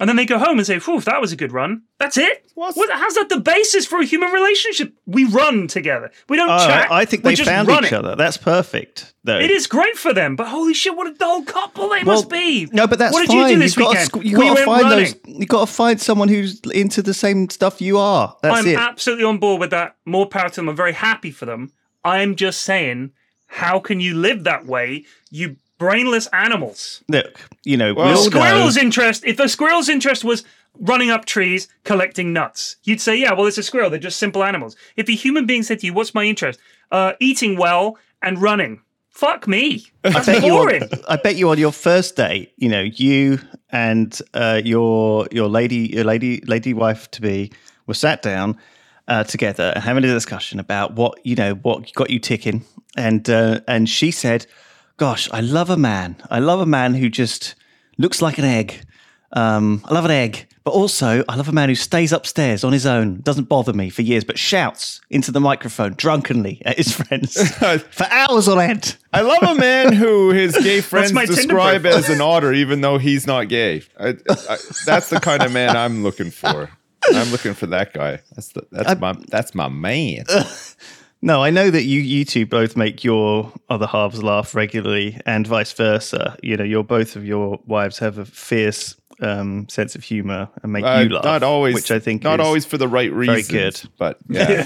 And 0.00 0.08
then 0.08 0.16
they 0.16 0.26
go 0.26 0.36
home 0.36 0.58
and 0.58 0.66
say, 0.66 0.80
Whew, 0.80 1.00
that 1.02 1.20
was 1.20 1.30
a 1.30 1.36
good 1.36 1.52
run. 1.52 1.82
That's 1.98 2.16
it? 2.18 2.44
What, 2.56 2.74
how's 2.90 3.14
that 3.14 3.28
the 3.28 3.38
basis 3.38 3.86
for 3.86 4.00
a 4.00 4.04
human 4.04 4.32
relationship? 4.32 4.92
We 5.06 5.22
run 5.26 5.68
together. 5.68 6.10
We 6.28 6.36
don't 6.36 6.50
Oh, 6.50 6.66
chat. 6.66 6.90
I 6.90 7.04
think 7.04 7.22
they 7.22 7.36
found 7.36 7.70
each 7.70 7.92
other. 7.92 8.16
That's 8.16 8.36
perfect, 8.36 9.14
though. 9.22 9.38
It 9.38 9.52
is 9.52 9.68
great 9.68 9.96
for 9.96 10.12
them, 10.12 10.34
but 10.34 10.48
holy 10.48 10.74
shit, 10.74 10.96
what 10.96 11.06
a 11.06 11.14
dull 11.14 11.44
couple 11.44 11.88
they 11.90 12.02
must 12.02 12.28
be. 12.28 12.68
No, 12.72 12.88
but 12.88 12.98
that's 12.98 13.12
what 13.12 13.20
did 13.20 13.28
fine. 13.28 13.48
you 13.50 13.54
do 13.54 13.58
this 13.60 13.76
got 13.76 13.90
weekend? 13.90 14.10
to, 14.12 14.26
you 14.28 14.38
we 14.40 14.48
got 14.48 14.56
to 14.56 14.64
find 14.64 14.82
running. 14.82 15.04
those. 15.04 15.14
You 15.24 15.46
got 15.46 15.68
to 15.68 15.72
find 15.72 16.00
someone 16.00 16.26
who's 16.28 16.58
into 16.74 17.00
the 17.00 17.14
same 17.14 17.48
stuff 17.48 17.80
you 17.80 17.98
are. 17.98 18.36
That's 18.42 18.58
I'm 18.58 18.66
it. 18.66 18.76
absolutely 18.76 19.24
on 19.24 19.38
board 19.38 19.60
with 19.60 19.70
that. 19.70 19.94
More 20.04 20.26
power 20.26 20.48
to 20.48 20.56
them. 20.56 20.68
I'm 20.68 20.74
very 20.74 20.94
happy 20.94 21.30
for 21.30 21.46
them. 21.46 21.70
I'm 22.04 22.34
just 22.34 22.62
saying, 22.62 23.12
how 23.52 23.78
can 23.78 24.00
you 24.00 24.14
live 24.14 24.44
that 24.44 24.64
way, 24.64 25.04
you 25.30 25.56
brainless 25.76 26.26
animals? 26.28 27.04
Look, 27.08 27.38
you 27.64 27.76
know, 27.76 27.92
Well, 27.92 28.06
we 28.06 28.12
all 28.12 28.24
know. 28.24 28.30
Squirrel's 28.30 28.76
interest, 28.78 29.24
if 29.26 29.38
a 29.38 29.48
squirrel's 29.48 29.90
interest 29.90 30.24
was 30.24 30.42
running 30.78 31.10
up 31.10 31.26
trees, 31.26 31.68
collecting 31.84 32.32
nuts, 32.32 32.76
you'd 32.84 33.00
say, 33.00 33.14
yeah, 33.14 33.34
well, 33.34 33.46
it's 33.46 33.58
a 33.58 33.62
squirrel. 33.62 33.90
They're 33.90 33.98
just 33.98 34.18
simple 34.18 34.42
animals. 34.42 34.74
If 34.96 35.06
a 35.10 35.12
human 35.12 35.44
being 35.44 35.62
said 35.62 35.80
to 35.80 35.86
you, 35.86 35.92
what's 35.92 36.14
my 36.14 36.24
interest? 36.24 36.58
Uh, 36.90 37.12
eating 37.20 37.58
well 37.58 37.98
and 38.22 38.40
running. 38.40 38.80
Fuck 39.10 39.46
me. 39.46 39.86
That's 40.00 40.24
bet 40.24 40.42
you 40.42 40.54
on. 40.54 40.88
I 41.06 41.16
bet 41.16 41.36
you 41.36 41.50
on 41.50 41.58
your 41.58 41.72
first 41.72 42.16
date, 42.16 42.54
you 42.56 42.70
know, 42.70 42.80
you 42.80 43.38
and 43.68 44.18
uh, 44.32 44.62
your 44.64 45.28
your 45.30 45.48
lady 45.48 45.90
your 45.92 46.04
lady 46.04 46.40
lady 46.46 46.72
wife 46.72 47.10
to 47.10 47.20
be 47.20 47.52
were 47.86 47.92
sat 47.92 48.22
down 48.22 48.56
uh, 49.08 49.24
together 49.24 49.72
and 49.74 49.82
having 49.82 50.04
a 50.04 50.08
discussion 50.08 50.60
about 50.60 50.94
what 50.94 51.18
you 51.24 51.34
know 51.34 51.54
what 51.54 51.92
got 51.94 52.10
you 52.10 52.18
ticking, 52.18 52.64
and 52.96 53.28
uh, 53.28 53.60
and 53.66 53.88
she 53.88 54.10
said, 54.10 54.46
"Gosh, 54.96 55.30
I 55.32 55.40
love 55.40 55.70
a 55.70 55.76
man. 55.76 56.16
I 56.30 56.38
love 56.38 56.60
a 56.60 56.66
man 56.66 56.94
who 56.94 57.08
just 57.08 57.54
looks 57.98 58.22
like 58.22 58.38
an 58.38 58.44
egg. 58.44 58.84
Um, 59.32 59.82
I 59.84 59.94
love 59.94 60.04
an 60.04 60.10
egg." 60.10 60.46
But 60.64 60.74
also, 60.74 61.24
I 61.28 61.34
love 61.34 61.48
a 61.48 61.52
man 61.52 61.68
who 61.68 61.74
stays 61.74 62.12
upstairs 62.12 62.62
on 62.62 62.72
his 62.72 62.86
own, 62.86 63.20
doesn't 63.22 63.48
bother 63.48 63.72
me 63.72 63.90
for 63.90 64.02
years, 64.02 64.22
but 64.22 64.38
shouts 64.38 65.00
into 65.10 65.32
the 65.32 65.40
microphone 65.40 65.94
drunkenly 65.94 66.62
at 66.64 66.76
his 66.76 66.92
friends 66.96 67.34
for 67.58 68.06
hours 68.10 68.46
on 68.46 68.60
end. 68.60 68.96
I 69.12 69.22
love 69.22 69.42
a 69.42 69.58
man 69.58 69.92
who 69.92 70.30
his 70.30 70.56
gay 70.56 70.80
friends 70.80 71.10
describe 71.10 71.84
as 71.84 72.08
an 72.08 72.20
otter, 72.20 72.52
even 72.52 72.80
though 72.80 72.98
he's 72.98 73.26
not 73.26 73.48
gay. 73.48 73.82
I, 73.98 74.10
I, 74.10 74.58
that's 74.86 75.10
the 75.10 75.18
kind 75.20 75.42
of 75.42 75.52
man 75.52 75.76
I'm 75.76 76.04
looking 76.04 76.30
for. 76.30 76.70
I'm 77.14 77.30
looking 77.30 77.54
for 77.54 77.66
that 77.66 77.92
guy. 77.92 78.20
That's 78.34 78.48
the, 78.48 78.66
that's 78.70 79.00
my 79.00 79.16
that's 79.28 79.54
my 79.54 79.68
man. 79.68 80.24
No, 81.24 81.40
I 81.40 81.50
know 81.50 81.70
that 81.70 81.84
you 81.84 82.00
you 82.00 82.24
two 82.24 82.46
both 82.46 82.76
make 82.76 83.04
your 83.04 83.52
other 83.68 83.86
halves 83.86 84.24
laugh 84.24 84.56
regularly, 84.56 85.20
and 85.24 85.46
vice 85.46 85.72
versa. 85.72 86.36
You 86.42 86.56
know, 86.56 86.64
your 86.64 86.82
both 86.82 87.14
of 87.14 87.24
your 87.24 87.60
wives 87.64 87.98
have 88.00 88.18
a 88.18 88.24
fierce 88.24 88.96
um, 89.22 89.68
sense 89.68 89.94
of 89.94 90.04
humor 90.04 90.48
and 90.62 90.72
make 90.72 90.84
Uh, 90.84 91.04
you 91.06 91.14
laugh. 91.14 91.24
not 91.24 91.42
always, 91.42 91.74
which 91.74 91.90
I 91.90 91.98
think 91.98 92.22
not 92.24 92.40
is- 92.40 92.46
always 92.46 92.64
for 92.66 92.76
the 92.78 92.88
right 92.88 93.12
reasons. 93.12 93.48
good. 93.48 93.80
but 93.98 94.18
yeah, 94.28 94.64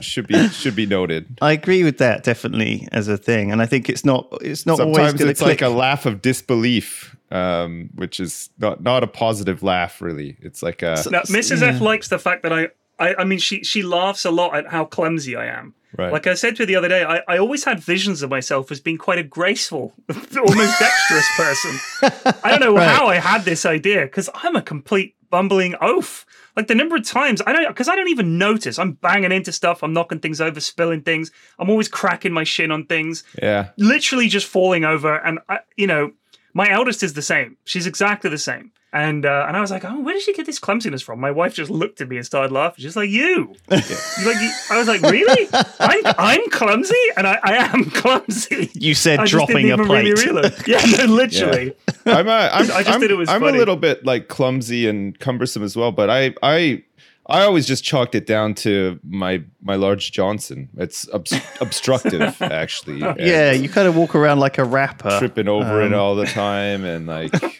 should 0.00 0.26
be 0.26 0.48
should 0.48 0.76
be 0.76 0.86
noted. 0.86 1.38
I 1.42 1.52
agree 1.52 1.82
with 1.84 1.98
that 1.98 2.22
definitely 2.24 2.88
as 2.92 3.08
a 3.08 3.16
thing, 3.16 3.50
and 3.52 3.60
I 3.62 3.66
think 3.66 3.88
it's 3.88 4.04
not 4.04 4.28
it's 4.40 4.66
not 4.66 4.80
always 4.80 4.96
Sometimes 4.96 5.18
going 5.18 5.30
it's 5.30 5.40
click. 5.40 5.60
like 5.60 5.62
a 5.62 5.74
laugh 5.74 6.06
of 6.06 6.22
disbelief, 6.22 7.16
um, 7.30 7.90
which 7.94 8.20
is 8.20 8.50
not 8.58 8.82
not 8.82 9.02
a 9.02 9.06
positive 9.06 9.62
laugh. 9.62 10.00
Really, 10.00 10.36
it's 10.40 10.62
like 10.62 10.82
a 10.82 11.02
Now, 11.10 11.22
Mrs. 11.22 11.62
F 11.62 11.80
likes 11.80 12.08
the 12.08 12.18
fact 12.18 12.42
that 12.44 12.52
I, 12.52 12.68
I, 12.98 13.14
I 13.20 13.24
mean, 13.24 13.38
she 13.38 13.62
she 13.64 13.82
laughs 13.82 14.24
a 14.24 14.30
lot 14.30 14.56
at 14.56 14.68
how 14.68 14.84
clumsy 14.84 15.36
I 15.36 15.46
am. 15.46 15.74
Right. 15.96 16.12
Like 16.12 16.26
I 16.26 16.34
said 16.34 16.56
to 16.56 16.62
her 16.62 16.66
the 16.66 16.76
other 16.76 16.88
day, 16.88 17.02
I, 17.02 17.20
I 17.26 17.38
always 17.38 17.64
had 17.64 17.80
visions 17.80 18.22
of 18.22 18.30
myself 18.30 18.70
as 18.70 18.80
being 18.80 18.98
quite 18.98 19.18
a 19.18 19.24
graceful, 19.24 19.92
almost 20.08 20.78
dexterous 20.78 21.28
person. 21.36 22.32
I 22.44 22.56
don't 22.56 22.60
know 22.60 22.76
how 22.80 23.06
I 23.06 23.16
had 23.16 23.44
this 23.44 23.66
idea 23.66 24.02
because 24.02 24.30
I'm 24.34 24.56
a 24.56 24.62
complete 24.62 25.16
bumbling 25.30 25.74
oaf. 25.80 26.26
Like 26.56 26.66
the 26.66 26.74
number 26.74 26.96
of 26.96 27.04
times 27.04 27.42
I 27.46 27.52
don't, 27.52 27.68
because 27.68 27.88
I 27.88 27.96
don't 27.96 28.08
even 28.08 28.38
notice. 28.38 28.78
I'm 28.78 28.92
banging 28.92 29.32
into 29.32 29.52
stuff. 29.52 29.82
I'm 29.82 29.92
knocking 29.92 30.20
things 30.20 30.40
over, 30.40 30.60
spilling 30.60 31.02
things. 31.02 31.30
I'm 31.58 31.70
always 31.70 31.88
cracking 31.88 32.32
my 32.32 32.44
shin 32.44 32.70
on 32.70 32.86
things 32.86 33.24
yeah. 33.42 33.70
literally 33.76 34.28
just 34.28 34.46
falling 34.46 34.84
over. 34.84 35.16
And 35.16 35.40
I, 35.48 35.60
you 35.76 35.86
know, 35.86 36.12
my 36.52 36.68
eldest 36.70 37.02
is 37.02 37.14
the 37.14 37.22
same. 37.22 37.56
She's 37.64 37.86
exactly 37.86 38.30
the 38.30 38.38
same. 38.38 38.72
And 38.92 39.24
uh, 39.24 39.44
and 39.46 39.56
I 39.56 39.60
was 39.60 39.70
like, 39.70 39.84
oh, 39.84 40.00
where 40.00 40.14
did 40.14 40.22
she 40.24 40.32
get 40.32 40.46
this 40.46 40.58
clumsiness 40.58 41.00
from? 41.00 41.20
My 41.20 41.30
wife 41.30 41.54
just 41.54 41.70
looked 41.70 42.00
at 42.00 42.08
me 42.08 42.16
and 42.16 42.26
started 42.26 42.50
laughing. 42.52 42.82
She's 42.82 42.96
like, 42.96 43.08
you. 43.08 43.54
You're 43.70 43.78
like, 43.78 44.40
you- 44.42 44.52
I 44.70 44.78
was 44.78 44.88
like, 44.88 45.00
really? 45.02 45.48
I'm 45.78 46.02
I'm 46.18 46.50
clumsy, 46.50 46.94
and 47.16 47.24
I, 47.26 47.38
I 47.44 47.54
am 47.72 47.84
clumsy. 47.90 48.68
You 48.74 48.94
said 48.94 49.20
I 49.20 49.26
just 49.26 49.30
dropping 49.32 49.66
didn't 49.66 49.70
a 49.80 49.82
even 49.84 49.88
really 49.92 50.12
plate. 50.14 50.24
realize. 50.26 50.62
Yeah, 50.66 50.84
no, 51.06 51.12
literally. 51.14 51.76
I'm 52.04 52.26
a, 52.26 52.30
I'm, 52.52 52.62
I 52.62 52.82
just 52.82 52.88
I'm, 52.88 53.00
did 53.00 53.12
it 53.12 53.14
was 53.16 53.28
I'm 53.28 53.44
a 53.44 53.52
little 53.52 53.76
bit 53.76 54.04
like 54.04 54.26
clumsy 54.26 54.88
and 54.88 55.16
cumbersome 55.20 55.62
as 55.62 55.76
well, 55.76 55.92
but 55.92 56.10
I 56.10 56.34
I 56.42 56.82
I 57.26 57.42
always 57.44 57.66
just 57.66 57.84
chalked 57.84 58.16
it 58.16 58.26
down 58.26 58.54
to 58.56 58.98
my 59.08 59.44
my 59.62 59.76
large 59.76 60.10
Johnson. 60.10 60.68
It's 60.76 61.08
obs- 61.10 61.40
obstructive 61.60 62.42
actually. 62.42 62.98
yeah, 62.98 63.52
you 63.52 63.68
kind 63.68 63.86
of 63.86 63.94
walk 63.94 64.16
around 64.16 64.40
like 64.40 64.58
a 64.58 64.64
rapper. 64.64 65.16
tripping 65.20 65.46
over 65.46 65.80
it 65.82 65.92
Um, 65.92 66.00
all 66.00 66.16
the 66.16 66.26
time 66.26 66.84
and 66.84 67.06
like 67.06 67.30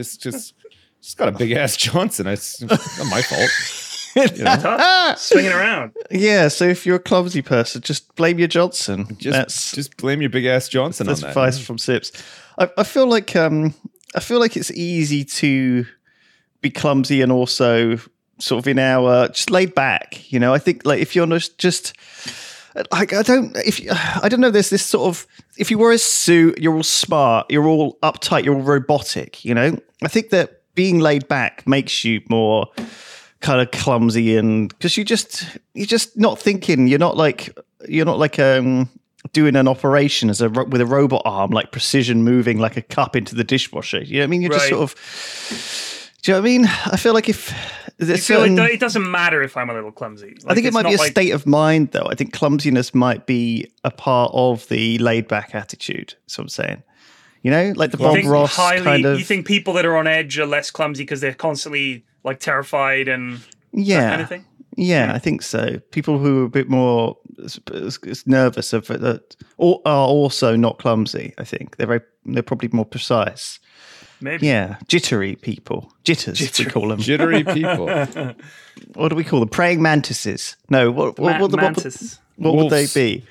just 0.00 0.22
just 0.22 0.54
just 1.02 1.16
got 1.16 1.28
a 1.28 1.32
big 1.32 1.52
ass 1.52 1.76
Johnson. 1.86 2.26
It's 2.26 2.60
not 2.62 3.06
my 3.10 3.22
fault. 3.22 3.50
You 4.16 4.26
know? 4.42 5.14
Swinging 5.16 5.52
around. 5.52 5.92
Yeah, 6.10 6.48
so 6.48 6.64
if 6.64 6.84
you're 6.84 6.96
a 6.96 6.98
clumsy 6.98 7.42
person, 7.42 7.80
just 7.80 8.12
blame 8.16 8.40
your 8.40 8.48
Johnson. 8.48 9.06
Just 9.18 9.36
That's 9.36 9.70
just 9.70 9.96
blame 9.98 10.20
your 10.20 10.30
big 10.30 10.46
ass 10.46 10.68
Johnson 10.68 11.06
that's 11.06 11.22
on 11.22 11.28
that. 11.28 11.30
advice 11.30 11.60
from 11.60 11.78
Sips. 11.78 12.10
I, 12.58 12.68
I 12.76 12.82
feel 12.82 13.06
like 13.06 13.36
um, 13.36 13.72
I 14.16 14.18
feel 14.18 14.40
like 14.40 14.56
it's 14.56 14.72
easy 14.72 15.24
to 15.24 15.86
be 16.60 16.70
clumsy 16.70 17.20
and 17.22 17.30
also 17.30 17.98
sort 18.40 18.58
of 18.58 18.66
in 18.66 18.80
our 18.80 19.28
just 19.28 19.48
laid 19.48 19.76
back. 19.76 20.32
You 20.32 20.40
know, 20.40 20.52
I 20.52 20.58
think 20.58 20.84
like 20.84 21.00
if 21.00 21.14
you're 21.14 21.28
just 21.28 21.58
just 21.58 21.96
like 22.92 23.12
I 23.12 23.22
don't 23.22 23.56
if 23.58 23.80
you- 23.80 23.90
I 23.92 24.28
don't 24.28 24.40
know. 24.40 24.50
There's 24.50 24.70
this 24.70 24.84
sort 24.84 25.08
of 25.08 25.26
if 25.58 25.70
you 25.70 25.78
wear 25.78 25.92
a 25.92 25.98
suit, 25.98 26.58
you're 26.58 26.74
all 26.74 26.82
smart, 26.82 27.46
you're 27.50 27.66
all 27.66 27.98
uptight, 28.02 28.44
you're 28.44 28.54
all 28.54 28.62
robotic. 28.62 29.44
You 29.44 29.54
know, 29.54 29.76
I 30.02 30.08
think 30.08 30.30
that 30.30 30.62
being 30.74 31.00
laid 31.00 31.26
back 31.28 31.66
makes 31.66 32.04
you 32.04 32.22
more 32.28 32.66
kind 33.40 33.60
of 33.60 33.70
clumsy 33.70 34.36
and 34.36 34.68
because 34.68 34.96
you 34.96 35.04
just 35.04 35.44
you're 35.74 35.86
just 35.86 36.16
not 36.18 36.38
thinking. 36.38 36.86
You're 36.86 36.98
not 36.98 37.16
like 37.16 37.56
you're 37.88 38.06
not 38.06 38.18
like 38.18 38.38
um 38.38 38.88
doing 39.32 39.54
an 39.56 39.68
operation 39.68 40.30
as 40.30 40.40
a 40.40 40.48
with 40.48 40.80
a 40.80 40.86
robot 40.86 41.22
arm, 41.24 41.50
like 41.50 41.72
precision 41.72 42.22
moving 42.22 42.58
like 42.58 42.76
a 42.76 42.82
cup 42.82 43.16
into 43.16 43.34
the 43.34 43.44
dishwasher. 43.44 44.00
You 44.02 44.14
know 44.14 44.20
what 44.20 44.24
I 44.24 44.26
mean? 44.28 44.42
You're 44.42 44.52
just 44.52 44.68
sort 44.70 44.82
of. 44.82 45.99
Do 46.22 46.32
you 46.32 46.36
know 46.36 46.42
what 46.42 46.48
I 46.48 46.50
mean? 46.50 46.66
I 46.66 46.96
feel 46.96 47.14
like 47.14 47.28
if 47.28 47.48
feel 47.98 48.16
certain, 48.16 48.58
it, 48.58 48.72
it 48.72 48.80
doesn't 48.80 49.10
matter 49.10 49.42
if 49.42 49.56
I'm 49.56 49.70
a 49.70 49.74
little 49.74 49.92
clumsy. 49.92 50.36
I 50.46 50.54
think 50.54 50.66
it 50.66 50.72
might 50.72 50.84
be 50.84 50.94
a 50.94 50.98
like- 50.98 51.12
state 51.12 51.30
of 51.30 51.46
mind, 51.46 51.92
though. 51.92 52.06
I 52.10 52.14
think 52.14 52.32
clumsiness 52.32 52.94
might 52.94 53.26
be 53.26 53.70
a 53.84 53.90
part 53.90 54.30
of 54.34 54.68
the 54.68 54.98
laid 54.98 55.28
back 55.28 55.54
attitude. 55.54 56.14
So 56.26 56.42
I'm 56.42 56.48
saying. 56.48 56.82
You 57.42 57.50
know, 57.50 57.72
like 57.74 57.90
the 57.90 57.96
Bob 57.96 58.22
Ross 58.26 58.54
highly, 58.54 58.82
kind 58.82 59.06
of. 59.06 59.18
You 59.18 59.24
think 59.24 59.46
people 59.46 59.72
that 59.74 59.86
are 59.86 59.96
on 59.96 60.06
edge 60.06 60.38
are 60.38 60.44
less 60.44 60.70
clumsy 60.70 61.04
because 61.04 61.22
they're 61.22 61.32
constantly 61.32 62.04
like 62.22 62.38
terrified 62.38 63.08
and 63.08 63.40
yeah, 63.72 64.10
kind 64.10 64.20
of 64.20 64.28
thing? 64.28 64.44
yeah, 64.76 65.14
I 65.14 65.18
think 65.18 65.40
so. 65.40 65.78
People 65.90 66.18
who 66.18 66.42
are 66.42 66.46
a 66.46 66.50
bit 66.50 66.68
more 66.68 67.16
nervous 68.26 68.72
of 68.74 68.90
uh, 68.90 68.96
that 68.98 69.36
are 69.58 70.06
also 70.06 70.54
not 70.54 70.78
clumsy. 70.78 71.32
I 71.38 71.44
think 71.44 71.76
they're 71.76 71.86
very, 71.86 72.00
they're 72.26 72.42
probably 72.42 72.68
more 72.72 72.84
precise. 72.84 73.58
Maybe. 74.20 74.46
Yeah, 74.46 74.76
jittery 74.88 75.36
people, 75.36 75.92
jitters 76.04 76.58
we 76.58 76.64
call 76.66 76.88
them. 76.88 77.00
Jittery 77.00 77.44
people. 77.44 77.86
what 78.94 79.08
do 79.08 79.16
we 79.16 79.24
call 79.24 79.40
them? 79.40 79.48
Praying 79.48 79.82
mantises? 79.82 80.56
No, 80.68 80.90
what 80.90 81.18
what, 81.18 81.32
Ma- 81.34 81.40
what, 81.40 81.50
what, 81.52 81.60
mantis. 81.60 82.18
what 82.36 82.54
would 82.54 82.70
they 82.70 82.86
be? 82.86 83.24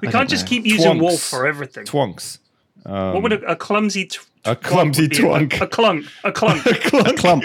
We 0.00 0.08
can't 0.08 0.28
just 0.28 0.46
keep 0.46 0.66
using 0.66 0.92
Twunks. 0.94 1.00
wolf 1.00 1.20
for 1.20 1.46
everything. 1.46 1.84
Twunks. 1.84 2.38
what 2.84 3.22
would 3.22 3.32
um, 3.32 3.44
a, 3.44 3.52
a 3.52 3.56
clumsy 3.56 4.06
t- 4.06 4.18
A 4.46 4.54
clumsy 4.54 5.02
would 5.02 5.12
twunk. 5.12 5.60
A, 5.60 5.64
a 5.64 5.66
clunk. 5.66 6.06
A 6.22 6.32
clunk. 6.32 6.66
a 6.66 7.14
clump. 7.14 7.44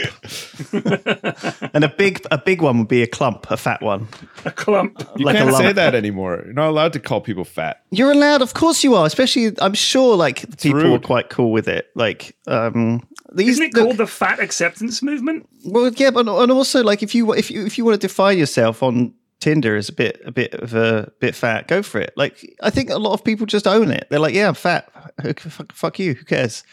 and 1.74 1.84
a 1.84 1.89
big 1.89 2.26
a 2.32 2.38
big 2.38 2.62
one 2.62 2.80
would 2.80 2.88
be 2.88 3.02
a 3.02 3.08
clump, 3.08 3.50
a 3.50 3.58
fat 3.58 3.82
one. 3.82 4.08
a 4.45 4.52
clump. 4.52 5.02
You 5.16 5.26
like 5.26 5.38
can't 5.38 5.56
say 5.56 5.72
that 5.72 5.95
anymore. 5.95 6.41
You're 6.45 6.54
not 6.54 6.70
allowed 6.70 6.93
to 6.93 7.00
call 7.00 7.22
people 7.22 7.45
fat. 7.45 7.84
You're 7.91 8.12
allowed, 8.12 8.41
of 8.41 8.54
course 8.54 8.84
you 8.84 8.95
are. 8.95 9.06
Especially, 9.06 9.52
I'm 9.60 9.74
sure, 9.74 10.16
like 10.18 10.58
people 10.60 10.93
are 10.93 11.00
quite 11.00 11.30
cool 11.30 11.52
with 11.52 11.68
it. 11.68 11.88
Like, 11.95 12.36
um, 12.47 13.08
these 13.34 13.50
Isn't 13.50 13.66
it 13.68 13.74
the- 13.74 13.84
called 13.84 13.97
the 13.97 14.08
fat 14.08 14.39
acceptance 14.39 15.02
movement? 15.02 15.47
Well, 15.66 15.91
yeah, 15.95 16.12
but 16.12 16.28
and 16.28 16.52
also 16.52 16.84
like 16.84 17.04
if 17.04 17.16
you 17.16 17.34
if 17.34 17.50
you 17.52 17.66
if 17.66 17.78
you 17.78 17.86
want 17.86 18.00
to 18.00 18.08
define 18.08 18.38
yourself 18.38 18.84
on 18.84 19.14
Tinder 19.39 19.75
is 19.77 19.89
a 19.89 19.93
bit 19.93 20.21
a 20.25 20.31
bit 20.31 20.53
of 20.55 20.73
a 20.73 21.11
bit 21.19 21.35
fat, 21.35 21.67
go 21.67 21.81
for 21.81 21.99
it. 21.99 22.13
Like 22.17 22.57
I 22.61 22.69
think 22.69 22.89
a 22.89 22.97
lot 22.97 23.13
of 23.13 23.23
people 23.23 23.45
just 23.45 23.67
own 23.67 23.89
it. 23.91 24.07
They're 24.09 24.19
like, 24.19 24.33
yeah, 24.33 24.49
I'm 24.49 24.53
fat. 24.53 24.89
Fuck, 25.37 25.71
fuck 25.71 25.99
you. 25.99 26.13
Who 26.15 26.25
cares? 26.25 26.63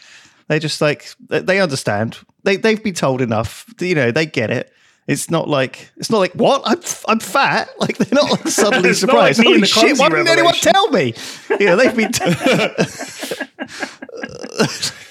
They 0.49 0.59
just 0.59 0.81
like 0.81 1.07
they- 1.29 1.39
they 1.41 1.61
understand. 1.61 2.17
They 2.43 2.57
they've 2.57 2.81
been 2.83 2.93
told 2.93 3.21
enough. 3.21 3.65
You 3.79 3.95
know, 3.95 4.11
they 4.11 4.25
get 4.25 4.49
it. 4.51 4.71
It's 5.07 5.29
not 5.31 5.47
like 5.47 5.89
it's 5.95 6.09
not 6.09 6.17
like 6.19 6.33
what 6.33 6.61
I'm 6.65 6.79
f- 6.79 7.05
I'm 7.07 7.19
fat. 7.19 7.69
Like 7.79 7.97
they're 7.97 8.21
not 8.21 8.29
like 8.31 8.47
suddenly 8.49 8.89
It's 8.89 9.03
not 9.03 9.15
like 9.15 9.35
surprised. 9.35 9.43
Holy 9.43 9.65
shit! 9.65 9.97
Why 9.97 10.09
didn't 10.09 10.27
anyone 10.27 10.53
tell 10.55 10.89
me? 10.91 11.13
You 11.59 11.65
know, 11.67 11.75
they've 11.77 11.95
been. 11.95 12.11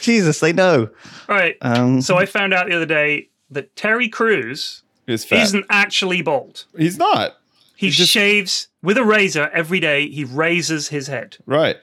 Jesus, 0.01 0.41
they 0.41 0.53
know. 0.53 0.89
Right. 1.29 1.57
Um, 1.63 2.01
so 2.03 2.17
I 2.17 2.27
found 2.27 2.55
out 2.55 2.67
the 2.69 2.77
other 2.77 2.87
day 2.87 3.29
that 3.51 3.75
Terry 3.77 4.09
Crews 4.09 4.83
He's 5.07 5.25
fat. 5.25 5.43
isn't 5.43 5.67
actually 5.71 6.23
bald. 6.23 6.65
He's 6.77 6.99
not. 6.99 7.37
He 7.77 7.91
shaves 7.91 8.69
with 8.83 8.97
a 8.97 9.05
razor 9.05 9.51
every 9.53 9.81
day. 9.81 10.09
He 10.09 10.25
raises 10.25 10.89
his 10.89 11.07
head. 11.07 11.37
Right. 11.47 11.77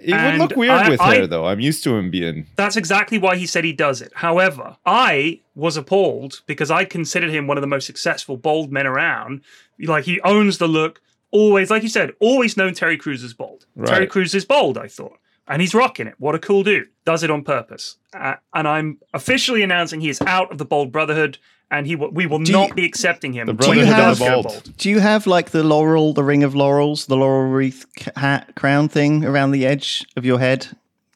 He 0.00 0.12
would 0.12 0.34
look 0.38 0.54
weird 0.56 0.70
I- 0.72 0.88
with 0.88 1.00
I- 1.00 1.14
hair, 1.16 1.26
though. 1.26 1.46
I'm 1.46 1.58
used 1.58 1.82
to 1.84 1.96
him 1.96 2.10
being. 2.10 2.46
That's 2.56 2.76
exactly 2.76 3.18
why 3.18 3.34
he 3.36 3.46
said 3.46 3.64
he 3.64 3.72
does 3.72 4.00
it. 4.00 4.12
However, 4.14 4.76
I 4.86 5.40
was 5.56 5.76
appalled 5.76 6.42
because 6.46 6.70
I 6.70 6.84
considered 6.84 7.30
him 7.30 7.46
one 7.48 7.56
of 7.56 7.62
the 7.62 7.66
most 7.66 7.86
successful 7.86 8.36
bald 8.36 8.70
men 8.70 8.86
around. 8.86 9.40
Like 9.80 10.04
he 10.04 10.20
owns 10.20 10.58
the 10.58 10.68
look. 10.68 11.00
Always, 11.32 11.70
like 11.70 11.82
you 11.82 11.88
said, 11.88 12.12
always 12.20 12.56
known 12.56 12.74
Terry 12.74 12.96
Crews 12.96 13.24
as 13.24 13.34
bald. 13.34 13.66
Terry 13.84 14.00
Right. 14.00 14.10
Crews 14.10 14.34
is 14.34 14.44
bald, 14.44 14.76
I 14.78 14.86
thought. 14.88 15.18
And 15.48 15.60
he's 15.60 15.74
rocking 15.74 16.06
it. 16.06 16.14
What 16.18 16.34
a 16.36 16.38
cool 16.38 16.62
dude. 16.62 16.88
Does 17.04 17.22
it 17.24 17.30
on 17.30 17.42
purpose. 17.42 17.96
Uh, 18.12 18.34
and 18.54 18.68
I'm 18.68 18.98
officially 19.14 19.62
announcing 19.62 20.00
he 20.00 20.08
is 20.08 20.20
out 20.22 20.52
of 20.52 20.58
the 20.58 20.64
Bald 20.64 20.92
Brotherhood 20.92 21.38
and 21.70 21.86
he 21.86 21.94
w- 21.94 22.12
we 22.12 22.26
will 22.26 22.42
you- 22.42 22.52
not 22.52 22.74
be 22.74 22.84
accepting 22.84 23.32
him 23.32 23.46
The 23.46 23.54
when 23.54 23.78
he 23.78 23.84
Brotherhood 23.84 23.96
does 23.96 24.20
of 24.20 24.26
go 24.26 24.32
Bald. 24.42 24.44
bald. 24.46 24.76
Do 24.76 24.90
you 24.90 25.00
have 25.00 25.26
like 25.26 25.50
the 25.50 25.62
laurel, 25.62 26.12
the 26.12 26.24
ring 26.24 26.42
of 26.42 26.54
laurels, 26.54 27.06
the 27.06 27.16
laurel 27.16 27.48
wreath 27.50 27.86
c- 27.98 28.10
hat 28.16 28.54
crown 28.56 28.88
thing 28.88 29.24
around 29.24 29.52
the 29.52 29.66
edge 29.66 30.04
of 30.16 30.24
your 30.24 30.38
head? 30.38 30.66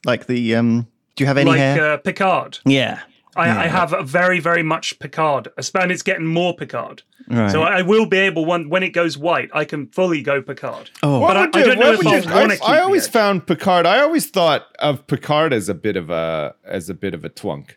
Like 0.05 0.27
the 0.27 0.55
um 0.55 0.87
do 1.17 1.23
you 1.25 1.27
have 1.29 1.39
any 1.39 1.51
Like 1.51 1.59
hair? 1.61 1.93
uh, 1.93 1.97
Picard. 1.99 2.59
yeah. 2.65 3.01
I, 3.37 3.65
I 3.65 3.67
have 3.67 3.93
a 3.93 4.05
very, 4.05 4.39
very 4.39 4.63
much 4.63 4.97
Picard, 5.01 5.49
and 5.75 5.91
it's 5.91 6.03
getting 6.03 6.25
more 6.25 6.55
Picard. 6.55 7.03
Right. 7.29 7.51
So 7.51 7.63
I 7.63 7.83
will 7.83 8.07
be 8.07 8.19
able 8.19 8.45
when 8.45 8.69
when 8.69 8.85
it 8.85 8.91
goes 8.91 9.19
white, 9.19 9.51
I 9.53 9.65
can 9.65 9.89
fully 9.89 10.23
go 10.23 10.41
Picard. 10.41 10.91
Oh. 11.03 11.19
but 11.21 11.37
I, 11.37 11.43
I 11.43 11.47
don't 11.65 11.81
know 11.81 11.93
if 11.95 12.07
I 12.07 12.11
you- 12.19 12.31
want 12.33 12.53
to 12.53 12.55
I, 12.55 12.57
keep. 12.57 12.69
I 12.69 12.79
always 12.79 13.09
found 13.09 13.45
Picard. 13.49 13.87
I 13.87 13.99
always 13.99 14.31
thought 14.31 14.67
of 14.79 15.05
Picard 15.09 15.53
as 15.53 15.69
a 15.69 15.75
bit 15.75 15.97
of 15.97 16.11
a 16.11 16.55
as 16.65 16.89
a 16.89 16.95
bit 16.95 17.13
of 17.13 17.25
a 17.25 17.29
twunk. 17.29 17.71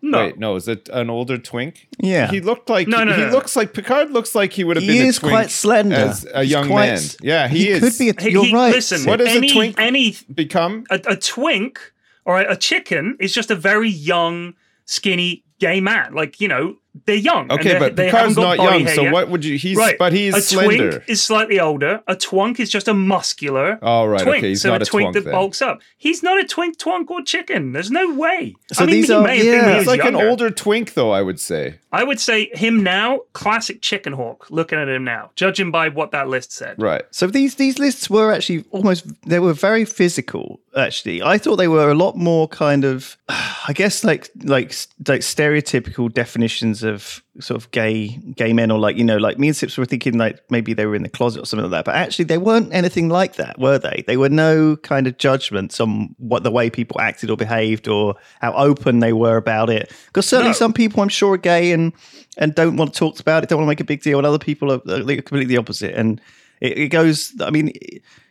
No. 0.00 0.18
Wait, 0.18 0.38
no, 0.38 0.56
is 0.56 0.68
it 0.68 0.88
an 0.92 1.10
older 1.10 1.38
twink? 1.38 1.88
Yeah. 1.98 2.30
he 2.30 2.40
looked 2.40 2.68
like 2.70 2.86
No, 2.88 3.02
no, 3.04 3.12
he 3.12 3.20
no, 3.22 3.26
no. 3.28 3.32
looks 3.32 3.56
like 3.56 3.72
Picard. 3.74 4.10
Looks 4.12 4.34
like 4.34 4.52
he 4.52 4.64
would 4.64 4.76
have 4.76 4.82
He 4.84 4.88
been. 4.98 5.02
a 5.06 5.08
is 5.08 5.18
twink 5.18 5.32
quite 5.32 5.50
slender. 5.50 5.96
as 5.96 6.24
a 6.32 6.42
He's 6.42 6.50
young 6.52 6.68
man. 6.68 6.94
s- 6.94 7.16
Yeah, 7.22 7.48
he, 7.48 7.58
He 7.64 7.68
is. 7.70 7.80
could 7.80 7.98
be 7.98 8.08
a 8.10 8.22
He- 8.22 8.30
you're 8.30 8.44
he- 8.44 8.54
right. 8.54 8.72
Listen, 8.74 9.04
What 9.08 9.20
is 9.20 9.28
a 9.28 9.30
any, 9.38 9.50
twink? 9.52 9.74
Any 9.78 10.16
become. 10.34 10.84
a, 10.90 11.00
a 11.06 11.16
twink 11.16 11.80
or 12.24 12.40
a, 12.40 12.52
a 12.52 12.56
chicken 12.56 13.16
is 13.20 13.32
just 13.34 13.50
a 13.50 13.54
very 13.56 13.88
young, 13.90 14.54
skinny 14.84 15.44
gay 15.58 15.80
man. 15.80 16.14
Like 16.14 16.40
you 16.40 16.48
know, 16.48 16.76
they're 17.06 17.14
young. 17.16 17.42
and 17.50 17.52
Okay, 17.52 17.70
they're- 17.70 17.80
but 17.80 17.96
Picard's 17.96 18.36
not 18.36 18.58
young. 18.58 18.86
So 18.88 19.02
yet. 19.02 19.12
what 19.12 19.28
would 19.28 19.44
you? 19.44 19.56
He's 19.58 19.76
Right, 19.76 19.96
but 19.98 20.12
he's 20.12 20.34
a 20.34 20.40
slender. 20.40 20.90
twink 20.92 21.04
is 21.08 21.22
slightly 21.22 21.60
older. 21.60 22.00
A 22.06 22.14
twunk 22.16 22.58
is 22.60 22.70
just 22.70 22.88
a 22.88 22.94
muscular. 22.94 23.78
Oh, 23.82 24.06
right, 24.06 24.22
Twink. 24.22 24.38
okay, 24.38 24.48
he's 24.48 24.62
so 24.62 24.70
not 24.70 24.80
a 24.80 24.84
a 24.84 24.86
twink 24.86 25.14
that 25.14 25.24
then. 25.24 25.32
bulks 25.32 25.60
up. 25.62 25.80
He's 25.96 26.22
not 26.22 26.38
a 26.40 26.44
twink, 26.46 26.78
twunk, 26.78 27.10
or 27.10 27.22
chicken. 27.22 27.72
There's 27.72 27.90
no 27.90 28.12
way. 28.14 28.54
So 28.72 28.82
I 28.82 28.86
mean, 28.86 28.96
these 28.96 29.08
he 29.08 29.14
are- 29.14 29.22
may 29.22 29.36
have 29.38 29.44
been 29.46 29.58
when 29.64 29.70
yeah. 29.72 29.78
was 29.78 29.86
like 29.86 30.04
an 30.04 30.16
older 30.16 30.50
twink, 30.50 30.94
though. 30.94 31.10
I 31.10 31.22
would 31.22 31.40
say. 31.40 31.76
I 31.90 32.04
would 32.04 32.20
say 32.20 32.50
him 32.52 32.82
now, 32.82 33.20
classic 33.32 33.80
chicken 33.80 34.12
hawk. 34.12 34.46
Looking 34.50 34.78
at 34.78 34.88
him 34.88 35.04
now, 35.04 35.30
judging 35.36 35.70
by 35.70 35.88
what 35.88 36.10
that 36.10 36.28
list 36.28 36.52
said. 36.52 36.74
Right. 36.78 37.02
So 37.10 37.26
these 37.26 37.54
these 37.56 37.78
lists 37.78 38.10
were 38.10 38.32
actually 38.32 38.64
almost 38.70 39.06
they 39.26 39.38
were 39.38 39.54
very 39.54 39.84
physical. 39.84 40.60
Actually, 40.76 41.22
I 41.22 41.38
thought 41.38 41.56
they 41.56 41.66
were 41.66 41.90
a 41.90 41.94
lot 41.94 42.16
more 42.16 42.46
kind 42.46 42.84
of, 42.84 43.16
I 43.28 43.72
guess 43.74 44.04
like 44.04 44.28
like 44.44 44.74
like 45.06 45.22
stereotypical 45.22 46.12
definitions 46.12 46.82
of 46.88 47.22
sort 47.40 47.62
of 47.62 47.70
gay 47.70 48.08
gay 48.34 48.52
men, 48.52 48.70
or 48.70 48.78
like 48.78 48.96
you 48.96 49.04
know 49.04 49.16
like 49.16 49.38
me 49.38 49.48
and 49.48 49.56
Sips 49.56 49.76
were 49.78 49.84
thinking 49.84 50.18
like 50.18 50.40
maybe 50.50 50.72
they 50.74 50.86
were 50.86 50.96
in 50.96 51.02
the 51.02 51.08
closet 51.08 51.42
or 51.42 51.46
something 51.46 51.70
like 51.70 51.78
that. 51.78 51.84
But 51.84 51.94
actually, 51.94 52.24
they 52.24 52.38
weren't 52.38 52.72
anything 52.72 53.08
like 53.08 53.36
that, 53.36 53.58
were 53.58 53.78
they? 53.78 54.04
They 54.06 54.16
were 54.16 54.28
no 54.28 54.76
kind 54.76 55.06
of 55.06 55.18
judgments 55.18 55.78
on 55.80 56.14
what 56.18 56.42
the 56.42 56.50
way 56.50 56.70
people 56.70 57.00
acted 57.00 57.30
or 57.30 57.36
behaved 57.36 57.86
or 57.86 58.14
how 58.40 58.52
open 58.54 58.98
they 58.98 59.12
were 59.12 59.36
about 59.36 59.70
it. 59.70 59.92
Because 60.06 60.26
certainly 60.26 60.50
No. 60.50 60.54
some 60.54 60.72
people 60.72 61.02
I'm 61.02 61.08
sure 61.08 61.34
are 61.34 61.36
gay 61.38 61.72
and 61.72 61.92
and 62.36 62.54
don't 62.54 62.76
want 62.76 62.92
to 62.94 62.98
talk 62.98 63.20
about 63.20 63.42
it, 63.44 63.48
don't 63.48 63.58
want 63.58 63.66
to 63.66 63.70
make 63.70 63.80
a 63.80 63.84
big 63.84 64.02
deal, 64.02 64.18
and 64.18 64.26
other 64.26 64.38
people 64.38 64.72
are, 64.72 64.80
are 64.88 65.04
completely 65.04 65.44
the 65.44 65.58
opposite. 65.58 65.94
And 65.94 66.20
it, 66.60 66.78
it 66.78 66.88
goes. 66.88 67.32
I 67.40 67.50
mean, 67.50 67.72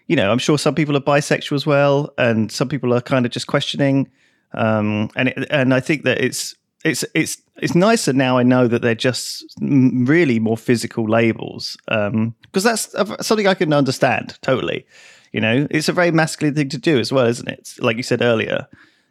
you 0.07 0.15
know, 0.15 0.31
I'm 0.31 0.39
sure 0.39 0.57
some 0.57 0.75
people 0.75 0.95
are 0.97 1.01
bisexual 1.01 1.55
as 1.55 1.65
well, 1.65 2.13
and 2.17 2.51
some 2.51 2.69
people 2.69 2.93
are 2.93 3.01
kind 3.01 3.25
of 3.25 3.31
just 3.31 3.47
questioning. 3.47 4.09
Um, 4.53 5.09
and 5.15 5.27
it, 5.29 5.47
and 5.51 5.73
I 5.73 5.81
think 5.81 6.03
that 6.03 6.19
it's 6.21 6.55
it's 6.89 7.05
it's 7.13 7.41
it's 7.57 7.75
nicer 7.75 8.13
now. 8.13 8.37
I 8.37 8.43
know 8.43 8.67
that 8.67 8.81
they're 8.81 8.95
just 8.95 9.45
really 9.61 10.39
more 10.39 10.57
physical 10.57 11.07
labels 11.09 11.77
um, 11.87 12.35
because 12.41 12.63
that's 12.63 12.91
something 13.25 13.47
I 13.47 13.53
can 13.53 13.73
understand 13.73 14.37
totally. 14.41 14.85
You 15.31 15.41
know, 15.41 15.67
it's 15.69 15.89
a 15.89 15.93
very 15.93 16.11
masculine 16.11 16.55
thing 16.55 16.69
to 16.69 16.77
do 16.77 16.99
as 16.99 17.11
well, 17.11 17.25
isn't 17.25 17.47
it? 17.47 17.73
Like 17.79 17.97
you 17.97 18.03
said 18.03 18.21
earlier. 18.21 18.67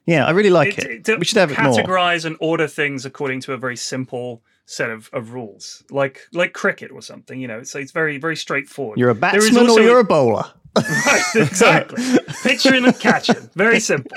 Yeah, 0.07 0.25
I 0.25 0.31
really 0.31 0.51
like 0.51 0.79
it. 0.79 1.05
to 1.05 1.17
we 1.17 1.25
should 1.25 1.39
have 1.39 1.51
it 1.51 1.61
more. 1.61 1.75
categorize 1.75 2.25
and 2.25 2.37
order 2.41 2.69
things 2.69 3.05
according 3.05 3.41
to 3.43 3.53
a 3.53 3.57
very 3.57 3.77
simple 3.77 4.43
set 4.65 4.91
of, 4.91 5.11
of 5.13 5.33
rules, 5.33 5.83
like 5.91 6.21
like 6.33 6.53
cricket 6.53 6.91
or 6.93 7.03
something. 7.03 7.41
You 7.41 7.49
know, 7.49 7.63
so 7.65 7.79
it's 7.79 7.93
very 7.93 8.19
very 8.19 8.37
straightforward. 8.37 8.99
You're 8.99 9.11
a 9.11 9.15
batsman 9.15 9.69
or 9.69 9.81
you're 9.81 10.01
a 10.01 10.05
bowler. 10.05 10.45
Right, 10.77 11.23
exactly 11.35 12.03
pitching 12.43 12.85
and 12.85 12.99
catching. 12.99 13.49
Very 13.55 13.81
simple. 13.81 14.17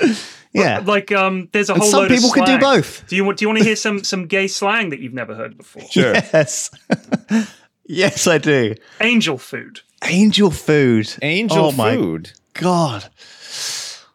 Yeah. 0.53 0.79
Like 0.83 1.11
um, 1.11 1.49
there's 1.51 1.69
a 1.69 1.73
And 1.73 1.81
whole 1.81 1.91
some 1.91 1.99
load 2.01 2.11
of 2.11 2.17
people 2.17 2.31
can 2.31 2.45
do 2.45 2.59
both. 2.59 3.07
Do 3.07 3.15
you 3.15 3.23
want 3.23 3.37
do 3.37 3.43
you 3.45 3.49
want 3.49 3.59
to 3.59 3.63
hear 3.65 3.75
some 3.75 4.03
some 4.03 4.25
gay 4.25 4.47
slang 4.47 4.89
that 4.89 4.99
you've 4.99 5.13
never 5.13 5.35
heard 5.35 5.57
before? 5.57 5.83
Sure. 5.89 6.13
Yes. 6.13 6.71
yes, 7.85 8.27
I 8.27 8.37
do. 8.37 8.75
Angel 9.01 9.37
food. 9.37 9.81
Angel 10.03 10.49
food. 10.51 11.13
Angel 11.21 11.65
oh 11.65 11.71
my 11.71 11.95
food. 11.95 12.31
god. 12.53 13.05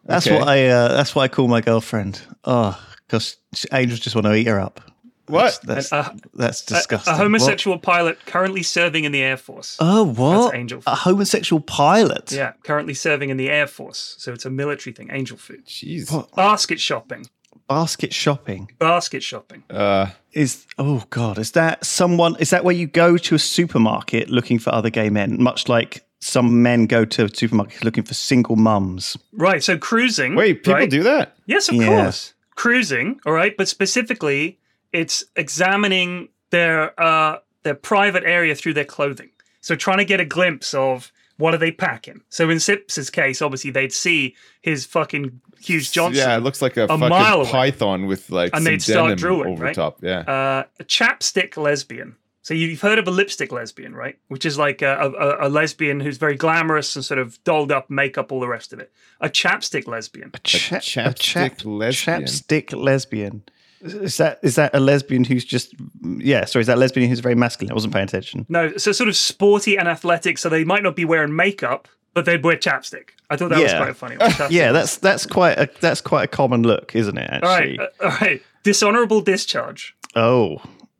That's 0.07 0.27
Okay. 0.27 0.37
what 0.37 0.47
I. 0.47 0.67
Uh, 0.67 0.89
that's 0.89 1.15
what 1.15 1.23
I 1.23 1.27
call 1.29 1.47
my 1.47 1.61
girlfriend. 1.61 2.21
Oh, 2.43 2.79
because 3.07 3.37
angels 3.71 3.99
just 3.99 4.15
want 4.15 4.25
to 4.25 4.35
eat 4.35 4.47
her 4.47 4.59
up. 4.59 4.81
What? 5.27 5.59
That's 5.63 5.91
And, 5.91 6.05
uh, 6.05 6.13
that's 6.33 6.63
A- 6.63 6.73
disgusting. 6.75 7.13
A, 7.13 7.17
homosexual 7.17 7.77
pilot 7.79 8.17
currently 8.25 8.63
serving 8.63 9.05
in 9.05 9.11
the 9.11 9.21
Air 9.21 9.37
Force. 9.37 9.77
What? 9.79 9.87
Oh, 9.87 10.03
what? 10.05 10.41
That's 10.45 10.55
angel 10.55 10.81
food. 10.81 10.91
A 10.91 10.95
homosexual 10.95 11.59
pilot. 11.61 12.31
yeah, 12.31 12.53
currently 12.63 12.93
serving 12.93 13.29
in 13.29 13.37
the 13.37 13.49
Air 13.49 13.67
Force. 13.67 14.15
So 14.19 14.33
it's 14.33 14.45
a 14.45 14.49
military 14.49 14.93
thing. 14.93 15.09
Angel 15.11 15.37
food. 15.37 15.65
Jeez. 15.65 16.11
What? 16.11 16.31
Basket 16.35 16.79
shopping. 16.79 17.25
Basket 17.67 18.13
shopping 18.13 18.69
Basket 18.77 19.23
shopping. 19.23 19.63
Uh, 19.71 20.07
is. 20.33 20.67
Oh 20.77 21.03
god, 21.09 21.39
is 21.39 21.51
that 21.53 21.83
someone? 21.83 22.35
Is 22.39 22.51
that 22.51 22.63
where 22.63 22.75
you 22.75 22.85
go 22.85 23.17
to 23.17 23.33
a 23.35 23.39
supermarket 23.39 24.29
looking 24.29 24.59
for 24.59 24.71
other 24.71 24.91
gay 24.91 25.09
men, 25.09 25.41
much 25.41 25.67
like 25.67 26.05
some 26.19 26.61
men 26.61 26.85
go 26.85 27.05
to 27.05 27.25
a 27.25 27.35
supermarket 27.35 27.83
looking 27.83 28.03
for 28.03 28.13
single 28.13 28.55
mums? 28.55 29.17
Right. 29.33 29.63
So 29.63 29.79
cruising. 29.79 30.35
wait, 30.35 30.61
people 30.63 30.73
right? 30.75 30.89
do 30.89 31.01
that? 31.03 31.35
Yes, 31.47 31.67
of 31.69 31.75
Yeah. 31.75 31.87
course. 32.03 32.33
Cruising, 32.55 33.19
all 33.25 33.33
right, 33.33 33.55
but 33.57 33.67
specifically, 33.67 34.59
it's 34.95 35.23
examining 35.35 36.29
their 36.51 36.99
uh 37.01 37.37
their 37.63 37.75
private 37.75 38.23
area 38.23 38.55
through 38.55 38.73
their 38.73 38.85
clothing. 38.85 39.29
So 39.61 39.75
trying 39.75 39.97
to 39.97 40.05
get 40.05 40.19
a 40.19 40.25
glimpse 40.25 40.73
of 40.73 41.11
what 41.37 41.53
are 41.53 41.57
they 41.57 41.71
packing. 41.71 42.21
So 42.29 42.49
in 42.49 42.57
Sips's 42.59 43.09
case, 43.09 43.41
obviously 43.41 43.71
they'd 43.71 43.91
see 43.91 44.35
his 44.61 44.85
fucking 44.85 45.41
huge 45.59 45.91
Johnson. 45.91 46.23
Yeah, 46.27 46.37
it 46.37 46.41
looks 46.41 46.61
like 46.61 46.77
a, 46.77 46.87
mile 46.87 46.99
fucking 47.09 47.41
away. 47.41 47.51
python 47.51 48.05
with 48.05 48.29
like 48.29 48.51
And 48.53 48.63
some 48.63 48.71
they'd 48.71 48.81
start 48.81 49.17
denim 49.19 49.47
over 49.47 49.63
right? 49.65 49.75
top. 49.75 49.97
Yeah. 50.01 50.19
uh, 50.19 50.63
a 50.79 50.83
chapstick 50.83 51.57
lesbian. 51.57 52.15
So 52.41 52.53
you've 52.53 52.79
heard 52.81 52.99
of 52.99 53.07
a 53.07 53.11
lipstick 53.11 53.51
lesbian, 53.51 53.95
right? 53.95 54.19
Which 54.27 54.45
is 54.45 54.57
like 54.59 54.83
a, 54.83 54.93
a, 54.95 55.47
a 55.47 55.49
lesbian 55.49 55.99
who's 55.99 56.17
very 56.17 56.35
glamorous 56.35 56.95
and 56.95 57.03
sort 57.03 57.17
of 57.19 57.43
dolled 57.43 57.71
up, 57.71 57.89
makeup, 57.89 58.31
all 58.31 58.39
the 58.39 58.47
rest 58.47 58.71
of 58.71 58.79
it. 58.79 58.91
A 59.19 59.27
chapstick 59.29 59.87
lesbian. 59.87 60.31
Cha- 60.43 60.77
chapstick 60.77 61.65
lesbian. 61.65 62.21
Chapstick 62.21 62.71
lesbian. 62.71 63.43
Is 63.85 64.17
that 64.17 64.39
is 64.41 64.55
that 64.55 64.73
a 64.73 64.79
lesbian 64.79 65.23
who's 65.23 65.45
just 65.45 65.73
yeah? 66.17 66.45
Sorry, 66.45 66.61
is 66.61 66.67
that 66.67 66.77
a 66.77 66.79
lesbian 66.79 67.07
who's 67.09 67.19
very 67.19 67.35
masculine? 67.35 67.71
I 67.71 67.75
wasn't 67.75 67.93
paying 67.93 68.05
attention. 68.05 68.45
No, 68.49 68.75
so 68.77 68.91
sort 68.91 69.07
of 69.09 69.15
sporty 69.15 69.77
and 69.77 69.87
athletic. 69.87 70.37
So 70.37 70.49
they 70.49 70.63
might 70.63 70.83
not 70.83 70.95
be 70.95 71.05
wearing 71.05 71.35
makeup, 71.35 71.87
but 72.13 72.25
they'd 72.25 72.43
wear 72.43 72.55
chapstick. 72.57 73.09
I 73.29 73.35
thought 73.37 73.49
that 73.49 73.61
was 73.61 73.71
Yeah. 73.71 73.77
quite 73.83 73.95
funny. 73.95 74.15
Chapstick. 74.17 74.49
Yeah, 74.51 74.71
that's 74.71 74.97
that's 74.97 75.25
quite 75.25 75.57
a 75.59 75.69
that's 75.81 76.01
quite 76.01 76.23
a 76.23 76.27
common 76.27 76.63
look, 76.63 76.95
isn't 76.95 77.17
it? 77.17 77.29
Actually. 77.31 77.77
right. 77.77 77.79
uh, 77.79 78.03
all 78.03 78.09
right. 78.21 78.41
Dishonorable 78.63 79.21
discharge. 79.21 79.95
Oh, 80.15 80.57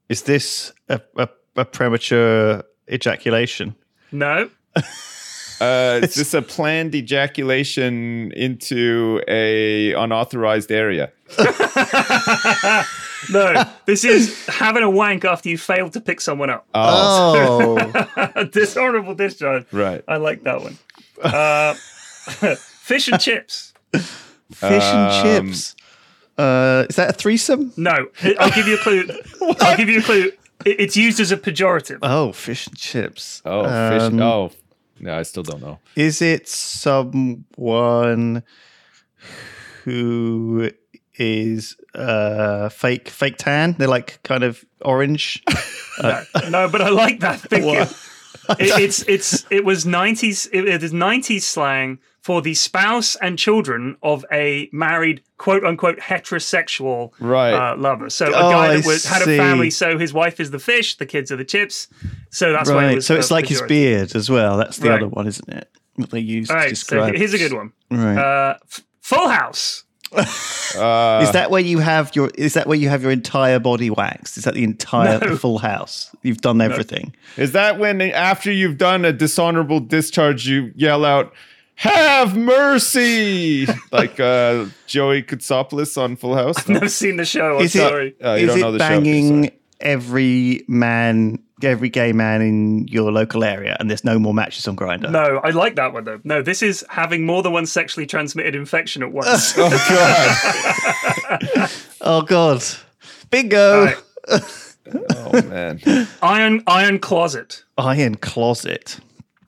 is 0.09 0.23
this 0.23 0.71
a, 0.89 1.01
a, 1.17 1.27
a 1.55 1.65
premature 1.65 2.63
ejaculation? 2.91 3.75
No. 4.11 4.49
Uh, 5.61 5.99
is 6.03 6.15
this 6.15 6.33
a 6.33 6.41
planned 6.41 6.93
ejaculation 6.95 8.31
into 8.33 9.21
a 9.27 9.93
unauthorized 9.93 10.71
area? 10.71 11.11
No. 13.31 13.63
this 13.85 14.03
is 14.03 14.45
having 14.45 14.83
a 14.83 14.89
wank 14.89 15.25
after 15.25 15.49
you 15.49 15.57
failed 15.57 15.93
to 15.93 16.01
pick 16.01 16.21
someone 16.21 16.51
up. 16.51 16.67
Oh, 16.75 18.45
Dishonorable 18.51 19.15
discharge. 19.15 19.65
Right. 19.71 20.03
I 20.07 20.17
like 20.17 20.43
that 20.43 20.61
one. 20.61 20.77
Uh, 21.23 21.73
fish 22.81 23.07
and 23.07 23.19
chips. 23.19 23.73
fish 24.51 24.83
and 24.83 25.23
chips. 25.49 25.75
Uh, 26.37 26.85
is 26.89 26.97
that 26.97 27.09
a 27.09 27.13
threesome? 27.13 27.73
No. 27.77 28.07
I'll 28.39 28.51
give 28.51 28.67
you 28.67 28.75
a 28.75 28.79
clue. 28.79 29.07
I'll 29.61 29.77
give 29.77 29.89
you 29.89 29.99
a 29.99 30.03
clue. 30.03 30.31
It's 30.65 30.95
used 30.95 31.19
as 31.19 31.31
a 31.31 31.37
pejorative. 31.37 31.99
Oh, 32.01 32.31
fish 32.31 32.67
and 32.67 32.77
chips. 32.77 33.41
Oh, 33.45 33.63
fish. 33.63 34.01
Um, 34.03 34.21
Oh, 34.21 34.51
no, 34.99 35.17
I 35.17 35.23
still 35.23 35.43
don't 35.43 35.61
know. 35.61 35.79
Is 35.95 36.21
it 36.21 36.47
someone 36.47 38.43
who 39.83 40.71
is 41.17 41.75
uh 41.93 42.69
fake 42.69 43.09
fake 43.09 43.37
tan? 43.37 43.75
They're 43.77 43.87
like 43.87 44.19
kind 44.23 44.43
of 44.43 44.63
orange. 44.81 45.43
No, 46.03 46.23
no, 46.49 46.67
but 46.67 46.81
I 46.81 46.89
like 46.89 47.21
that 47.21 47.39
thinking. 47.39 47.73
It, 47.79 47.89
it's 48.59 49.01
it's 49.07 49.45
it 49.49 49.63
was 49.63 49.85
nineties 49.85 50.45
it, 50.51 50.67
it 50.67 50.83
is 50.83 50.91
nineties 50.91 51.47
slang 51.47 51.99
for 52.21 52.41
the 52.41 52.53
spouse 52.53 53.15
and 53.21 53.39
children 53.39 53.95
of 54.03 54.25
a 54.29 54.67
married 54.73 55.23
quote 55.37 55.63
unquote 55.63 55.97
heterosexual 55.99 57.11
Right. 57.17 57.53
uh, 57.53 57.77
lover. 57.77 58.09
So 58.09 58.25
a 58.25 58.29
Oh, 58.47 58.51
guy 58.51 58.75
that 58.75 58.85
was, 58.85 59.05
had 59.05 59.21
a 59.21 59.25
family, 59.37 59.69
so 59.69 59.97
his 59.97 60.11
wife 60.13 60.41
is 60.41 60.51
the 60.51 60.59
fish, 60.59 60.97
the 60.97 61.05
kids 61.05 61.31
are 61.31 61.37
the 61.37 61.45
chips. 61.45 61.87
So 62.36 62.51
that's 62.51 62.69
why 62.69 62.83
it 62.83 62.88
right. 62.88 62.95
was. 62.95 63.05
So 63.05 63.15
it's 63.15 63.31
uh, 63.31 63.36
like 63.36 63.47
his 63.47 63.61
beard 63.61 64.15
as 64.15 64.29
well. 64.29 64.57
That's 64.57 64.77
the 64.77 64.89
Right. 64.89 64.97
other 65.01 65.07
one, 65.07 65.25
isn't 65.27 65.47
it? 65.49 65.69
What 65.95 66.09
they 66.09 66.19
use 66.19 66.49
All 66.49 66.57
to 66.57 66.61
right, 66.61 66.77
so 66.77 67.03
here's 67.13 67.33
a 67.33 67.38
good 67.38 67.53
one. 67.53 67.71
Right. 67.89 68.17
Uh, 68.17 68.57
F- 68.69 68.81
Full 69.01 69.29
House. 69.29 69.83
Uh, 70.11 71.21
is 71.23 71.31
that 71.31 71.47
where 71.49 71.61
you 71.61 71.79
have 71.79 72.15
your? 72.15 72.29
Is 72.36 72.53
that 72.53 72.67
where 72.67 72.77
you 72.77 72.89
have 72.89 73.01
your 73.01 73.11
entire 73.11 73.59
body 73.59 73.89
waxed? 73.89 74.38
Is 74.38 74.43
that 74.43 74.53
the 74.53 74.63
entire 74.63 75.19
No. 75.19 75.36
full 75.38 75.57
house? 75.59 76.13
You've 76.21 76.41
done 76.41 76.59
everything. 76.61 77.15
Is 77.38 77.53
that 77.53 77.79
when 77.79 78.01
after 78.01 78.51
you've 78.51 78.77
done 78.77 79.05
a 79.05 79.13
dishonorable 79.13 79.79
discharge, 79.79 80.47
you 80.47 80.71
yell 80.75 81.05
out, 81.05 81.33
"Have 81.75 82.36
mercy!" 82.38 83.67
like 83.91 84.19
uh, 84.19 84.65
Joey 84.88 85.23
Katsopolis 85.23 85.97
on 85.97 86.15
Full 86.17 86.36
House? 86.36 86.55
No? 86.67 86.75
I've 86.75 86.81
never 86.81 86.89
seen 86.89 87.17
the 87.17 87.25
show. 87.25 87.57
I'm 87.57 87.63
Is 87.65 87.75
it- 87.75 87.79
sorry. 87.79 88.15
Uh, 88.23 88.33
you 88.33 88.43
is 88.43 88.47
don't 88.49 88.57
it 88.57 88.61
know 88.61 88.71
the 88.73 88.79
show, 88.79 88.88
banging 88.89 89.43
sorry. 89.45 89.59
every 89.81 90.63
man, 90.67 91.39
every 91.63 91.89
gay 91.89 92.11
man 92.11 92.41
in 92.41 92.87
your 92.87 93.11
local 93.11 93.43
area, 93.43 93.77
and 93.79 93.89
there's 93.89 94.03
no 94.03 94.19
more 94.19 94.33
matches 94.33 94.67
on 94.67 94.75
Grindr? 94.75 95.09
No, 95.09 95.39
I 95.43 95.51
like 95.51 95.75
that 95.75 95.93
one 95.93 96.03
though. 96.03 96.19
No, 96.23 96.41
this 96.41 96.61
is 96.61 96.85
having 96.89 97.25
more 97.25 97.41
than 97.43 97.53
one 97.53 97.65
sexually 97.65 98.05
transmitted 98.05 98.55
infection 98.55 99.03
at 99.03 99.11
once. 99.11 99.53
Oh 99.57 99.69
God! 99.89 101.69
Oh 102.01 102.21
God, 102.21 102.63
bingo! 103.31 103.79
All 103.79 103.85
right. 103.85 104.75
Oh 105.15 105.41
man! 105.43 105.79
Iron 106.21 106.61
Iron 106.67 106.99
Closet. 106.99 107.63
Iron 107.77 108.15
closet. 108.15 108.99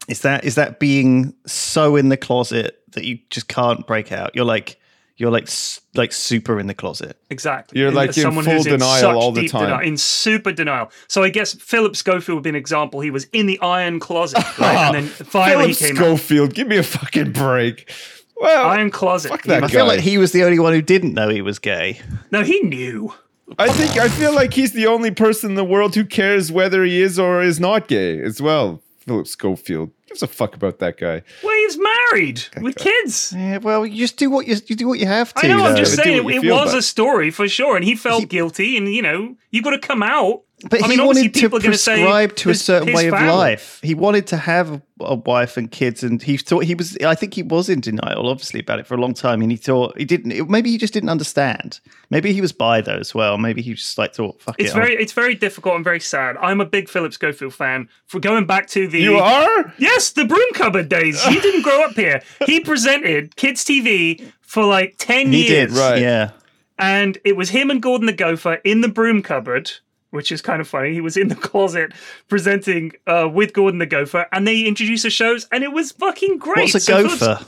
Is 0.08 0.22
that 0.22 0.44
is 0.44 0.56
that 0.56 0.80
being 0.80 1.34
so 1.46 1.96
in 1.96 2.10
the 2.10 2.18
closet 2.18 2.82
that 2.94 3.04
you 3.04 3.20
just 3.30 3.48
can't 3.48 3.86
break 3.86 4.12
out? 4.12 4.32
You're 4.36 4.46
like 4.46 4.80
you're 5.18 5.32
like 5.32 5.50
like 5.96 6.12
super 6.14 6.60
in 6.60 6.68
the 6.68 6.74
closet. 6.74 7.18
Exactly. 7.30 7.80
You're 7.80 7.90
In- 7.90 7.96
like 7.96 8.10
in 8.10 8.24
someone 8.24 8.46
full 8.46 8.54
who's 8.54 8.66
denial 8.66 9.00
such 9.02 9.16
all 9.16 9.32
the 9.32 9.48
time. 9.48 9.80
deni- 9.82 9.88
in 9.88 9.98
super 9.98 10.52
denial. 10.52 10.92
So 11.08 11.24
I 11.24 11.30
guess 11.30 11.54
Philip 11.54 11.96
Schofield 11.96 12.36
would 12.38 12.44
be 12.44 12.50
an 12.50 12.56
example. 12.56 13.02
He 13.02 13.12
was 13.12 13.26
in 13.34 13.48
the 13.48 13.60
iron 13.60 14.00
closet, 14.00 14.44
right? 14.60 14.76
and 14.96 14.96
then 14.96 15.04
finally 15.08 15.74
Philip 15.74 15.78
he 15.80 15.86
came 15.88 15.98
out. 15.98 16.04
Philip 16.04 16.20
Schofield, 16.20 16.54
give 16.54 16.68
me 16.68 16.78
a 16.78 16.84
fucking 16.84 17.32
break. 17.34 17.92
Well, 18.40 18.68
Iron 18.70 18.92
closet. 18.92 19.30
Fuck 19.30 19.44
that 19.44 19.64
I 19.64 19.68
feel 19.68 19.88
like 19.88 20.00
he 20.02 20.20
was 20.20 20.32
the 20.32 20.44
only 20.44 20.60
one 20.60 20.72
who 20.74 20.82
didn't 20.84 21.16
know 21.16 21.28
he 21.30 21.42
was 21.42 21.58
gay. 21.58 22.00
No, 22.30 22.44
he 22.44 22.60
knew. 22.62 23.12
I 23.58 23.70
think 23.70 23.98
I 23.98 24.10
feel 24.10 24.36
like 24.36 24.54
he's 24.54 24.74
the 24.74 24.86
only 24.86 25.10
person 25.10 25.50
in 25.52 25.56
the 25.56 25.64
world 25.64 25.96
who 25.96 26.06
cares 26.06 26.52
whether 26.52 26.84
he 26.84 27.02
is 27.02 27.18
or 27.18 27.42
is 27.42 27.60
not 27.60 27.88
gay 27.88 28.22
as 28.22 28.40
well. 28.40 28.84
Philip 29.00 29.26
Schofield 29.26 29.90
gives 30.08 30.24
a 30.24 30.28
fuck 30.28 30.56
about 30.56 30.80
that 30.80 30.98
guy. 30.98 31.22
Well, 31.44 31.56
he's 31.56 31.78
married 31.78 32.44
with 32.62 32.76
kids. 32.76 33.34
Yeah, 33.36 33.58
well, 33.58 33.86
you 33.86 33.98
just 33.98 34.18
do 34.18 34.30
what 34.30 34.48
you 34.48 34.56
you 34.68 34.76
do 34.76 34.88
what 34.88 35.00
you 35.00 35.06
have 35.06 35.34
to. 35.34 35.46
I 35.46 35.48
know. 35.50 35.64
I'm 35.66 35.76
just 35.78 35.96
saying 35.96 36.24
what 36.24 36.34
you 36.34 36.42
it, 36.42 36.52
was 36.52 36.72
but- 36.72 36.78
a 36.80 36.82
story 36.82 37.30
for 37.32 37.48
sure, 37.48 37.76
and 37.76 37.84
he 37.86 37.96
felt 37.96 38.22
He- 38.22 38.26
guilty. 38.28 38.78
And 38.78 38.94
you 38.94 39.02
know, 39.02 39.36
you've 39.52 39.64
got 39.64 39.72
to 39.72 39.80
come 39.80 40.02
out. 40.04 40.44
But 40.72 40.82
I 40.84 40.88
he 40.88 40.98
mean, 40.98 41.06
wanted 41.06 41.36
to 41.36 41.40
people 41.40 41.60
are 41.60 41.62
going 41.62 41.72
to 41.72 41.78
say 41.78 41.98
prescribe 42.02 42.36
to 42.38 42.50
a 42.50 42.56
certain 42.56 42.88
his 42.88 42.96
way 42.98 43.08
of 43.10 43.14
life. 43.14 43.80
He 43.84 43.94
wanted 43.94 44.26
to 44.28 44.38
have 44.38 44.82
a 45.00 45.14
wife 45.14 45.56
and 45.56 45.70
kids, 45.70 46.02
and 46.02 46.20
he 46.20 46.36
thought 46.38 46.64
he 46.64 46.74
was. 46.74 46.98
I 46.98 47.14
think 47.14 47.36
he 47.36 47.44
was 47.44 47.70
in 47.70 47.80
denial, 47.80 48.28
obviously, 48.28 48.62
about 48.62 48.80
it 48.80 48.88
for 48.88 48.96
a 48.96 48.98
long 48.98 49.14
time. 49.14 49.44
And 49.44 49.52
he 49.52 49.58
thought 49.58 49.96
he 50.00 50.04
didn't. 50.04 50.50
maybe 50.50 50.72
he 50.72 50.80
just 50.80 50.94
didn't 50.96 51.10
understand. 51.10 51.80
Maybe 52.10 52.34
he 52.34 52.42
was 52.42 52.52
bi 52.54 52.82
though 52.82 52.98
as 52.98 53.14
well. 53.14 53.38
Maybe 53.38 53.62
he 53.62 53.76
just 53.76 54.00
like 54.00 54.16
thought, 54.16 54.42
"Fuck 54.42 54.56
It's 54.58 54.72
it." 54.72 54.76
I'll- 54.76 54.82
very, 54.82 54.96
it's 54.96 55.14
very 55.14 55.36
difficult 55.36 55.76
and 55.76 55.84
very 55.84 56.00
sad. 56.00 56.38
I'm 56.42 56.60
a 56.60 56.66
big 56.66 56.90
Philip 56.90 57.14
Schofield 57.14 57.54
fan. 57.54 57.88
For 58.08 58.20
going 58.20 58.48
back 58.48 58.66
to 58.70 58.88
the 58.88 59.00
You 59.00 59.18
are? 59.18 59.72
Yes, 59.78 60.10
the 60.10 60.26
broom 60.26 60.54
cupboard 60.56 60.90
days. 60.90 61.24
He 61.26 61.40
didn't 61.40 61.62
grow 61.62 61.84
up 61.84 61.94
here. 61.94 62.24
He 62.48 62.60
presented 62.72 63.36
kids 63.36 63.64
TV 63.64 64.24
for 64.42 64.64
like 64.66 64.96
10 64.98 65.32
He 65.32 65.48
years. 65.50 65.70
did, 65.72 65.78
Right. 65.78 66.02
Yeah. 66.02 66.32
And 66.80 67.20
it 67.26 67.36
was 67.36 67.50
him 67.52 67.70
and 67.70 67.80
Gordon 67.82 68.08
the 68.08 68.14
Gopher 68.14 68.56
in 68.64 68.82
the 68.82 68.88
broom 68.88 69.22
cupboard, 69.22 69.72
which 70.12 70.32
is 70.32 70.42
kind 70.42 70.62
of 70.62 70.68
funny. 70.68 70.94
He 70.94 71.02
was 71.02 71.18
in 71.18 71.28
the 71.28 71.36
closet 71.50 71.94
presenting 72.28 72.92
uh, 73.08 73.30
with 73.32 73.54
Gordon 73.54 73.80
the 73.80 73.86
Gopher, 73.86 74.26
and 74.32 74.48
they 74.48 74.64
introduced 74.66 75.04
the 75.04 75.10
shows, 75.10 75.48
and 75.52 75.64
it 75.64 75.72
was 75.72 75.92
fucking 75.92 76.38
great. 76.38 76.64
What's 76.74 76.76
a 76.76 76.80
So 76.80 76.98
Philip's- 76.98 77.20
gopher? 77.20 77.46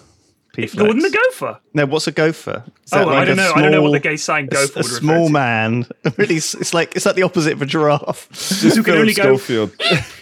P-Flex. 0.51 0.73
Gordon 0.83 1.03
the 1.03 1.11
Gopher. 1.11 1.59
No, 1.75 1.85
what's 1.85 2.07
a 2.07 2.11
gopher? 2.11 2.63
Is 2.83 2.91
Oh, 2.91 3.05
that 3.05 3.07
I 3.09 3.23
don't 3.23 3.33
a 3.33 3.35
know. 3.43 3.51
I 3.55 3.61
don't 3.61 3.71
know 3.71 3.83
what 3.83 3.91
the 3.91 3.99
gay 3.99 4.17
sign 4.17 4.45
a, 4.45 4.47
gopher 4.47 4.79
a 4.79 4.81
would 4.81 4.85
refer 4.91 4.99
small 4.99 5.27
to. 5.27 5.31
man. 5.31 5.85
Really, 6.17 6.37
s- 6.37 6.55
it's 6.55 6.73
like 6.73 6.95
it's 6.95 7.05
like 7.05 7.13
the 7.15 7.21
opposite 7.21 7.53
of 7.53 7.61
a 7.61 7.67
giraffe. 7.67 8.27
Just 8.31 8.75
can 8.75 8.83
Philip 8.83 8.99
only 8.99 9.13
go- 9.13 9.37
Schofield. 9.37 9.71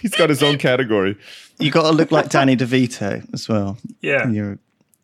He's 0.02 0.14
got 0.14 0.28
his 0.28 0.42
own 0.42 0.58
category. 0.58 1.16
You 1.58 1.70
got 1.70 1.82
to 1.84 1.90
look 1.92 2.12
like 2.12 2.28
Danny 2.28 2.56
DeVito 2.58 3.26
as 3.32 3.48
well. 3.48 3.78
Yeah. 4.02 4.22
And 4.24 4.34
You're 4.36 4.58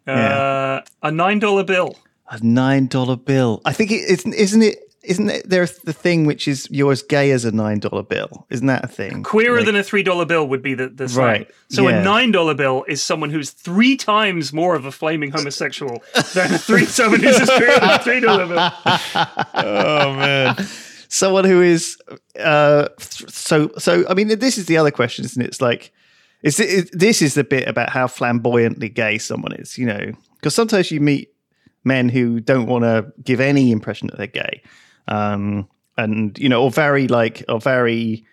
Uh, 0.06 0.82
a 1.02 1.10
$9 1.10 1.66
bill. 1.66 1.96
a 2.28 2.38
nine 2.44 2.86
dollar 2.86 3.16
bill. 3.16 3.62
I 3.64 3.72
think 3.72 3.90
it 3.92 4.02
isn't. 4.08 4.34
Isn't 4.34 4.62
it? 4.62 4.78
Isn't 5.04 5.48
there 5.48 5.66
the 5.84 5.92
thing 5.92 6.24
which 6.26 6.48
is 6.48 6.66
you're 6.70 6.92
as 6.92 7.02
gay 7.02 7.30
as 7.30 7.44
a 7.44 7.52
nine 7.52 7.78
dollar 7.78 8.02
bill? 8.02 8.46
Isn't 8.50 8.66
that 8.68 8.84
a 8.84 8.88
thing? 8.88 9.22
Queerer 9.22 9.58
Like- 9.58 9.66
than 9.66 9.76
a 9.76 9.82
three 9.82 10.02
dollar 10.02 10.24
bill 10.24 10.48
would 10.48 10.62
be 10.62 10.74
the, 10.74 10.88
the 10.88 11.08
slang. 11.08 11.26
Right, 11.26 11.50
So 11.68 11.88
yeah. 11.88 12.00
a 12.00 12.02
nine 12.04 12.30
dollar 12.32 12.54
bill 12.54 12.84
is 12.88 13.02
someone 13.02 13.30
who's 13.30 13.50
three 13.50 13.96
times 13.96 14.52
more 14.52 14.74
of 14.74 14.84
a 14.86 14.92
flaming 14.92 15.30
homosexual 15.30 16.02
than 16.34 16.54
a 16.54 16.58
three 16.68 16.86
someone 16.86 17.20
who's 17.20 17.38
as 17.38 17.50
queer 17.50 17.68
as 17.70 18.00
a 18.00 18.02
three 18.02 18.20
dollar 18.20 18.46
bill. 18.46 18.70
Oh 19.54 20.14
man. 20.14 20.56
someone 21.08 21.44
who 21.44 21.62
is 21.62 21.96
uh 22.40 22.88
so 22.98 23.70
so 23.78 24.04
i 24.08 24.14
mean 24.14 24.26
this 24.38 24.58
is 24.58 24.66
the 24.66 24.76
other 24.76 24.90
question 24.90 25.24
isn't 25.24 25.42
it 25.42 25.46
it's 25.46 25.60
like 25.60 25.92
is 26.42 26.58
it, 26.58 26.68
is- 26.68 26.90
this 26.90 27.22
is 27.22 27.34
the 27.34 27.44
bit 27.44 27.68
about 27.68 27.88
how 27.90 28.06
flamboyantly 28.06 28.88
gay 28.88 29.16
someone 29.18 29.52
is 29.52 29.78
you 29.78 29.86
know 29.86 30.12
because 30.36 30.54
sometimes 30.54 30.90
you 30.90 31.00
meet 31.00 31.32
men 31.84 32.08
who 32.08 32.40
don't 32.40 32.66
want 32.66 32.82
to 32.82 33.12
give 33.22 33.38
any 33.40 33.70
impression 33.70 34.08
that 34.08 34.16
they're 34.16 34.26
gay 34.26 34.62
um 35.08 35.68
and 35.96 36.38
you 36.38 36.48
know 36.48 36.62
or 36.62 36.70
very 36.70 37.06
like 37.08 37.44
or 37.48 37.60
very 37.60 38.24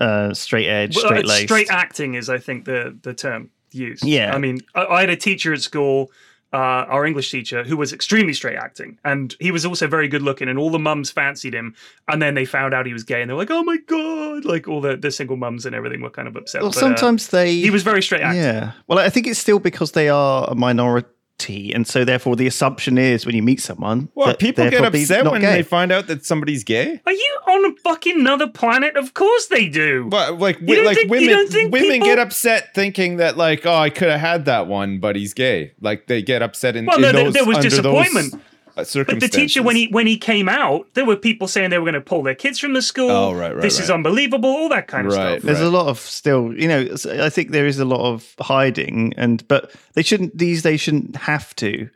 uh 0.00 0.32
straight 0.32 0.68
edge 0.68 0.96
uh, 0.96 1.00
straight 1.00 1.26
laced 1.26 1.42
straight 1.42 1.70
acting 1.70 2.14
is, 2.14 2.28
I 2.30 2.38
think, 2.38 2.64
the 2.64 2.96
the 3.02 3.12
term 3.14 3.50
used. 3.72 4.04
Yeah. 4.04 4.34
I 4.34 4.38
mean, 4.38 4.60
I, 4.74 4.84
I 4.86 5.00
had 5.00 5.10
a 5.10 5.16
teacher 5.16 5.52
at 5.52 5.60
school. 5.60 6.10
Uh, 6.54 6.84
our 6.90 7.06
English 7.06 7.30
teacher, 7.30 7.64
who 7.64 7.78
was 7.78 7.94
extremely 7.94 8.34
straight 8.34 8.58
acting, 8.58 8.98
and 9.06 9.34
he 9.40 9.50
was 9.50 9.64
also 9.64 9.86
very 9.86 10.06
good 10.06 10.20
looking, 10.20 10.50
and 10.50 10.58
all 10.58 10.68
the 10.68 10.78
mums 10.78 11.10
fancied 11.10 11.54
him. 11.54 11.74
And 12.08 12.20
then 12.20 12.34
they 12.34 12.44
found 12.44 12.74
out 12.74 12.84
he 12.84 12.92
was 12.92 13.04
gay, 13.04 13.22
and 13.22 13.30
they 13.30 13.32
were 13.32 13.38
like, 13.40 13.50
"Oh 13.50 13.62
my 13.62 13.78
god!" 13.86 14.44
Like 14.44 14.68
all 14.68 14.82
the, 14.82 14.94
the 14.98 15.10
single 15.10 15.38
mums 15.38 15.64
and 15.64 15.74
everything 15.74 16.02
were 16.02 16.10
kind 16.10 16.28
of 16.28 16.36
upset. 16.36 16.60
well 16.60 16.70
But, 16.70 16.76
uh, 16.76 16.80
sometimes 16.80 17.28
they 17.28 17.54
he 17.54 17.70
was 17.70 17.82
very 17.82 18.02
straight 18.02 18.20
acting. 18.20 18.42
yeah 18.42 18.72
well 18.86 18.98
i 18.98 19.08
think 19.08 19.26
it's 19.26 19.38
still 19.38 19.60
because 19.60 19.92
they 19.92 20.10
are 20.10 20.44
a 20.50 20.54
minority 20.54 21.08
and 21.48 21.86
so 21.86 22.04
therefore 22.04 22.36
the 22.36 22.46
assumption 22.46 22.98
is 22.98 23.24
when 23.26 23.34
you 23.34 23.42
meet 23.42 23.60
someone 23.60 24.08
Well, 24.14 24.34
people 24.36 24.68
get 24.70 24.84
upset 24.84 25.24
when 25.30 25.40
gay. 25.40 25.52
they 25.52 25.62
find 25.62 25.92
out 25.92 26.06
that 26.06 26.24
somebody's 26.24 26.64
gay. 26.64 27.00
Are 27.06 27.12
you 27.12 27.38
on 27.48 27.72
a 27.72 27.76
fucking 27.82 28.20
another 28.20 28.46
planet? 28.48 28.96
Of 28.96 29.14
course 29.14 29.46
they 29.46 29.68
do. 29.68 30.06
But 30.08 30.38
like, 30.38 30.60
You 30.60 30.76
don't 30.76 30.84
like 30.86 30.96
think- 30.96 31.06
you 31.06 31.10
women, 31.10 31.28
don't 31.34 31.48
think 31.50 31.72
women 31.72 31.90
people- 31.90 32.06
get 32.08 32.18
upset 32.18 32.74
thinking 32.74 33.16
that 33.18 33.36
like, 33.36 33.66
oh, 33.66 33.74
I 33.74 33.90
could 33.90 34.08
have 34.08 34.20
had 34.20 34.44
that 34.46 34.66
one, 34.66 34.98
but 34.98 35.16
he's 35.16 35.34
gay. 35.34 35.72
Like 35.80 36.06
they 36.06 36.22
get 36.22 36.42
upset 36.42 36.76
in, 36.76 36.86
Well, 36.86 36.96
in 36.96 37.02
no, 37.02 37.12
those, 37.12 37.34
there 37.34 37.44
was 37.44 37.56
under 37.58 37.68
disappointment. 37.68 38.32
Those, 38.32 38.40
But 38.74 38.88
the 39.20 39.28
teacher, 39.30 39.62
when 39.62 39.76
he 39.76 39.88
when 39.88 40.06
he 40.06 40.16
came 40.16 40.48
out, 40.48 40.86
there 40.94 41.04
were 41.04 41.16
people 41.16 41.48
saying 41.48 41.70
they 41.70 41.78
were 41.78 41.84
going 41.84 41.94
to 41.94 42.00
pull 42.00 42.22
their 42.22 42.34
kids 42.34 42.58
from 42.58 42.72
the 42.72 42.82
school. 42.82 43.10
Oh, 43.10 43.32
right, 43.34 43.52
right, 43.54 43.62
This 43.62 43.78
is 43.80 43.90
unbelievable. 43.90 44.48
All 44.50 44.68
that 44.70 44.88
kind 44.88 45.06
of 45.06 45.12
Right, 45.12 45.38
stuff. 45.40 45.42
There's 45.42 45.60
a 45.60 45.70
lot 45.70 45.88
of 45.88 45.98
still, 45.98 46.52
you 46.58 46.68
know, 46.68 46.88
I 47.20 47.28
think 47.28 47.50
there 47.50 47.66
is 47.66 47.78
a 47.78 47.84
lot 47.84 48.00
of 48.12 48.34
hiding, 48.40 49.12
and 49.16 49.46
but 49.48 49.72
they 49.94 50.02
shouldn't. 50.02 50.36
These 50.38 50.62
days 50.62 50.80
shouldn't 50.80 51.16
have 51.16 51.54
to. 51.56 51.88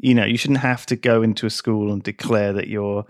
You 0.00 0.14
know, 0.14 0.24
you 0.24 0.36
shouldn't 0.36 0.60
have 0.60 0.86
to 0.86 0.96
go 0.96 1.22
into 1.22 1.46
a 1.46 1.50
school 1.50 1.92
and 1.92 2.02
declare 2.02 2.52
that 2.52 2.66
you're 2.66 3.06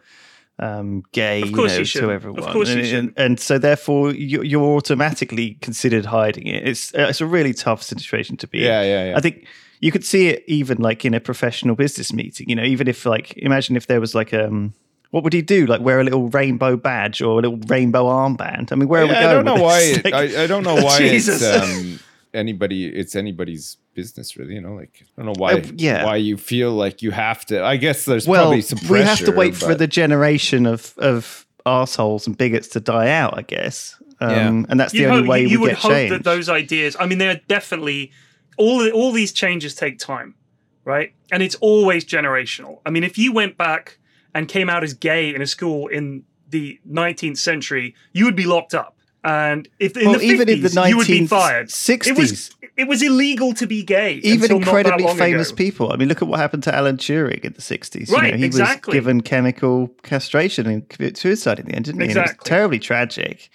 um, 0.58 1.02
gay. 1.12 1.40
Of 1.42 1.52
course 1.52 1.72
you 1.72 1.76
know, 1.76 1.78
you 1.80 1.84
shouldn't. 1.86 2.10
to 2.10 2.14
Of 2.14 2.22
everyone. 2.22 2.52
course 2.52 2.68
you 2.68 2.76
and, 2.78 2.86
shouldn't. 2.86 3.14
and, 3.16 3.26
and 3.26 3.40
so 3.40 3.58
therefore 3.58 4.12
you, 4.12 4.42
you're 4.42 4.76
automatically 4.76 5.54
considered 5.62 6.04
hiding 6.04 6.46
it. 6.46 6.68
It's 6.68 6.94
uh, 6.94 7.06
it's 7.08 7.20
a 7.20 7.26
really 7.26 7.54
tough 7.54 7.82
situation 7.82 8.36
to 8.36 8.46
be. 8.46 8.58
in. 8.58 8.64
Yeah, 8.64 8.82
yeah, 8.82 9.04
yeah. 9.10 9.16
I 9.16 9.20
think 9.20 9.46
you 9.84 9.90
could 9.92 10.04
see 10.04 10.28
it 10.32 10.42
even 10.46 10.78
like 10.88 11.04
in 11.04 11.14
a 11.14 11.20
professional 11.20 11.74
business 11.76 12.12
meeting. 12.12 12.48
You 12.50 12.56
know, 12.56 12.64
even 12.74 12.86
if 12.88 13.04
like 13.06 13.36
imagine 13.36 13.76
if 13.76 13.86
there 13.86 14.00
was 14.00 14.14
like 14.14 14.32
um. 14.34 14.72
What 15.14 15.22
would 15.22 15.32
he 15.32 15.42
do? 15.42 15.66
Like 15.66 15.80
wear 15.80 16.00
a 16.00 16.04
little 16.04 16.28
rainbow 16.30 16.76
badge 16.76 17.22
or 17.22 17.38
a 17.38 17.42
little 17.42 17.58
rainbow 17.68 18.04
armband? 18.06 18.72
I 18.72 18.74
mean, 18.74 18.88
where 18.88 19.02
are 19.02 19.06
we 19.06 19.12
Yeah, 19.12 19.22
going? 19.22 19.30
I 19.30 19.34
don't 19.34 19.44
know 19.44 19.62
why. 19.62 19.78
It, 19.80 20.04
Like- 20.04 20.14
I, 20.14 20.42
I 20.42 20.46
don't 20.48 20.64
know 20.64 20.74
why 20.86 20.98
Jesus. 20.98 21.40
it's 21.40 21.62
um, 21.62 22.00
anybody. 22.32 22.86
It's 22.86 23.14
anybody's 23.14 23.76
business, 23.94 24.36
really. 24.36 24.54
You 24.54 24.60
know, 24.60 24.74
like 24.74 25.04
I 25.16 25.22
don't 25.22 25.26
know 25.32 25.38
why. 25.40 25.52
Uh, 25.52 25.62
yeah. 25.76 26.04
Why 26.04 26.16
you 26.16 26.36
feel 26.36 26.72
like 26.72 27.00
you 27.00 27.12
have 27.12 27.46
to? 27.46 27.62
I 27.62 27.76
guess 27.76 28.04
there's 28.06 28.26
well, 28.26 28.42
probably 28.46 28.62
some 28.62 28.78
pressure. 28.80 28.92
we 28.92 29.00
have 29.02 29.24
to 29.26 29.30
wait 29.32 29.54
for 29.54 29.76
the 29.76 29.86
generation 29.86 30.66
of 30.66 30.94
of 30.98 31.46
assholes 31.64 32.26
and 32.26 32.36
bigots 32.36 32.66
to 32.70 32.80
die 32.80 33.10
out, 33.10 33.38
I 33.38 33.42
guess. 33.42 33.96
Um, 34.20 34.30
Yeah. 34.30 34.48
And 34.70 34.80
that's 34.80 34.92
the 34.92 34.98
You'd 34.98 35.10
only 35.10 35.20
hope- 35.22 35.28
way 35.30 35.42
you, 35.42 35.48
you 35.48 35.58
we 35.60 35.62
would 35.68 35.70
get 35.74 35.78
hope 35.78 35.92
change. 35.92 36.10
that 36.10 36.24
those 36.24 36.48
ideas. 36.48 36.96
I 36.98 37.06
mean, 37.06 37.18
they're 37.18 37.40
definitely 37.46 38.10
all. 38.56 38.88
All 38.90 39.12
these 39.12 39.32
changes 39.32 39.74
take 39.74 39.98
time, 39.98 40.34
right? 40.84 41.12
And 41.32 41.42
it's 41.42 41.54
always 41.56 42.04
generational. 42.04 42.80
I 42.86 42.90
mean, 42.90 43.04
if 43.04 43.18
you 43.18 43.32
went 43.32 43.56
back 43.56 43.98
and 44.34 44.48
came 44.48 44.68
out 44.68 44.82
as 44.84 44.94
gay 44.94 45.34
in 45.34 45.42
a 45.42 45.46
school 45.46 45.86
in 45.88 46.24
the 46.48 46.78
19th 46.90 47.38
century, 47.38 47.94
you 48.12 48.24
would 48.24 48.36
be 48.36 48.44
locked 48.46 48.74
up. 48.74 48.96
And 49.24 49.68
if 49.78 49.96
in 49.96 50.10
Well, 50.10 50.18
the 50.18 50.24
even 50.26 50.48
50s, 50.48 50.52
in 50.52 50.60
the 50.62 50.68
19th, 50.68 50.88
you 50.88 50.96
would 50.98 51.06
be 51.06 51.26
fired. 51.26 51.68
1960s. 51.68 52.06
It 52.08 52.16
was 52.18 52.50
it 52.76 52.88
was 52.88 53.02
illegal 53.02 53.54
to 53.54 53.66
be 53.66 53.82
gay. 53.82 54.14
Even 54.16 54.50
until 54.50 54.58
not 54.58 54.64
that 54.66 54.76
incredibly 54.86 55.14
famous 55.16 55.48
ago. 55.48 55.56
people. 55.56 55.92
I 55.92 55.96
mean, 55.96 56.08
look 56.08 56.20
at 56.20 56.28
what 56.28 56.40
happened 56.40 56.62
to 56.64 56.74
Alan 56.74 56.96
Turing 56.98 57.42
in 57.44 57.52
the 57.52 57.62
60s. 57.62 58.08
You 58.10 58.14
Right, 58.14 58.32
know, 58.32 58.38
he 58.38 58.44
exactly. 58.44 58.90
was 58.90 58.94
given 58.96 59.20
chemical 59.22 59.88
castration 60.02 60.66
and 60.66 60.86
committed 60.88 61.16
suicide 61.16 61.58
in 61.60 61.66
the 61.66 61.72
end, 61.74 61.84
didn't 61.86 62.00
he? 62.02 62.08
And 62.08 62.16
it 62.18 62.20
was 62.20 62.30
Exactly. 62.32 62.48
terribly 62.48 62.78
tragic. 62.80 63.48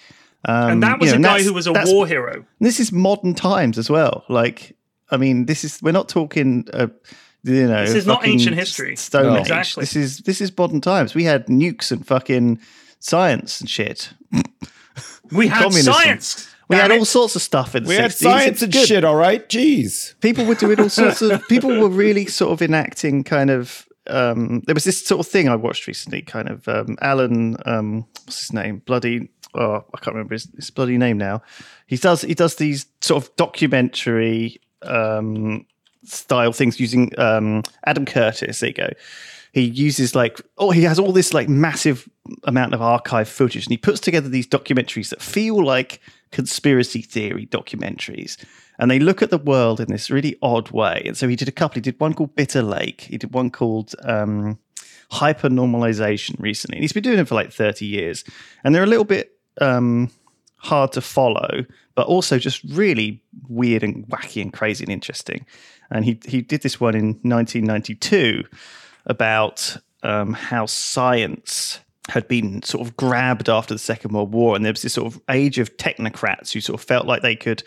Um, 0.46 0.72
And 0.72 0.84
that 0.84 1.00
was 1.00 1.12
you 1.12 1.20
know, 1.20 1.30
a 1.30 1.38
guy 1.38 1.44
who 1.44 1.54
was 1.54 1.68
a 1.68 1.74
war 1.74 2.08
hero. 2.08 2.46
This 2.62 2.80
is 2.80 2.92
modern 2.92 3.36
times 3.36 3.78
as 3.78 3.90
well. 3.90 4.24
Like, 4.30 4.76
I 5.12 5.18
mean, 5.18 5.46
this 5.46 5.64
is 5.64 5.82
we're 5.82 5.92
not 5.92 6.10
talking. 6.10 6.68
Uh, 6.74 6.88
you 7.44 7.68
know, 7.68 7.86
This 7.86 7.96
is 7.96 8.06
not 8.06 8.28
ancient 8.28 8.58
history. 8.58 8.96
Stone 8.98 9.24
No. 9.24 9.36
Age. 9.36 9.42
Exactly. 9.42 9.82
This 9.84 9.96
is 9.96 10.18
this 10.20 10.42
is 10.42 10.56
modern 10.58 10.82
times. 10.82 11.16
We 11.16 11.24
had 11.24 11.48
nukes 11.48 11.92
and 11.92 12.06
fucking 12.06 12.60
science 13.00 13.62
and 13.62 13.70
shit. 13.70 14.12
We 15.32 15.48
had 15.48 15.64
Communism. 15.64 15.94
science. 15.94 16.50
We 16.68 16.76
had 16.76 16.92
all 16.92 17.06
sorts 17.06 17.36
of 17.36 17.42
stuff 17.42 17.76
in 17.76 17.84
the 17.84 17.90
We 17.90 17.96
60s. 17.96 18.00
had 18.02 18.14
science 18.14 18.62
and 18.62 18.74
shit. 18.76 19.04
All 19.04 19.16
right, 19.16 19.48
jeez. 19.50 20.20
People 20.22 20.46
were 20.46 20.54
doing 20.56 20.80
all 20.80 20.90
sorts 20.90 21.22
of. 21.22 21.48
People 21.50 21.80
were 21.80 21.90
really 21.90 22.26
sort 22.26 22.52
of 22.52 22.62
enacting 22.62 23.24
kind 23.24 23.50
of. 23.50 23.86
Um, 24.08 24.62
there 24.66 24.74
was 24.74 24.84
this 24.86 25.06
sort 25.06 25.26
of 25.26 25.32
thing 25.32 25.48
I 25.50 25.56
watched 25.56 25.86
recently, 25.88 26.22
kind 26.24 26.50
of 26.50 26.68
um, 26.68 26.98
Alan. 27.02 27.58
Um, 27.66 28.06
what's 28.26 28.40
his 28.42 28.54
name? 28.54 28.82
Bloody. 28.86 29.30
Oh, 29.56 29.84
I 29.94 29.98
can't 30.00 30.16
remember 30.16 30.36
his, 30.36 30.48
his 30.56 30.70
bloody 30.72 30.98
name 30.98 31.18
now. 31.18 31.42
He 31.88 31.96
does. 31.98 32.22
He 32.24 32.34
does 32.36 32.56
these 32.56 32.86
sort 33.02 33.24
of 33.24 33.36
documentary 33.36 34.60
um, 34.84 35.66
style 36.04 36.52
things 36.52 36.80
using 36.80 37.12
um, 37.20 37.64
Adam 37.86 38.06
Curtis. 38.06 38.60
There 38.60 38.70
you 38.70 38.74
go. 38.74 38.90
He 39.52 39.62
uses 39.62 40.14
like 40.14 40.40
oh 40.58 40.70
he 40.70 40.84
has 40.84 41.00
all 41.00 41.12
this 41.12 41.34
like 41.34 41.50
massive 41.50 42.08
amount 42.44 42.76
of 42.76 42.82
archive 42.84 43.28
footage 43.28 43.66
and 43.66 43.72
he 43.72 43.78
puts 43.78 44.00
together 44.00 44.30
these 44.30 44.48
documentaries 44.48 45.10
that 45.10 45.22
feel 45.22 45.64
like 45.64 46.00
conspiracy 46.32 47.02
theory 47.02 47.48
documentaries. 47.48 48.38
And 48.78 48.90
they 48.90 49.00
look 49.00 49.22
at 49.22 49.30
the 49.30 49.38
world 49.38 49.80
in 49.80 49.88
this 49.88 50.10
really 50.10 50.38
odd 50.42 50.72
way. 50.72 51.04
And 51.06 51.18
so 51.18 51.28
he 51.28 51.36
did 51.36 51.48
a 51.48 51.52
couple. 51.52 51.76
He 51.76 51.82
did 51.82 52.00
one 52.00 52.14
called 52.14 52.36
bitter 52.36 52.62
lake. 52.62 53.02
He 53.02 53.18
did 53.18 53.34
one 53.34 53.50
called 53.50 53.94
um, 54.04 54.58
hyper 55.12 55.50
normalization 55.50 56.40
recently. 56.40 56.78
And 56.78 56.84
he's 56.84 56.94
been 56.94 57.04
doing 57.04 57.20
it 57.20 57.28
for 57.28 57.36
like 57.36 57.52
30 57.52 57.86
years. 57.86 58.24
And 58.64 58.74
they're 58.74 58.84
a 58.84 58.88
little 58.88 59.04
bit 59.04 59.38
um, 59.60 60.10
hard 60.58 60.94
to 60.94 61.02
follow, 61.02 61.66
but 62.00 62.08
also 62.08 62.40
just 62.40 62.64
really 62.64 63.22
weird 63.50 63.84
and 63.84 64.08
wacky 64.08 64.42
and 64.42 64.54
crazy 64.54 64.86
and 64.86 64.94
interesting. 64.94 65.46
And 65.92 66.06
he 66.06 66.18
he 66.26 66.42
did 66.42 66.62
this 66.62 66.80
one 66.80 66.96
in 66.96 67.08
1992 67.24 68.46
about 69.06 69.76
um, 70.02 70.32
how 70.32 70.66
science 70.66 71.82
had 72.08 72.26
been 72.30 72.64
sort 72.64 72.88
of 72.88 72.96
grabbed 72.96 73.50
after 73.50 73.74
the 73.74 73.80
Second 73.80 74.14
World 74.14 74.32
War, 74.32 74.56
and 74.56 74.64
there 74.64 74.72
was 74.72 74.82
this 74.82 74.94
sort 74.94 75.14
of 75.14 75.22
age 75.30 75.60
of 75.60 75.76
technocrats 75.76 76.54
who 76.54 76.62
sort 76.62 76.80
of 76.80 76.88
felt 76.88 77.06
like 77.06 77.22
they 77.22 77.36
could 77.36 77.64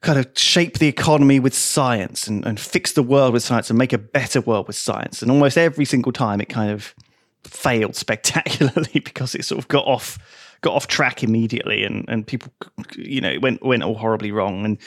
kind 0.00 0.18
of 0.18 0.26
shape 0.36 0.78
the 0.78 0.88
economy 0.88 1.38
with 1.38 1.54
science 1.54 2.26
and, 2.26 2.44
and 2.44 2.58
fix 2.58 2.94
the 2.94 3.02
world 3.04 3.32
with 3.32 3.44
science 3.44 3.70
and 3.70 3.78
make 3.78 3.92
a 3.92 3.98
better 3.98 4.40
world 4.40 4.66
with 4.66 4.74
science. 4.74 5.22
And 5.22 5.30
almost 5.30 5.56
every 5.56 5.84
single 5.84 6.10
time 6.10 6.40
it 6.40 6.48
kind 6.48 6.72
of 6.72 6.96
failed 7.44 7.94
spectacularly 8.04 8.98
because 9.04 9.36
it 9.36 9.44
sort 9.44 9.60
of 9.60 9.68
got 9.68 9.86
off 9.86 10.18
got 10.62 10.74
off 10.74 10.86
track 10.86 11.22
immediately 11.22 11.84
and 11.84 12.04
and 12.08 12.26
people 12.26 12.52
you 12.96 13.20
know 13.20 13.30
it 13.30 13.40
went 13.40 13.62
went 13.64 13.82
all 13.82 13.94
horribly 13.96 14.30
wrong 14.32 14.64
and 14.64 14.78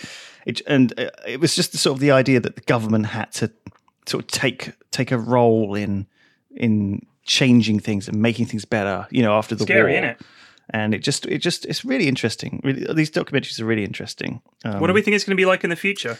it 0.45 0.61
and 0.67 0.93
uh, 0.99 1.09
it 1.27 1.39
was 1.39 1.55
just 1.55 1.73
sort 1.77 1.95
of 1.95 1.99
the 1.99 2.11
idea 2.11 2.39
that 2.39 2.55
the 2.55 2.61
government 2.61 3.07
had 3.07 3.31
to 3.31 3.51
sort 4.05 4.23
of 4.23 4.27
take 4.29 4.71
take 4.91 5.11
a 5.11 5.17
role 5.17 5.73
in 5.75 6.05
in 6.55 7.03
changing 7.25 7.79
things 7.79 8.07
and 8.07 8.21
making 8.21 8.45
things 8.45 8.65
better 8.65 9.07
you 9.09 9.21
know 9.23 9.33
after 9.33 9.55
the 9.55 9.63
Scary, 9.63 9.93
war 9.93 10.01
innit? 10.01 10.17
and 10.69 10.93
it 10.93 10.99
just 10.99 11.25
it 11.25 11.39
just 11.39 11.65
it's 11.65 11.83
really 11.85 12.07
interesting 12.07 12.61
really, 12.63 12.85
these 12.93 13.09
documentaries 13.09 13.59
are 13.59 13.65
really 13.65 13.83
interesting 13.85 14.41
um, 14.65 14.79
What 14.79 14.87
do 14.87 14.93
we 14.93 15.01
think 15.01 15.15
it's 15.15 15.23
going 15.23 15.35
to 15.35 15.41
be 15.41 15.45
like 15.45 15.63
in 15.63 15.69
the 15.69 15.75
future? 15.75 16.17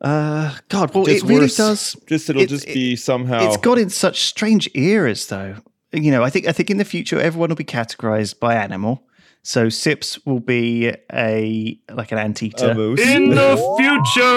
uh 0.00 0.54
god 0.68 0.94
well 0.94 1.04
Just 1.04 1.24
it 1.24 1.28
really 1.28 1.40
worse. 1.42 1.56
does 1.56 1.96
Just 2.06 2.28
it'll 2.28 2.42
it- 2.42 2.48
just 2.48 2.66
it- 2.68 2.74
be 2.74 2.96
somehow. 2.96 3.46
it's 3.46 3.56
got 3.58 3.78
in 3.78 3.88
such 3.90 4.20
strange 4.24 4.68
eras 4.74 5.26
though 5.28 5.56
you 5.92 6.10
know 6.10 6.22
i 6.22 6.30
think 6.30 6.46
i 6.46 6.52
think 6.52 6.70
in 6.70 6.76
the 6.78 6.84
future 6.84 7.20
everyone 7.20 7.48
will 7.48 7.56
be 7.56 7.64
categorized 7.64 8.38
by 8.40 8.54
animal 8.54 9.02
so 9.42 9.68
sips 9.68 10.24
will 10.26 10.40
be 10.40 10.92
a 11.12 11.78
like 11.92 12.10
an 12.10 12.18
anteater 12.18 12.70
a 12.70 12.74
moose. 12.74 13.00
In 13.00 13.30
the 13.30 13.56
future, 13.78 14.36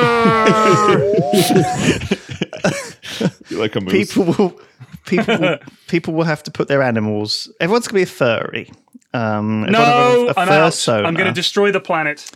You 3.49 3.57
like 3.59 3.75
a 3.75 3.81
moose. 3.81 4.13
people 4.13 4.25
will 4.25 4.59
people 5.05 5.37
will, 5.39 5.57
people 5.87 6.13
will 6.13 6.25
have 6.25 6.43
to 6.43 6.51
put 6.51 6.67
their 6.67 6.83
animals 6.83 7.51
everyone's 7.59 7.87
gonna 7.87 7.97
be 7.99 8.03
a 8.03 8.05
furry 8.05 8.69
um 9.15 9.63
no, 9.63 9.79
a, 9.81 10.27
a 10.27 10.33
I'm 10.37 10.49
out. 10.49 10.73
sona. 10.75 11.07
I'm 11.07 11.15
going 11.15 11.25
to 11.25 11.31
destroy 11.33 11.71
the 11.71 11.79
planet. 11.79 12.29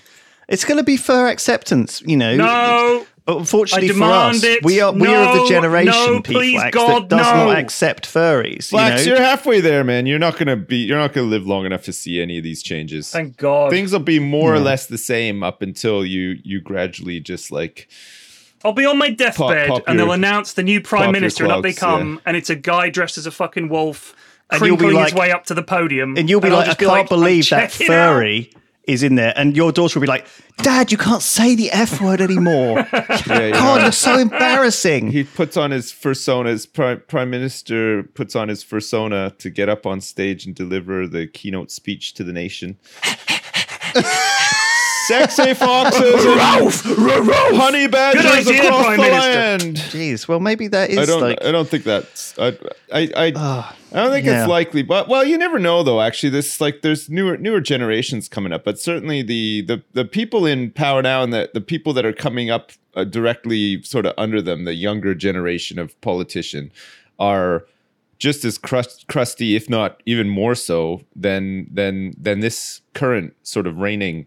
It's 0.47 0.65
gonna 0.65 0.83
be 0.83 0.97
fur 0.97 1.27
acceptance 1.27 2.01
you 2.05 2.17
know 2.17 2.35
No, 2.35 3.05
But 3.25 3.37
unfortunately 3.37 3.89
I 3.89 3.93
for 3.93 4.03
us, 4.03 4.43
it. 4.43 4.63
we 4.65 4.81
are 4.81 4.91
we 4.91 5.07
are 5.07 5.29
of 5.29 5.41
the 5.43 5.47
generation, 5.47 5.91
no, 5.93 6.21
people, 6.21 6.41
please, 6.41 6.61
that 6.61 6.73
God, 6.73 7.07
does 7.09 7.19
no. 7.25 7.45
not 7.47 7.57
accept 7.57 8.05
furries. 8.05 8.67
Flax, 8.69 9.05
you 9.05 9.13
you 9.13 9.17
know? 9.17 9.23
are 9.23 9.27
halfway 9.27 9.61
there, 9.61 9.83
man. 9.85 10.05
You're 10.05 10.19
not 10.19 10.37
gonna 10.37 10.57
be. 10.57 10.77
You're 10.77 10.97
not 10.97 11.13
gonna 11.13 11.27
live 11.27 11.45
long 11.47 11.65
enough 11.65 11.83
to 11.83 11.93
see 11.93 12.21
any 12.21 12.37
of 12.37 12.43
these 12.43 12.61
changes. 12.61 13.09
thank 13.09 13.37
God. 13.37 13.69
Things 13.71 13.93
will 13.93 13.99
be 13.99 14.19
more 14.19 14.53
or 14.53 14.59
less 14.59 14.87
the 14.87 14.97
same 14.97 15.41
up 15.43 15.61
until 15.61 16.05
you 16.05 16.37
you 16.43 16.59
gradually 16.59 17.19
just 17.21 17.49
like 17.51 17.87
I'll 18.65 18.73
be 18.73 18.85
on 18.85 18.97
my 18.97 19.09
deathbed, 19.09 19.69
pop 19.69 19.83
and 19.87 19.97
they'll 19.99 20.07
your- 20.07 20.15
announce 20.15 20.53
the 20.53 20.63
new 20.63 20.81
prime 20.81 21.03
your 21.03 21.11
minister, 21.13 21.43
and 21.45 21.53
up 21.53 21.63
they 21.63 21.73
clogs, 21.73 22.01
come, 22.01 22.21
and 22.25 22.35
it's 22.35 22.49
a 22.49 22.55
guy 22.55 22.89
dressed 22.89 23.17
as 23.17 23.25
a 23.25 23.31
fucking 23.31 23.69
wolf, 23.69 24.15
And 24.49 24.61
you'll 24.65 24.75
be 24.77 24.83
crinkling 24.85 25.03
his 25.05 25.13
way 25.13 25.31
up 25.31 25.45
to 25.45 25.53
the 25.53 25.63
podium, 25.63 26.17
and 26.17 26.29
you'll 26.29 26.41
be 26.41 26.47
I'll 26.49 26.55
like, 26.57 26.67
I 26.67 26.71
be 26.73 26.85
can't 26.85 26.91
like, 26.91 27.09
believe 27.09 27.49
that 27.51 27.71
checking 27.71 27.87
out." 27.87 28.13
furry 28.15 28.51
is 28.85 29.03
in 29.03 29.15
there, 29.15 29.33
and 29.35 29.55
your 29.55 29.71
daughter 29.71 29.99
will 29.99 30.05
be 30.05 30.07
like, 30.07 30.27
Dad, 30.57 30.91
you 30.91 30.97
can't 30.97 31.21
say 31.21 31.55
the 31.55 31.71
f 31.71 32.01
word 32.01 32.21
anymore. 32.21 32.79
yeah, 32.93 33.51
God, 33.51 33.81
you're 33.81 33.91
so 33.91 34.19
embarrassing. 34.19 35.11
he 35.11 35.23
puts 35.23 35.57
on 35.57 35.71
his 35.71 35.91
fursona. 35.91 36.47
His 36.47 36.65
prime, 36.65 37.01
prime 37.07 37.29
minister 37.29 38.03
puts 38.03 38.35
on 38.35 38.49
his 38.49 38.63
fursona 38.63 39.35
to 39.37 39.49
get 39.49 39.69
up 39.69 39.85
on 39.85 40.01
stage 40.01 40.45
and 40.45 40.53
deliver 40.53 41.07
the 41.07 41.27
keynote 41.27 41.71
speech 41.71 42.13
to 42.15 42.23
the 42.23 42.33
nation. 42.33 42.77
Sexy 45.07 45.53
foxes, 45.53 46.25
and 46.25 47.57
honey 47.57 47.87
badgers 47.87 48.23
Good 48.23 48.47
idea, 48.47 48.63
across 48.63 48.85
Prime 48.85 48.97
the 48.97 49.03
Minister. 49.03 49.29
land. 49.67 49.77
Jeez, 49.77 50.27
well, 50.27 50.39
maybe 50.39 50.67
that 50.67 50.89
is 50.89 50.97
I 50.97 51.05
don't. 51.05 51.21
like. 51.21 51.43
I 51.43 51.51
don't 51.51 51.67
think 51.67 51.83
that's. 51.83 52.37
I. 52.39 52.57
I. 52.93 53.09
I, 53.15 53.33
Ah, 53.35 53.75
I 53.91 53.95
don't 54.03 54.11
think 54.11 54.25
yeah. 54.25 54.41
it's 54.41 54.49
likely, 54.49 54.81
but 54.81 55.07
well, 55.07 55.23
you 55.25 55.37
never 55.37 55.59
know 55.59 55.83
though. 55.83 56.01
Actually, 56.01 56.29
this 56.29 56.61
like 56.61 56.81
there's 56.81 57.09
newer 57.09 57.37
newer 57.37 57.59
generations 57.61 58.29
coming 58.29 58.53
up, 58.53 58.63
but 58.63 58.79
certainly 58.79 59.21
the 59.21 59.61
the 59.61 59.83
the 59.93 60.05
people 60.05 60.45
in 60.45 60.71
power 60.71 61.01
now 61.01 61.21
and 61.23 61.33
the 61.33 61.49
the 61.53 61.61
people 61.61 61.93
that 61.93 62.05
are 62.05 62.13
coming 62.13 62.49
up 62.49 62.71
uh, 62.95 63.03
directly 63.03 63.81
sort 63.83 64.05
of 64.05 64.13
under 64.17 64.41
them, 64.41 64.63
the 64.65 64.73
younger 64.75 65.13
generation 65.13 65.79
of 65.79 65.99
politician, 66.01 66.71
are 67.19 67.65
just 68.19 68.45
as 68.45 68.57
crust, 68.57 69.05
crusty, 69.07 69.55
if 69.55 69.69
not 69.69 70.01
even 70.05 70.29
more 70.29 70.55
so 70.55 71.01
than 71.15 71.67
than 71.73 72.13
than 72.17 72.39
this 72.39 72.81
current 72.93 73.35
sort 73.43 73.67
of 73.67 73.77
reigning 73.77 74.25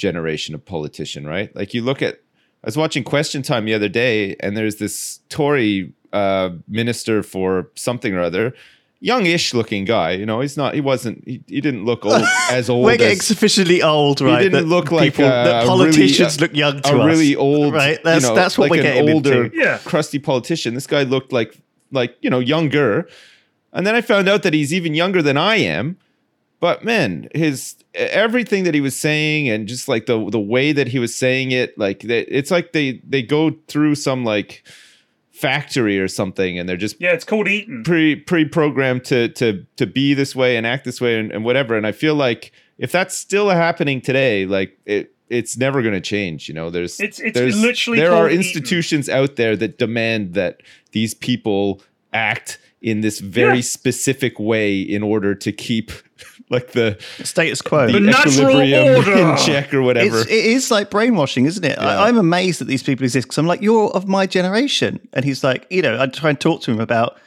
generation 0.00 0.54
of 0.54 0.64
politician. 0.64 1.26
Right? 1.26 1.54
Like 1.54 1.74
you 1.74 1.82
look 1.82 2.02
at. 2.02 2.14
I 2.62 2.66
was 2.66 2.76
watching 2.76 3.04
Question 3.04 3.40
Time 3.42 3.64
the 3.64 3.72
other 3.72 3.88
day, 3.88 4.36
and 4.40 4.54
there's 4.56 4.76
this 4.76 5.20
Tory 5.30 5.92
uh, 6.12 6.50
minister 6.68 7.22
for 7.22 7.70
something 7.74 8.12
or 8.14 8.20
other. 8.20 8.52
Youngish 9.02 9.54
looking 9.54 9.86
guy, 9.86 10.10
you 10.10 10.26
know, 10.26 10.42
he's 10.42 10.58
not. 10.58 10.74
He 10.74 10.82
wasn't. 10.82 11.26
He, 11.26 11.42
he 11.48 11.62
didn't 11.62 11.86
look 11.86 12.04
old 12.04 12.22
as 12.50 12.68
old. 12.68 12.84
We're 12.84 12.98
getting 12.98 13.18
as, 13.18 13.24
sufficiently 13.24 13.80
old, 13.82 14.20
right? 14.20 14.42
He 14.42 14.50
didn't 14.50 14.68
that 14.68 14.74
look 14.74 14.92
like, 14.92 15.14
people, 15.14 15.24
uh, 15.24 15.44
that 15.44 15.66
politicians 15.66 16.36
really- 16.36 16.48
look 16.48 16.54
young 16.54 16.82
to 16.82 16.96
a 16.96 17.00
us. 17.00 17.06
really 17.06 17.34
old, 17.34 17.72
right? 17.72 17.96
you 17.96 18.04
That's 18.04 18.24
know, 18.26 18.34
that's 18.34 18.58
what 18.58 18.68
like 18.68 18.72
we're 18.82 18.86
an 18.86 18.92
getting 18.92 19.14
older, 19.14 19.44
into. 19.44 19.56
Yeah. 19.56 19.78
crusty 19.86 20.18
politician. 20.18 20.74
This 20.74 20.86
guy 20.86 21.04
looked 21.04 21.32
like 21.32 21.56
like 21.92 22.14
you 22.20 22.28
know 22.28 22.40
younger, 22.40 23.08
and 23.72 23.86
then 23.86 23.94
I 23.94 24.02
found 24.02 24.28
out 24.28 24.42
that 24.42 24.52
he's 24.52 24.74
even 24.74 24.94
younger 24.94 25.22
than 25.22 25.38
I 25.38 25.56
am. 25.56 25.96
But 26.60 26.84
man, 26.84 27.28
his 27.34 27.74
everything 27.94 28.64
that 28.64 28.74
he 28.74 28.80
was 28.82 28.94
saying 28.96 29.48
and 29.48 29.66
just 29.66 29.88
like 29.88 30.06
the 30.06 30.28
the 30.30 30.38
way 30.40 30.72
that 30.72 30.88
he 30.88 30.98
was 30.98 31.14
saying 31.14 31.50
it, 31.52 31.76
like 31.78 32.00
they, 32.00 32.20
it's 32.20 32.50
like 32.50 32.72
they 32.72 33.00
they 33.08 33.22
go 33.22 33.52
through 33.66 33.94
some 33.94 34.24
like 34.24 34.62
factory 35.32 35.98
or 35.98 36.08
something, 36.08 36.58
and 36.58 36.68
they're 36.68 36.76
just 36.76 37.00
Yeah, 37.00 37.12
it's 37.12 37.24
called 37.24 37.48
Eton. 37.48 37.82
pre 37.84 38.16
pre 38.16 38.44
programmed 38.44 39.04
to 39.06 39.28
to 39.30 39.64
to 39.76 39.86
be 39.86 40.14
this 40.14 40.36
way 40.36 40.56
and 40.56 40.66
act 40.66 40.84
this 40.84 41.00
way 41.00 41.18
and, 41.18 41.32
and 41.32 41.44
whatever. 41.44 41.76
And 41.76 41.86
I 41.86 41.92
feel 41.92 42.14
like 42.14 42.52
if 42.78 42.92
that's 42.92 43.16
still 43.16 43.48
happening 43.50 44.00
today, 44.00 44.44
like 44.46 44.78
it 44.84 45.14
it's 45.28 45.56
never 45.56 45.80
going 45.80 45.94
to 45.94 46.00
change. 46.00 46.48
You 46.48 46.54
know, 46.54 46.70
there's 46.70 46.98
It's- 47.00 47.20
it's 47.20 47.38
there's, 47.38 47.58
literally 47.62 48.00
there 48.00 48.12
are 48.12 48.28
institutions 48.28 49.08
out 49.08 49.36
there 49.36 49.54
that 49.56 49.78
demand 49.78 50.34
that 50.34 50.60
these 50.90 51.14
people 51.14 51.80
act 52.12 52.58
in 52.82 53.00
this 53.02 53.20
very 53.20 53.56
Yeah. 53.56 53.60
specific 53.62 54.40
way 54.40 54.80
in 54.80 55.02
order 55.04 55.34
to 55.36 55.52
keep 55.52 55.92
like 56.50 56.72
the 56.72 56.98
Status 57.22 57.62
quo. 57.62 57.86
the 57.86 57.94
The 57.94 58.00
natural 58.00 58.50
equilibrium 58.50 58.96
order. 58.96 59.12
in 59.12 59.36
check 59.38 59.72
or 59.72 59.82
whatever. 59.82 60.20
It's, 60.20 60.30
it 60.30 60.44
is 60.44 60.70
like 60.70 60.90
brainwashing, 60.90 61.46
isn't 61.46 61.64
it? 61.64 61.78
I, 61.78 62.08
I'm 62.08 62.18
amazed 62.18 62.60
that 62.60 62.66
these 62.66 62.82
people 62.82 63.04
exist 63.04 63.28
because 63.28 63.38
I'm 63.38 63.46
like, 63.46 63.62
you're 63.62 63.90
of 63.90 64.08
my 64.08 64.26
generation. 64.26 65.00
And 65.12 65.24
he's 65.24 65.42
like, 65.44 65.66
you 65.70 65.80
know, 65.80 66.00
I 66.00 66.06
try 66.06 66.30
and 66.30 66.40
talk 66.40 66.60
to 66.62 66.72
him 66.72 66.80
about, 66.80 67.18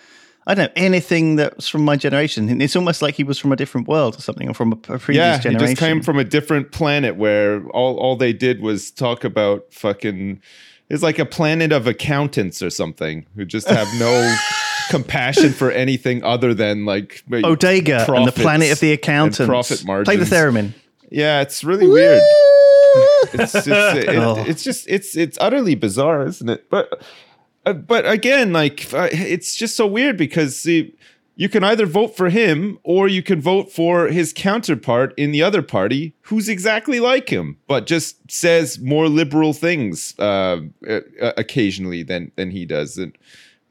I 0.45 0.53
don't 0.53 0.65
know, 0.65 0.73
anything 0.75 1.37
that's 1.37 1.69
from 1.69 1.85
my 1.85 1.95
generation. 1.95 2.49
And 2.49 2.61
it's 2.61 2.75
almost 2.75 3.01
like 3.01 3.15
he 3.15 3.23
was 3.23 3.39
from 3.39 3.53
a 3.53 3.55
different 3.55 3.87
world 3.87 4.17
or 4.17 4.21
something, 4.21 4.49
or 4.49 4.53
from 4.53 4.73
a, 4.73 4.75
a 4.75 4.99
previous 4.99 5.15
yeah, 5.15 5.39
generation. 5.39 5.67
he 5.67 5.73
just 5.75 5.79
came 5.79 6.01
from 6.01 6.19
a 6.19 6.25
different 6.25 6.71
planet 6.73 7.15
where 7.15 7.65
all, 7.69 7.97
all 7.97 8.17
they 8.17 8.33
did 8.33 8.61
was 8.61 8.91
talk 8.91 9.23
about 9.23 9.73
fucking. 9.73 10.41
It's 10.89 11.01
like 11.01 11.17
a 11.17 11.25
planet 11.25 11.71
of 11.71 11.87
accountants 11.87 12.61
or 12.61 12.69
something 12.69 13.25
who 13.35 13.45
just 13.45 13.67
have 13.69 13.87
no 13.97 14.35
compassion 14.89 15.51
for 15.53 15.71
anything 15.71 16.23
other 16.23 16.53
than 16.53 16.85
like 16.85 17.23
Odega 17.29 18.07
and 18.15 18.27
the 18.27 18.31
planet 18.31 18.71
of 18.71 18.79
the 18.79 18.91
accountants. 18.93 19.47
profit 19.47 19.85
margins. 19.85 20.07
Play 20.07 20.23
the 20.23 20.35
theremin. 20.35 20.73
Yeah, 21.11 21.41
it's 21.41 21.63
really 21.63 21.87
weird. 21.87 22.21
It's 23.33 23.53
just, 23.53 23.67
it- 23.67 24.09
Oh. 24.09 24.43
it's 24.47 24.63
just 24.63 24.87
it's 24.87 25.15
it's 25.17 25.37
utterly 25.41 25.75
bizarre, 25.75 26.25
isn't 26.27 26.49
it? 26.49 26.69
But 26.69 27.01
uh, 27.65 27.73
but 27.73 28.07
again, 28.09 28.53
like 28.53 28.93
uh, 28.93 29.09
it's 29.11 29.55
just 29.55 29.75
so 29.75 29.87
weird 29.87 30.17
because 30.17 30.59
see, 30.59 30.93
you 31.35 31.49
can 31.49 31.63
either 31.63 31.85
vote 31.87 32.15
for 32.15 32.29
him 32.29 32.77
or 32.83 33.07
you 33.07 33.23
can 33.23 33.41
vote 33.41 33.71
for 33.71 34.07
his 34.09 34.33
counterpart 34.33 35.13
in 35.17 35.31
the 35.31 35.41
other 35.41 35.61
party 35.63 36.13
who's 36.23 36.47
exactly 36.49 36.99
like 36.99 37.29
him, 37.29 37.57
but 37.67 37.87
just 37.87 38.17
says 38.31 38.79
more 38.79 39.07
liberal 39.07 39.53
things 39.53 40.13
uh, 40.19 40.59
uh, 40.87 40.99
occasionally 41.37 42.03
than 42.03 42.31
than 42.35 42.51
he 42.51 42.65
does, 42.65 42.97
and 42.97 43.17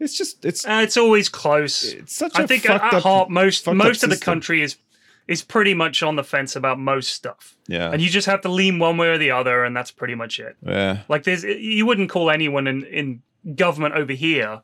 it's 0.02 0.16
just 0.16 0.44
it's 0.44 0.66
Uh, 0.66 0.80
it's 0.82 0.96
always 0.96 1.28
close. 1.28 1.84
It's 1.84 2.14
such 2.14 2.38
I 2.38 2.42
a 2.42 2.46
think 2.46 2.68
at, 2.68 2.80
up- 2.82 3.02
heart, 3.02 3.30
most 3.30 3.66
most 3.66 4.02
of 4.04 4.10
the 4.10 4.16
country 4.18 4.62
is 4.62 4.76
is 5.28 5.42
pretty 5.42 5.72
much 5.72 6.02
on 6.02 6.16
the 6.16 6.24
fence 6.24 6.56
about 6.56 6.78
most 6.78 7.14
stuff. 7.14 7.56
Yeah. 7.68 7.90
and 7.92 8.02
you 8.02 8.10
just 8.10 8.26
have 8.26 8.40
to 8.42 8.48
lean 8.48 8.78
one 8.80 8.96
way 8.96 9.08
or 9.08 9.18
the 9.18 9.30
other, 9.30 9.64
and 9.64 9.74
that's 9.76 9.90
pretty 9.92 10.14
much 10.16 10.40
it. 10.40 10.56
yeah. 10.62 11.02
Like 11.08 11.22
there's, 11.22 11.44
you 11.44 11.86
wouldn't 11.86 12.10
call 12.10 12.28
anyone 12.30 12.66
in 12.66 12.84
in 12.84 13.22
government 13.56 13.94
over 13.94 14.12
here 14.12 14.62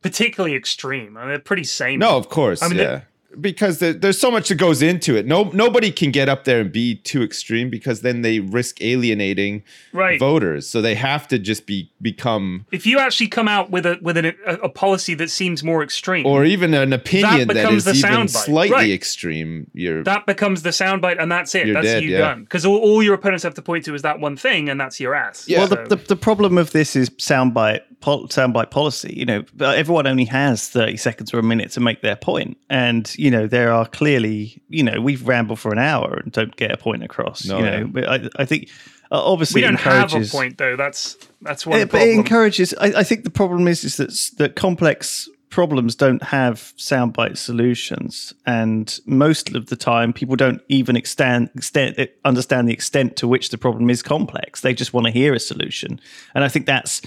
particularly 0.00 0.54
extreme. 0.54 1.16
I 1.16 1.20
mean, 1.22 1.28
they're 1.30 1.38
pretty 1.40 1.64
sane. 1.64 1.98
No, 1.98 2.16
of 2.16 2.28
course. 2.28 2.62
I 2.62 2.68
mean, 2.68 2.78
yeah. 2.78 3.00
Because 3.40 3.78
there, 3.78 3.92
there's 3.92 4.18
so 4.18 4.30
much 4.30 4.48
that 4.48 4.54
goes 4.54 4.80
into 4.82 5.16
it. 5.16 5.26
No, 5.26 5.44
nobody 5.52 5.90
can 5.92 6.10
get 6.10 6.28
up 6.28 6.44
there 6.44 6.60
and 6.60 6.72
be 6.72 6.96
too 6.96 7.22
extreme 7.22 7.68
because 7.68 8.00
then 8.00 8.22
they 8.22 8.40
risk 8.40 8.80
alienating 8.80 9.62
Right. 9.92 10.18
voters. 10.18 10.66
So 10.68 10.80
they 10.80 10.94
have 10.94 11.28
to 11.28 11.38
just 11.38 11.66
be 11.66 11.90
become, 12.00 12.64
If 12.72 12.86
you 12.86 12.98
actually 12.98 13.28
come 13.28 13.46
out 13.48 13.70
with 13.70 13.84
a 13.86 13.98
with 14.00 14.16
an, 14.16 14.26
a, 14.46 14.54
a 14.54 14.68
policy 14.68 15.14
that 15.14 15.30
seems 15.30 15.62
more 15.62 15.82
extreme, 15.82 16.24
or 16.26 16.44
even 16.44 16.72
an 16.74 16.92
opinion 16.92 17.48
that 17.48 17.54
becomes 17.54 17.86
is 17.86 18.00
the 18.02 18.08
even 18.08 18.26
soundbite. 18.26 18.30
slightly 18.30 18.74
Right. 18.76 18.90
extreme. 18.92 19.70
You're 19.74 20.02
that 20.04 20.24
becomes 20.26 20.62
the 20.62 20.70
soundbite, 20.70 21.20
and 21.20 21.30
that's 21.30 21.54
it. 21.54 21.72
That's 21.72 21.84
dead, 21.86 22.02
you 22.02 22.12
yeah. 22.12 22.18
done. 22.18 22.42
Because 22.44 22.64
all, 22.64 22.78
all 22.78 23.02
your 23.02 23.14
opponents 23.14 23.42
have 23.44 23.54
to 23.54 23.62
point 23.62 23.84
to 23.86 23.94
is 23.94 24.02
that 24.02 24.20
one 24.20 24.36
thing, 24.36 24.68
and 24.68 24.80
that's 24.80 24.98
your 25.00 25.14
ass. 25.14 25.46
Yeah. 25.48 25.58
Well, 25.58 25.68
So- 25.68 25.74
the, 25.84 25.96
the, 25.96 26.04
the 26.08 26.16
problem 26.16 26.56
of 26.58 26.70
this 26.72 26.96
is 26.96 27.10
soundbite 27.10 27.82
pol- 28.00 28.28
soundbite 28.28 28.70
policy. 28.70 29.14
You 29.16 29.24
know, 29.24 29.44
everyone 29.60 30.06
only 30.06 30.24
has 30.26 30.68
thirty 30.68 30.96
seconds 30.96 31.32
or 31.32 31.38
a 31.38 31.42
minute 31.42 31.70
to 31.72 31.80
make 31.80 32.02
their 32.02 32.16
point, 32.16 32.58
and 32.70 33.12
you 33.16 33.30
know 33.30 33.46
there 33.46 33.72
are 33.72 33.86
clearly, 33.86 34.62
you 34.68 34.82
know, 34.82 35.00
we've 35.00 35.26
rambled 35.26 35.58
for 35.58 35.72
an 35.72 35.78
hour 35.78 36.20
and 36.22 36.32
don't 36.32 36.54
get 36.56 36.70
a 36.70 36.76
point 36.76 37.02
across. 37.02 37.44
No, 37.44 37.58
you 37.58 37.64
yeah. 37.64 37.80
know, 37.80 37.86
but 37.86 38.08
I, 38.08 38.28
I 38.36 38.44
think 38.44 38.68
uh, 39.10 39.22
obviously 39.22 39.60
we 39.60 39.66
don't 39.66 39.80
have 39.80 40.14
a 40.14 40.24
point 40.26 40.58
though. 40.58 40.76
That's 40.76 41.16
that's 41.42 41.66
one 41.66 41.78
Yeah, 41.78 41.84
but 41.86 42.02
it 42.02 42.10
encourages. 42.10 42.74
I, 42.80 42.86
I 42.98 43.04
think 43.04 43.24
the 43.24 43.30
problem 43.30 43.68
is 43.68 43.84
is 43.84 43.96
that 43.96 44.10
that 44.38 44.56
complex 44.56 45.28
problems 45.50 45.94
don't 45.94 46.22
have 46.22 46.74
soundbite 46.76 47.38
solutions, 47.38 48.34
and 48.46 48.98
most 49.06 49.54
of 49.54 49.66
the 49.66 49.76
time, 49.76 50.12
people 50.12 50.36
don't 50.36 50.60
even 50.68 50.96
extend, 50.96 51.50
extend 51.56 52.08
understand 52.24 52.68
the 52.68 52.72
extent 52.72 53.16
to 53.16 53.26
which 53.26 53.50
the 53.50 53.58
problem 53.58 53.88
is 53.88 54.02
complex. 54.02 54.60
They 54.60 54.74
just 54.74 54.92
want 54.92 55.06
to 55.06 55.12
hear 55.12 55.34
a 55.34 55.40
solution, 55.40 56.00
and 56.34 56.44
I 56.44 56.48
think 56.48 56.66
that's 56.66 57.00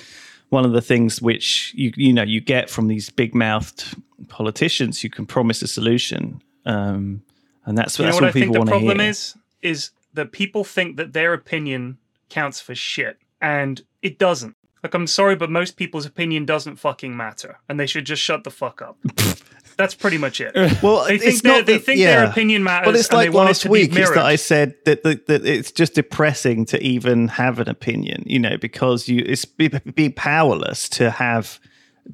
one 0.51 0.65
of 0.65 0.73
the 0.73 0.81
things 0.81 1.21
which 1.21 1.73
you 1.75 1.91
you 1.95 2.13
know 2.13 2.23
you 2.23 2.39
get 2.39 2.69
from 2.69 2.87
these 2.87 3.09
big 3.09 3.33
mouthed 3.33 3.95
politicians. 4.27 5.03
You 5.03 5.09
can 5.09 5.25
promise 5.25 5.61
a 5.61 5.67
solution, 5.67 6.41
um, 6.65 7.23
and 7.65 7.77
that's, 7.77 7.97
you 7.97 8.05
that's 8.05 8.15
what 8.15 8.23
what, 8.23 8.29
I 8.29 8.31
think 8.31 8.45
people 8.45 8.53
the 8.53 8.59
want 8.59 8.67
to 8.69 8.71
problem 8.71 8.99
hear. 8.99 9.09
is? 9.09 9.35
Is 9.61 9.91
that 10.13 10.31
people 10.31 10.63
think 10.63 10.97
that 10.97 11.13
their 11.13 11.33
opinion 11.33 11.97
counts 12.29 12.61
for 12.61 12.75
shit, 12.75 13.17
and 13.41 13.81
it 14.01 14.19
doesn't. 14.19 14.55
Like, 14.83 14.93
I'm 14.93 15.07
sorry, 15.07 15.35
but 15.35 15.49
most 15.49 15.77
people's 15.77 16.05
opinion 16.05 16.45
doesn't 16.45 16.77
fucking 16.77 17.15
matter, 17.15 17.59
and 17.69 17.79
they 17.79 17.87
should 17.87 18.05
just 18.05 18.21
shut 18.21 18.43
the 18.43 18.51
fuck 18.51 18.81
up. 18.81 18.97
That's 19.77 19.93
pretty 19.95 20.17
much 20.17 20.41
it. 20.41 20.53
Well, 20.83 21.05
They 21.05 21.17
think 21.17 21.41
their- 21.41 21.57
not 21.57 21.65
they 21.65 21.73
that- 21.77 21.83
think 21.85 21.99
their 21.99 22.25
opinion 22.25 22.63
matters 22.63 22.85
But 22.87 22.95
it's 22.95 23.09
and 23.09 23.19
they 23.19 23.25
like 23.27 23.33
want 23.33 23.47
it 23.47 23.49
last 23.51 23.61
to 23.63 23.67
be 23.67 23.71
week. 23.71 23.95
It's 23.95 24.09
that. 24.11 24.25
I 24.25 24.35
said 24.35 24.75
that, 24.85 25.03
that, 25.03 25.27
that 25.27 25.45
it's 25.45 25.71
just 25.71 25.95
depressing 25.95 26.65
to 26.67 26.81
even 26.83 27.27
have 27.29 27.59
an 27.59 27.69
opinion, 27.69 28.23
you 28.25 28.39
know, 28.39 28.57
because 28.57 29.07
you 29.07 29.23
it's 29.25 29.45
be, 29.45 29.67
be 29.69 30.09
powerless 30.09 30.87
to 30.89 31.09
have. 31.11 31.59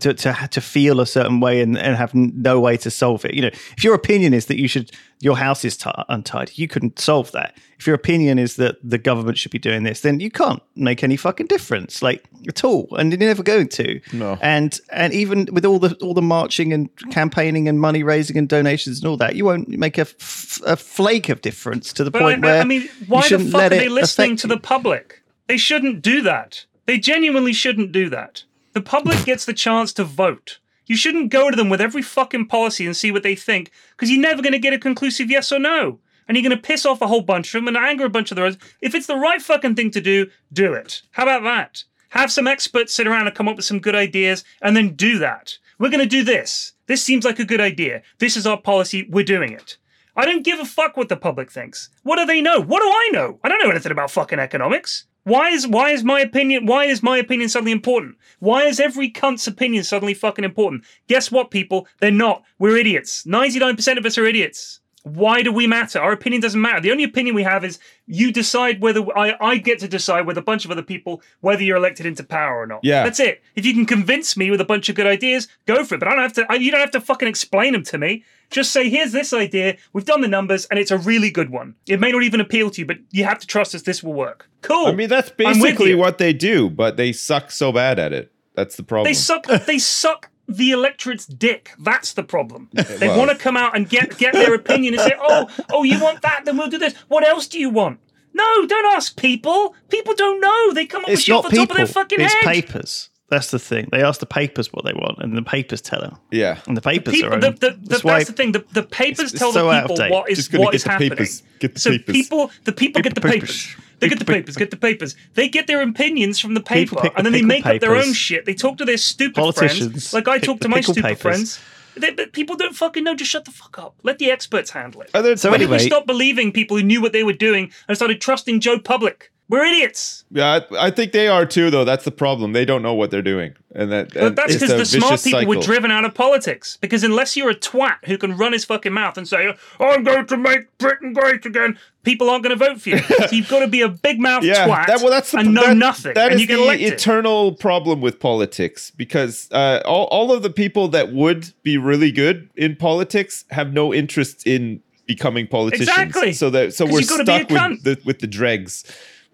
To, 0.02 0.14
to 0.14 0.48
to 0.52 0.62
feel 0.62 1.00
a 1.00 1.06
certain 1.08 1.40
way 1.40 1.62
and, 1.62 1.78
and 1.78 1.96
have 1.96 2.14
no 2.14 2.60
way 2.60 2.78
to 2.78 2.92
solve 2.92 3.24
it. 3.26 3.34
You 3.34 3.44
know, 3.44 3.48
if 3.48 3.84
your 3.84 3.96
opinion 3.96 4.34
is 4.34 4.46
that 4.48 4.60
you 4.60 4.68
should 4.68 4.92
your 5.22 5.38
house 5.38 5.66
is 5.66 5.78
t- 5.78 5.90
untidy, 6.10 6.52
you 6.56 6.68
couldn't 6.68 7.00
solve 7.00 7.32
that. 7.32 7.58
If 7.80 7.88
your 7.88 7.96
opinion 7.96 8.38
is 8.38 8.58
that 8.58 8.76
the 8.84 8.98
government 8.98 9.38
should 9.38 9.52
be 9.52 9.60
doing 9.60 9.84
this, 9.84 10.02
then 10.02 10.20
you 10.20 10.30
can't 10.30 10.62
make 10.76 11.04
any 11.04 11.16
fucking 11.16 11.48
difference, 11.48 12.02
like 12.02 12.24
at 12.48 12.64
all, 12.64 12.88
and 12.98 13.12
you're 13.12 13.20
never 13.20 13.44
going 13.44 13.70
to. 13.70 14.00
No. 14.14 14.38
And 14.42 14.80
and 14.92 15.14
even 15.14 15.48
with 15.52 15.66
all 15.66 15.80
the 15.80 15.96
all 16.02 16.14
the 16.14 16.22
marching 16.22 16.74
and 16.74 16.90
campaigning 17.12 17.68
and 17.68 17.80
money 17.80 18.04
raising 18.04 18.38
and 18.38 18.48
donations 18.48 19.00
and 19.00 19.08
all 19.08 19.18
that, 19.18 19.36
you 19.36 19.46
won't 19.46 19.70
make 19.70 19.98
a, 19.98 20.02
f- 20.02 20.62
a 20.66 20.76
flake 20.76 21.30
of 21.30 21.42
difference 21.42 21.94
to 21.94 22.04
the 22.04 22.12
But 22.12 22.22
point 22.22 22.44
I, 22.44 22.48
where 22.48 22.62
I 22.62 22.66
mean, 22.66 22.82
you 22.84 22.90
why 23.08 23.22
the 23.22 23.28
shouldn't 23.30 23.52
fuck 23.52 23.60
are 23.60 23.64
let 23.64 23.70
they 23.70 23.86
it 23.86 23.92
listening 23.92 24.36
to 24.38 24.48
the 24.48 24.60
public? 24.60 25.24
They 25.48 25.58
shouldn't 25.58 26.02
do 26.02 26.22
that. 26.24 26.66
They 26.86 27.00
genuinely 27.00 27.54
shouldn't 27.54 27.92
do 27.92 28.10
that. 28.10 28.44
The 28.78 28.84
public 28.84 29.26
gets 29.26 29.44
the 29.44 29.56
chance 29.56 29.92
to 29.94 30.04
vote. 30.04 30.60
You 30.86 30.96
shouldn't 30.96 31.32
go 31.32 31.50
to 31.50 31.56
them 31.56 31.68
with 31.68 31.82
every 31.82 32.04
fucking 32.04 32.46
policy 32.46 32.86
and 32.86 32.96
see 32.96 33.10
what 33.10 33.24
they 33.24 33.34
think, 33.34 33.72
because 33.96 34.12
you're 34.12 34.22
never 34.22 34.44
going 34.44 34.54
to 34.54 34.60
get 34.60 34.72
a 34.72 34.78
conclusive 34.78 35.32
yes 35.32 35.52
or 35.52 35.58
no. 35.58 35.98
And 36.28 36.38
you're 36.38 36.48
going 36.48 36.56
to 36.56 36.62
piss 36.62 36.86
off 36.86 37.02
a 37.02 37.08
whole 37.08 37.22
bunch 37.22 37.48
of 37.48 37.54
them 37.54 37.68
and 37.68 37.76
anger 37.76 38.06
a 38.06 38.10
bunch 38.12 38.30
of 38.30 38.36
the 38.36 38.44
others. 38.44 38.58
If 38.80 38.94
it's 38.94 39.08
the 39.08 39.16
right 39.16 39.42
fucking 39.42 39.74
thing 39.74 39.90
to 39.90 40.00
do, 40.00 40.28
do 40.54 40.74
it. 40.74 41.02
How 41.10 41.24
about 41.24 41.42
that? 41.42 41.86
Have 42.10 42.32
some 42.32 42.46
experts 42.46 42.94
sit 42.94 43.08
around 43.08 43.26
and 43.26 43.36
come 43.36 43.48
up 43.48 43.56
with 43.56 43.66
some 43.66 43.80
good 43.80 43.96
ideas 43.96 44.44
and 44.62 44.78
then 44.78 44.94
do 44.94 45.18
that. 45.18 45.58
We're 45.80 45.90
going 45.90 46.02
to 46.02 46.06
do 46.06 46.24
this. 46.24 46.74
This 46.86 47.02
seems 47.02 47.26
like 47.26 47.40
a 47.40 47.46
good 47.46 47.60
idea. 47.60 48.04
This 48.20 48.38
is 48.38 48.46
our 48.46 48.62
policy. 48.62 49.08
We're 49.10 49.26
doing 49.26 49.54
it. 49.54 49.78
I 50.16 50.24
don't 50.24 50.46
give 50.46 50.60
a 50.60 50.66
fuck 50.66 50.98
what 50.98 51.10
the 51.10 51.18
public 51.18 51.52
thinks. 51.52 51.90
What 52.04 52.18
do 52.18 52.28
they 52.28 52.42
know? 52.42 52.62
What 52.62 52.82
do 52.84 52.88
I 52.88 53.10
know? 53.12 53.40
I 53.44 53.50
don't 53.50 53.64
know 53.64 53.72
anything 53.72 53.92
about 53.92 54.12
fucking 54.12 54.38
economics. 54.38 55.06
Why 55.28 55.50
is 55.50 55.68
why 55.68 55.90
is 55.90 56.06
my 56.06 56.22
opinion 56.22 56.68
why 56.68 56.86
is 56.86 57.04
my 57.04 57.18
opinion 57.18 57.50
suddenly 57.50 57.74
important? 57.74 58.16
Why 58.40 58.64
is 58.64 58.80
every 58.80 59.10
cunt's 59.10 59.46
opinion 59.46 59.84
suddenly 59.84 60.14
fucking 60.14 60.46
important? 60.46 60.86
Guess 61.10 61.34
what, 61.34 61.52
people? 61.52 61.86
They're 62.00 62.12
not. 62.12 62.44
We're 62.58 62.78
idiots. 62.78 63.24
99% 63.26 63.98
of 63.98 64.06
us 64.06 64.18
are 64.18 64.26
idiots. 64.26 64.80
Why 65.16 65.42
do 65.42 65.52
we 65.52 65.68
matter? 65.68 66.00
Our 66.00 66.12
opinion 66.12 66.42
doesn't 66.42 66.60
matter. 66.62 66.82
The 66.82 66.92
only 66.92 67.04
opinion 67.04 67.36
we 67.36 67.44
have 67.44 67.64
is 67.64 67.80
you 68.06 68.32
decide 68.32 68.82
whether 68.82 69.02
I, 69.18 69.36
I 69.40 69.58
get 69.58 69.80
to 69.80 69.88
decide 69.88 70.26
with 70.26 70.38
a 70.38 70.42
bunch 70.42 70.66
of 70.66 70.72
other 70.72 70.82
people 70.82 71.22
whether 71.42 71.64
you're 71.64 71.78
elected 71.78 72.06
into 72.06 72.24
power 72.24 72.58
or 72.62 72.68
not. 72.68 72.82
Yeah. 72.84 73.04
That's 73.04 73.20
it. 73.20 73.42
If 73.56 73.66
you 73.66 73.74
can 73.74 73.86
convince 73.86 74.38
me 74.38 74.52
with 74.52 74.62
a 74.62 74.66
bunch 74.66 74.90
of 74.90 74.96
good 74.96 75.08
ideas, 75.08 75.48
go 75.66 75.84
for 75.84 75.96
it. 75.96 76.00
But 76.00 76.08
I 76.08 76.12
don't 76.12 76.22
have 76.22 76.34
to 76.34 76.46
I, 76.50 76.56
you 76.56 76.72
don't 76.72 76.82
have 76.82 76.92
to 76.92 77.02
fucking 77.02 77.28
explain 77.28 77.74
them 77.74 77.84
to 77.84 77.98
me. 77.98 78.24
Just 78.50 78.72
say, 78.72 78.90
here's 78.90 79.12
this 79.12 79.34
idea, 79.34 79.76
we've 79.92 80.06
done 80.06 80.22
the 80.22 80.28
numbers, 80.28 80.66
and 80.68 80.80
it's 80.80 80.92
a 80.92 80.98
really 80.98 81.30
good 81.30 81.50
one. 81.50 81.76
It 81.86 82.00
may 82.00 82.14
not 82.14 82.24
even 82.24 82.40
appeal 82.40 82.70
to 82.70 82.82
you, 82.82 82.86
but 82.86 82.98
you 83.12 83.26
have 83.26 83.40
to 83.40 83.48
trust 83.48 83.76
us 83.76 83.82
this 83.82 84.02
will 84.02 84.14
work. 84.14 84.50
Cool. 84.62 84.88
I 84.88 84.94
mean, 84.94 85.10
that's 85.10 85.30
basically 85.30 85.96
what 85.96 86.18
they 86.18 86.32
do, 86.32 86.70
but 86.70 86.96
they 86.96 87.12
suck 87.12 87.52
so 87.52 87.74
bad 87.74 88.00
at 88.00 88.14
it. 88.14 88.32
That's 88.56 88.76
the 88.76 88.84
problem. 88.84 89.10
They 89.10 89.14
suck. 89.14 89.46
They 89.46 89.78
suck 89.78 90.32
the 90.48 90.72
electorate's 90.72 91.26
dick. 91.26 91.72
That's 91.80 92.14
the 92.14 92.24
problem. 92.24 92.70
They 92.74 93.08
well- 93.08 93.18
want 93.20 93.32
to 93.32 93.38
come 93.38 93.58
out 93.58 93.76
and 93.76 93.88
get 93.90 94.18
get 94.18 94.34
their 94.34 94.54
opinion 94.54 94.94
and 94.94 95.04
say, 95.04 95.14
"Oh, 95.22 95.50
oh, 95.72 95.84
you 95.84 96.00
want 96.02 96.22
that? 96.22 96.46
Then 96.46 96.58
we'll 96.58 96.70
do 96.70 96.78
this." 96.78 96.94
What 97.08 97.26
else 97.28 97.48
do 97.48 97.60
you 97.60 97.70
want? 97.70 98.00
No, 98.34 98.66
don't 98.68 98.86
ask 98.96 99.16
people. 99.18 99.76
People 99.90 100.14
don't 100.16 100.40
know. 100.40 100.74
They 100.74 100.86
come 100.86 101.04
up 101.04 101.10
with 101.10 101.20
shit 101.22 101.34
not 101.34 101.46
off 101.46 101.52
the 101.52 101.58
top 101.58 101.72
of 101.72 101.78
their 101.78 101.88
fucking 101.88 102.20
It's 102.22 102.34
head. 102.36 102.44
papers. 102.44 103.10
That's 103.30 103.52
the 103.52 103.60
thing. 103.60 103.90
They 103.92 104.02
ask 104.04 104.20
the 104.22 104.26
papers 104.26 104.72
what 104.72 104.86
they 104.86 104.94
want, 104.94 105.18
and 105.20 105.36
the 105.36 105.42
papers 105.42 105.82
tell 105.82 106.00
them. 106.00 106.18
Yeah. 106.32 106.60
And 106.66 106.78
the 106.78 106.82
papers 106.82 107.14
People, 107.14 107.34
are. 107.34 107.40
the, 107.42 107.52
the, 107.52 107.72
the, 107.72 107.78
that's 107.90 108.02
that's, 108.04 108.28
the 108.28 108.34
thing. 108.34 108.54
The, 108.54 108.64
the 108.72 108.84
papers 108.84 109.32
it's 109.34 109.40
tell 109.40 109.52
so 109.52 109.66
the 109.66 109.72
out 109.72 109.82
people 109.84 109.96
date. 109.98 110.12
what 110.12 110.30
is 110.30 110.38
Just 110.38 110.52
gonna 110.52 110.64
what 110.64 110.72
get 110.72 110.76
is 110.78 110.84
the 110.86 110.90
happening. 110.92 111.10
papers. 111.10 111.44
Get 111.60 111.74
the 111.74 111.80
so 111.82 111.92
papers. 111.92 112.14
people, 112.16 112.52
the 112.64 112.72
people 112.72 113.02
get 113.02 113.16
the 113.16 113.22
papers. 113.22 113.66
papers. 113.68 113.76
They 114.00 114.10
get 114.10 114.20
the 114.20 114.26
papers. 114.26 114.56
Get 114.56 114.70
the 114.72 114.78
papers. 114.78 115.16
They 115.34 115.50
get 115.50 115.68
their 115.68 115.82
opinions 115.82 116.40
from 116.40 116.54
the 116.54 116.62
paper, 116.62 116.98
pick 117.02 117.14
and 117.18 117.26
then 117.26 117.34
they 117.34 117.40
pickle 117.40 117.48
make 117.48 117.66
up 117.66 117.80
their 117.82 117.96
own 117.96 118.14
shit. 118.14 118.46
They 118.46 118.54
talk 118.54 118.78
to 118.78 118.86
their 118.86 118.98
stupid 118.98 119.42
friends, 119.56 120.14
like 120.14 120.28
I 120.28 120.38
talk 120.40 120.60
to 120.62 120.70
my 120.70 120.82
stupid 120.82 121.04
papers. 121.04 121.22
friends. 121.22 121.60
They, 121.96 122.12
but 122.12 122.32
people 122.32 122.56
don't 122.56 122.76
fucking 122.76 123.04
know. 123.04 123.16
Just 123.16 123.32
shut 123.32 123.46
the 123.46 123.52
fuck 123.52 123.80
up. 123.80 123.96
Let 124.04 124.20
the 124.20 124.30
experts 124.30 124.70
handle 124.70 125.02
it. 125.02 125.10
Are 125.16 125.24
there- 125.24 125.36
So 125.36 125.50
when 125.50 125.60
did 125.60 125.70
we 125.70 125.80
stop 125.80 126.06
believing 126.06 126.52
people 126.52 126.78
who 126.78 126.84
knew 126.84 127.02
what 127.02 127.12
they 127.12 127.24
were 127.24 127.34
doing 127.34 127.72
and 127.88 127.98
started 127.98 128.22
trusting 128.22 128.60
Joe 128.60 128.78
Public? 128.78 129.32
We're 129.50 129.64
idiots. 129.64 130.26
Yeah, 130.30 130.60
I, 130.72 130.88
I 130.88 130.92
think 130.92 131.14
they 131.14 131.30
are 131.30 131.46
too, 131.46 131.70
though. 131.70 131.86
That's 131.86 132.04
the 132.04 132.12
problem. 132.12 132.52
They 132.52 132.66
don't 132.66 132.82
know 132.82 132.94
what 132.94 133.12
they're 133.12 133.22
doing, 133.22 133.56
and 133.74 133.90
that 133.94 134.14
But 134.14 134.24
and 134.24 134.36
that's 134.36 134.54
because 134.56 134.92
the 134.92 135.00
smart 135.00 135.24
people 135.24 135.46
were 135.46 135.62
driven 135.62 135.90
out 135.90 136.04
of 136.04 136.14
politics. 136.14 136.78
Because 136.82 137.02
unless 137.04 137.38
you're 137.38 137.52
a 137.52 137.56
twat 137.56 138.04
who 138.06 138.18
can 138.18 138.36
run 138.36 138.52
his 138.52 138.66
fucking 138.66 138.92
mouth 138.92 139.18
and 139.18 139.26
say, 139.26 139.56
"I'm 139.80 140.04
going 140.04 140.28
to 140.28 140.36
make 140.38 140.78
Britain 140.80 141.14
great 141.14 141.46
again," 141.46 141.80
people 142.04 142.30
aren't 142.30 142.44
going 142.44 142.58
to 142.58 142.66
vote 142.66 142.82
for 142.82 142.90
you. 142.90 142.98
so 143.04 143.28
you've 143.32 143.48
got 143.48 143.62
to 143.62 143.70
be 143.70 143.82
a 143.82 143.88
big 143.88 144.20
mouth 144.20 144.44
Yeah, 144.44 144.68
twat 144.68 144.88
that, 144.88 145.00
well, 145.00 145.12
that's 145.12 145.32
the, 145.32 145.38
and 145.40 145.54
know 145.54 145.68
that- 145.68 145.78
nothing, 145.78 146.14
That 146.14 146.34
is 146.34 146.46
the 146.46 146.86
eternal 146.86 147.54
problem 147.54 148.02
with 148.02 148.20
politics 148.20 148.92
because 148.92 149.50
uh, 149.54 149.82
all 149.86 150.06
all 150.08 150.34
of 150.34 150.44
the 150.44 150.50
people 150.50 150.90
that 150.90 151.14
would 151.14 151.54
be 151.64 151.78
really 151.78 152.12
good 152.12 152.50
in 152.58 152.76
politics 152.76 153.46
have 153.52 153.72
no 153.72 153.94
interest 153.94 154.46
in 154.46 154.82
becoming 155.06 155.48
politicians. 155.48 155.88
Exactly. 155.88 156.34
So 156.34 156.50
that 156.50 156.74
so 156.74 156.86
we're 156.86 157.00
you've 157.00 157.10
gotta 157.10 157.24
be 157.24 157.32
a 157.32 157.46
stuck 157.46 157.70
with 157.70 157.84
the 157.84 158.02
with 158.04 158.20
the 158.20 158.28
dregs. 158.28 158.84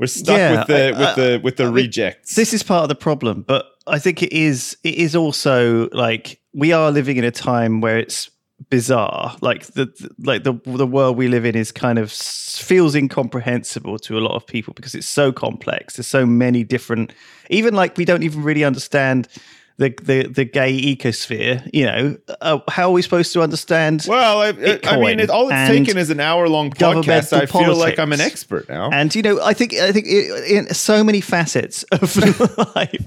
We're 0.03 0.07
stuck 0.07 0.37
Yeah, 0.37 0.57
with 0.59 0.67
the 0.67 0.75
I- 0.75 0.99
with 0.99 1.15
the 1.15 1.39
with 1.45 1.55
the 1.55 1.63
I 1.63 1.67
mean, 1.67 1.75
rejects. 1.75 2.35
this 2.35 2.53
is 2.53 2.61
part 2.61 2.83
of 2.83 2.89
the 2.89 2.95
problem, 2.95 3.43
but 3.47 3.67
I 3.87 3.99
think 3.99 4.21
it 4.21 4.33
is. 4.33 4.75
It 4.83 4.95
is 4.95 5.15
also 5.15 5.87
like 5.93 6.41
we 6.53 6.73
are 6.73 6.91
living 6.91 7.15
in 7.15 7.23
a 7.23 7.31
time 7.31 7.79
where 7.79 7.97
it's 7.97 8.29
bizarre. 8.69 9.37
Like 9.39 9.65
the 9.67 9.85
the- 9.85 10.09
like 10.19 10.43
the 10.43 10.55
the 10.65 10.85
world 10.85 11.15
we 11.15 11.29
live 11.29 11.45
in 11.45 11.55
is 11.55 11.71
kind 11.71 11.97
of 11.97 12.11
feels 12.11 12.95
incomprehensible 12.95 13.97
to 13.99 14.17
a 14.17 14.19
lot 14.19 14.35
of 14.35 14.45
people 14.45 14.73
because 14.73 14.93
it's 14.93 15.07
so 15.07 15.31
complex. 15.31 15.95
There's 15.95 16.07
so 16.07 16.25
many 16.25 16.65
different. 16.65 17.13
Even 17.49 17.73
like 17.73 17.95
we 17.97 18.03
don't 18.03 18.23
even 18.23 18.43
really 18.43 18.65
understand. 18.65 19.29
The, 19.78 19.89
the 20.03 20.28
the 20.28 20.45
gay 20.45 20.80
ecosphere, 20.95 21.67
you 21.74 21.86
know, 21.88 22.15
uh, 22.41 22.59
how 22.69 22.89
are 22.89 22.91
we 22.91 23.01
supposed 23.01 23.34
to 23.34 23.41
understand? 23.41 24.05
well, 24.07 24.39
I, 24.41 24.49
I 24.49 24.51
Bitcoin 24.53 25.01
mean, 25.01 25.19
it, 25.19 25.32
all 25.32 25.49
it's 25.49 25.67
taken 25.67 25.97
is 25.97 26.11
an 26.11 26.19
hour 26.19 26.47
long 26.47 26.69
podcast. 26.69 27.34
I 27.34 27.47
feel 27.47 27.76
like 27.76 27.97
I'm 27.97 28.13
an 28.13 28.21
expert 28.21 28.69
now. 28.69 28.91
And 28.91 29.13
you 29.15 29.24
know, 29.24 29.41
I 29.41 29.53
think 29.53 29.74
I 29.74 29.91
think 29.91 30.05
i- 30.05 30.45
in 30.45 30.71
so 30.76 31.03
many 31.03 31.21
facets 31.21 31.82
of 31.91 32.15
life. 32.76 33.05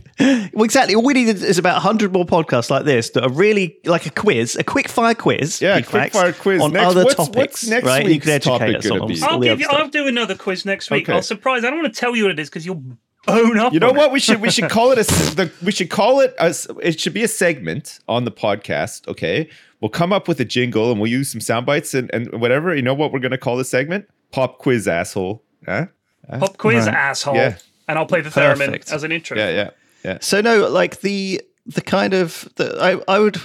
Well, 0.55 0.64
exactly. 0.64 0.97
All 0.97 1.05
we 1.05 1.14
need 1.14 1.29
is 1.29 1.57
about 1.57 1.81
hundred 1.83 2.12
more 2.12 2.27
podcasts 2.27 2.69
like 2.69 2.85
this 2.85 3.11
that 3.11 3.23
are 3.23 3.31
really 3.33 3.79
like 3.85 4.07
a 4.07 4.11
quiz, 4.11 4.57
a 4.57 4.64
quick 4.64 4.89
fire 4.89 5.14
quiz. 5.14 5.61
Yeah, 5.62 5.81
quick 5.83 6.12
fire 6.12 6.33
quiz. 6.33 6.61
on 6.61 6.73
Next- 6.73 6.87
other 6.87 7.05
what's- 7.05 7.14
topics. 7.14 7.37
what's 7.37 7.69
next 7.69 7.87
right? 7.87 8.03
you 8.03 8.11
week's 8.11 8.25
can 8.27 8.35
educate 8.35 8.59
topic 8.59 8.77
us 8.79 8.89
gonna 8.89 9.03
on 9.03 9.09
be? 9.09 9.23
all 9.23 9.29
I'll 9.31 9.39
the 9.39 9.47
give 9.47 9.61
you. 9.61 9.67
stuff. 9.67 9.79
I'll 9.79 9.89
do 9.89 10.09
another 10.09 10.35
quiz 10.35 10.64
next 10.64 10.91
week. 10.91 11.05
Okay. 11.05 11.12
I'll 11.12 11.23
surprise. 11.23 11.64
I 11.64 11.71
don't 11.71 11.81
want 11.81 11.95
to 11.95 12.01
tell 12.01 12.17
you 12.17 12.25
what 12.25 12.33
it 12.33 12.41
is 12.41 12.49
because 12.51 12.67
you'll 12.67 12.83
bone 13.27 13.59
up. 13.59 13.72
You 13.72 13.81
know 13.81 13.91
on 13.91 13.97
what? 13.97 14.07
It. 14.07 14.12
We 14.12 14.20
should 14.20 14.41
we 14.41 14.51
should 14.51 14.70
call 14.70 14.93
it 14.93 14.99
a 14.99 15.01
s- 15.01 15.35
the 15.39 15.51
we 15.62 15.72
should 15.72 15.91
call 15.91 16.20
it 16.20 16.35
as 16.39 16.66
it 16.83 17.01
should 17.01 17.14
be 17.14 17.22
a 17.24 17.29
segment 17.29 17.99
on 18.09 18.24
the 18.24 18.31
podcast. 18.33 19.07
Okay, 19.09 19.49
we'll 19.81 19.89
come 19.91 20.12
up 20.12 20.29
with 20.29 20.41
a 20.41 20.45
jingle 20.45 20.91
and 20.91 21.01
we'll 21.01 21.11
use 21.11 21.31
some 21.31 21.41
sound 21.41 21.66
bites 21.66 21.95
and, 21.95 22.11
and 22.14 22.41
whatever. 22.41 22.74
You 22.74 22.83
know 22.83 22.95
what 22.95 23.12
we're 23.12 23.18
gonna 23.20 23.39
call 23.39 23.57
the 23.57 23.64
segment? 23.64 24.09
Pop 24.33 24.59
quiz 24.59 24.89
asshole. 24.89 25.43
Huh? 25.66 25.87
Pop 26.39 26.57
quiz, 26.59 26.87
Right. 26.87 26.95
asshole. 26.95 27.35
Yeah. 27.37 27.57
And 27.89 27.99
I'll 27.99 28.07
play 28.07 28.20
the 28.20 28.31
theremin 28.31 28.66
Perfect. 28.66 28.91
as 28.93 29.05
an 29.05 29.12
intro. 29.12 29.37
Yeah, 29.39 29.51
yeah, 29.51 29.70
yeah. 30.05 30.18
So 30.20 30.41
no, 30.41 30.68
like 30.68 31.01
the 31.01 31.41
the 31.66 31.81
kind 31.81 32.14
of 32.14 32.49
the, 32.57 32.77
I 32.81 33.01
I 33.12 33.18
would 33.20 33.41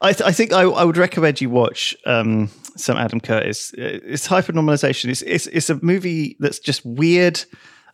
I 0.00 0.12
th- 0.12 0.22
I 0.28 0.32
think 0.32 0.52
I, 0.52 0.62
I 0.62 0.84
would 0.84 0.96
recommend 0.96 1.40
you 1.40 1.50
watch 1.50 1.96
um 2.06 2.50
some 2.76 2.96
Adam 2.96 3.20
Curtis. 3.20 3.74
It's 3.76 4.26
hypernormalization. 4.28 5.10
It's 5.10 5.22
it's 5.22 5.46
it's 5.48 5.70
a 5.70 5.78
movie 5.82 6.36
that's 6.40 6.58
just 6.60 6.84
weird. 6.86 7.44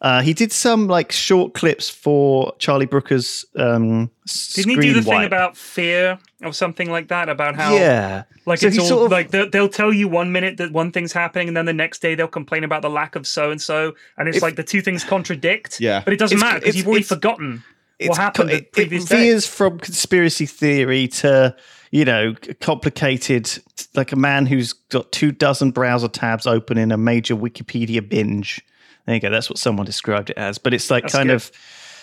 Uh, 0.02 0.20
he 0.22 0.34
did 0.34 0.52
some 0.52 0.86
like 0.88 1.10
short 1.12 1.54
clips 1.54 1.88
for 1.88 2.52
Charlie 2.58 2.86
Brooker's 2.86 3.44
um 3.56 4.10
Didn't 4.54 4.70
he 4.70 4.76
do 4.76 4.92
the 4.92 5.02
Screen 5.02 5.18
thing 5.20 5.24
about 5.24 5.56
fear 5.56 6.18
or 6.44 6.52
something 6.52 6.90
like 6.90 7.08
that? 7.08 7.28
About 7.28 7.56
how 7.56 7.74
yeah 7.74 8.24
Like 8.44 8.58
So 8.58 8.66
it's 8.66 8.78
all 8.78 8.86
sort 8.86 9.06
of- 9.06 9.12
like 9.12 9.30
they'll, 9.30 9.48
they'll 9.48 9.68
tell 9.68 9.92
you 9.92 10.06
one 10.08 10.32
minute 10.32 10.58
that 10.58 10.70
one 10.72 10.92
thing's 10.92 11.12
happening, 11.12 11.48
and 11.48 11.56
then 11.56 11.64
the 11.64 11.72
next 11.72 12.02
day 12.02 12.14
they'll 12.14 12.28
complain 12.28 12.62
about 12.64 12.82
the 12.82 12.90
lack 12.90 13.16
of 13.16 13.26
so 13.26 13.50
and 13.50 13.60
so, 13.60 13.94
and 14.18 14.28
it's 14.28 14.36
If- 14.38 14.42
like 14.42 14.56
the 14.56 14.64
two 14.64 14.82
things 14.82 15.02
contradict. 15.04 15.80
Yeah. 15.80 16.02
but 16.04 16.12
it 16.12 16.18
doesn't 16.18 16.36
It's- 16.36 16.46
matter 16.52 16.60
because 16.60 16.76
you've 16.76 16.86
already 16.86 17.00
it's- 17.00 17.08
forgotten 17.16 17.64
what 18.04 18.18
happened 18.18 18.50
co- 18.50 18.56
the 18.56 18.62
previous 18.62 19.04
it 19.04 19.08
day. 19.08 19.40
from 19.40 19.78
conspiracy 19.78 20.44
theory 20.44 21.08
to 21.08 21.56
you 21.90 22.04
know 22.04 22.34
complicated 22.60 23.48
like 23.94 24.12
a 24.12 24.16
man 24.16 24.44
who's 24.44 24.74
got 24.74 25.10
two 25.12 25.32
dozen 25.32 25.70
browser 25.70 26.08
tabs 26.08 26.46
open 26.46 26.76
in 26.76 26.92
a 26.92 26.96
major 26.98 27.34
wikipedia 27.34 28.06
binge 28.06 28.60
there 29.06 29.14
you 29.14 29.20
go 29.20 29.30
that's 29.30 29.48
what 29.48 29.58
someone 29.58 29.86
described 29.86 30.30
it 30.30 30.36
as 30.36 30.58
but 30.58 30.74
it's 30.74 30.90
like 30.90 31.04
That's 31.04 31.14
kind 31.14 31.28
good. 31.28 31.36
of 31.36 31.50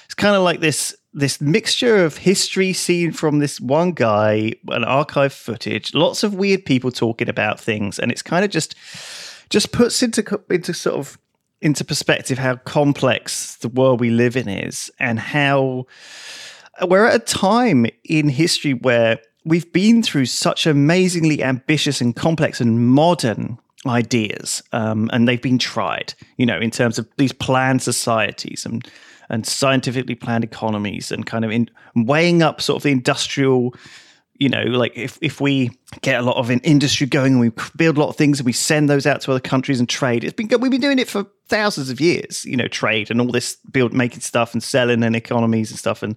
it's 0.05 0.13
kind 0.15 0.35
of 0.35 0.41
like 0.43 0.59
this 0.59 0.95
this 1.13 1.39
mixture 1.39 2.03
of 2.03 2.17
history 2.17 2.73
seen 2.73 3.11
from 3.11 3.39
this 3.39 3.61
one 3.61 3.91
guy 3.91 4.53
and 4.69 4.83
archive 4.83 5.33
footage 5.33 5.93
lots 5.93 6.23
of 6.23 6.33
weird 6.33 6.65
people 6.65 6.91
talking 6.91 7.29
about 7.29 7.59
things 7.59 7.99
and 7.99 8.11
it's 8.11 8.21
kind 8.21 8.43
of 8.43 8.51
just 8.51 8.75
just 9.49 9.71
puts 9.71 10.01
into 10.01 10.41
into 10.49 10.73
sort 10.73 10.95
of 10.97 11.17
into 11.61 11.85
perspective 11.85 12.37
how 12.37 12.55
complex 12.57 13.55
the 13.57 13.69
world 13.69 13.99
we 13.99 14.09
live 14.09 14.35
in 14.35 14.49
is 14.49 14.91
and 14.99 15.19
how 15.19 15.85
we're 16.87 17.05
at 17.05 17.15
a 17.15 17.19
time 17.19 17.85
in 18.03 18.27
history 18.27 18.73
where 18.73 19.19
we've 19.45 19.71
been 19.71 20.01
through 20.03 20.25
such 20.25 20.65
amazingly 20.65 21.43
ambitious 21.43 22.01
and 22.01 22.15
complex 22.15 22.59
and 22.59 22.87
modern 22.87 23.57
ideas 23.87 24.63
um, 24.71 25.09
and 25.11 25.27
they've 25.27 25.41
been 25.41 25.59
tried 25.59 26.13
you 26.37 26.45
know 26.45 26.57
in 26.57 26.71
terms 26.71 26.97
of 26.97 27.07
these 27.17 27.33
planned 27.33 27.81
societies 27.81 28.65
and 28.65 28.87
and 29.29 29.45
scientifically 29.45 30.15
planned 30.15 30.43
economies 30.43 31.11
and 31.11 31.25
kind 31.25 31.43
of 31.43 31.51
in 31.51 31.69
weighing 31.95 32.41
up 32.41 32.61
sort 32.61 32.77
of 32.77 32.83
the 32.83 32.91
industrial 32.91 33.73
you 34.39 34.49
know, 34.49 34.63
like 34.63 34.97
if, 34.97 35.17
if 35.21 35.39
we 35.39 35.71
get 36.01 36.19
a 36.19 36.23
lot 36.23 36.37
of 36.37 36.49
an 36.49 36.59
industry 36.65 37.05
going 37.07 37.33
and 37.33 37.39
we 37.39 37.51
build 37.77 37.97
a 37.97 37.99
lot 37.99 38.09
of 38.09 38.15
things 38.15 38.39
and 38.39 38.45
we 38.45 38.51
send 38.51 38.89
those 38.89 39.05
out 39.05 39.21
to 39.21 39.31
other 39.31 39.39
countries 39.39 39.79
and 39.79 39.87
trade, 39.87 40.23
it's 40.23 40.33
been 40.33 40.49
we've 40.59 40.71
been 40.71 40.81
doing 40.81 40.99
it 40.99 41.07
for 41.07 41.25
thousands 41.47 41.89
of 41.89 42.01
years. 42.01 42.43
You 42.43 42.57
know, 42.57 42.67
trade 42.67 43.11
and 43.11 43.21
all 43.21 43.31
this 43.31 43.55
build 43.71 43.93
making 43.93 44.21
stuff 44.21 44.53
and 44.53 44.63
selling 44.63 45.03
and 45.03 45.15
economies 45.15 45.69
and 45.69 45.79
stuff 45.79 46.03
and 46.03 46.15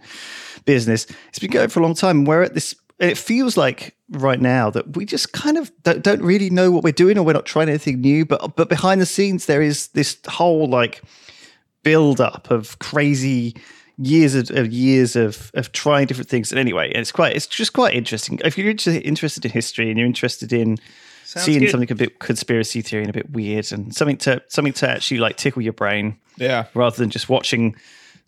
business. 0.64 1.06
It's 1.28 1.38
been 1.38 1.50
going 1.50 1.68
for 1.68 1.80
a 1.80 1.82
long 1.82 1.94
time. 1.94 2.24
We're 2.24 2.42
at 2.42 2.54
this. 2.54 2.74
And 2.98 3.10
It 3.10 3.18
feels 3.18 3.56
like 3.56 3.94
right 4.10 4.40
now 4.40 4.70
that 4.70 4.96
we 4.96 5.04
just 5.04 5.32
kind 5.32 5.58
of 5.58 5.70
don't, 5.82 6.02
don't 6.02 6.22
really 6.22 6.50
know 6.50 6.70
what 6.70 6.82
we're 6.84 6.92
doing 6.92 7.18
or 7.18 7.22
we're 7.24 7.32
not 7.32 7.46
trying 7.46 7.68
anything 7.68 8.00
new. 8.00 8.24
But 8.24 8.56
but 8.56 8.68
behind 8.68 9.00
the 9.00 9.06
scenes, 9.06 9.46
there 9.46 9.62
is 9.62 9.88
this 9.88 10.16
whole 10.28 10.68
like 10.68 11.02
build 11.82 12.20
up 12.20 12.50
of 12.50 12.78
crazy 12.78 13.54
years 13.98 14.34
of, 14.34 14.50
of 14.50 14.72
years 14.72 15.16
of 15.16 15.50
of 15.54 15.72
trying 15.72 16.06
different 16.06 16.28
things. 16.28 16.52
And 16.52 16.58
anyway, 16.58 16.90
it's 16.94 17.12
quite 17.12 17.36
it's 17.36 17.46
just 17.46 17.72
quite 17.72 17.94
interesting. 17.94 18.40
If 18.44 18.56
you're 18.58 18.70
interested 18.70 19.44
in 19.44 19.50
history 19.50 19.88
and 19.90 19.98
you're 19.98 20.06
interested 20.06 20.52
in 20.52 20.78
seeing 21.24 21.60
good. 21.60 21.70
something 21.70 21.90
a 21.90 21.94
bit 21.94 22.18
conspiracy 22.20 22.80
theory 22.82 23.02
and 23.02 23.10
a 23.10 23.12
bit 23.12 23.30
weird 23.30 23.72
and 23.72 23.94
something 23.94 24.16
to 24.18 24.42
something 24.48 24.72
to 24.74 24.88
actually 24.88 25.18
like 25.18 25.36
tickle 25.36 25.60
your 25.60 25.72
brain 25.72 26.16
Yeah. 26.36 26.66
rather 26.72 26.96
than 26.96 27.10
just 27.10 27.28
watching 27.28 27.74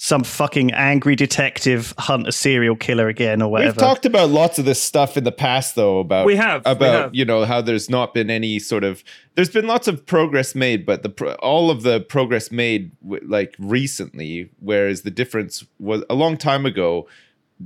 some 0.01 0.23
fucking 0.23 0.71
angry 0.73 1.17
detective 1.17 1.93
hunt 1.99 2.29
a 2.29 2.33
serial 2.33 2.77
killer 2.77 3.09
again 3.09 3.43
or 3.43 3.51
whatever. 3.51 3.73
We've 3.73 3.79
talked 3.79 4.07
about 4.07 4.31
lots 4.31 4.57
of 4.61 4.65
this 4.65 4.81
stuff 4.81 5.17
in 5.17 5.25
the 5.25 5.33
past, 5.33 5.75
though. 5.75 5.99
About 5.99 6.25
We 6.25 6.37
have, 6.37 6.65
we 6.65 6.71
about 6.71 7.03
have. 7.03 7.15
you 7.17 7.25
know 7.25 7.45
how 7.45 7.61
there's 7.61 7.91
not 7.91 8.15
been 8.15 8.31
any 8.31 8.61
sort 8.61 8.85
of 8.85 9.03
there's 9.35 9.51
been 9.51 9.67
lots 9.67 9.89
of 9.89 10.07
progress 10.07 10.55
made, 10.55 10.87
but 10.87 11.03
the 11.03 11.09
pro- 11.09 11.35
all 11.35 11.69
of 11.69 11.83
the 11.83 12.01
progress 12.01 12.53
made 12.53 12.93
w- 13.03 13.23
like 13.27 13.57
recently, 13.59 14.51
whereas 14.61 15.03
the 15.03 15.11
difference 15.11 15.67
was 15.81 16.05
a 16.09 16.15
long 16.15 16.37
time 16.37 16.65
ago. 16.65 17.09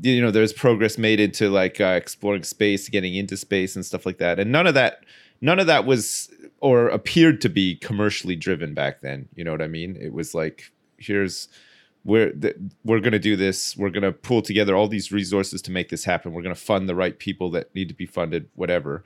You 0.01 0.23
know, 0.23 0.31
there's 0.31 0.55
progress 0.55 0.97
made 0.97 1.21
into 1.21 1.51
like 1.51 1.83
uh, 1.83 1.99
exploring 2.01 2.45
space, 2.45 2.89
getting 2.89 3.15
into 3.15 3.37
space, 3.37 3.77
and 3.77 3.85
stuff 3.85 4.07
like 4.07 4.17
that, 4.19 4.41
and 4.41 4.51
none 4.51 4.67
of 4.67 4.73
that, 4.73 5.05
none 5.43 5.61
of 5.61 5.67
that 5.67 5.85
was 5.85 6.31
or 6.61 6.89
appeared 6.89 7.43
to 7.43 7.51
be 7.51 7.75
commercially 7.77 8.37
driven 8.37 8.73
back 8.73 9.03
then. 9.03 9.29
You 9.35 9.45
know 9.45 9.53
what 9.53 9.61
I 9.61 9.69
mean? 9.69 9.99
It 10.01 10.15
was 10.15 10.35
like 10.35 10.73
here's 10.97 11.49
we're 12.05 12.31
th- 12.33 12.57
we're 12.85 13.01
going 13.01 13.13
to 13.13 13.19
do 13.19 13.37
this 13.37 13.77
we're 13.77 13.91
going 13.91 14.03
to 14.03 14.13
pull 14.13 14.43
together 14.43 14.75
all 14.75 14.89
these 14.89 15.13
resources 15.13 15.63
to 15.63 15.71
make 15.71 15.89
this 15.89 16.05
happen 16.05 16.33
we're 16.33 16.43
going 16.43 16.55
to 16.55 16.61
fund 16.61 16.89
the 16.89 16.95
right 16.95 17.19
people 17.19 17.51
that 17.51 17.75
need 17.75 17.89
to 17.89 17.95
be 17.95 18.07
funded 18.07 18.49
whatever 18.55 19.05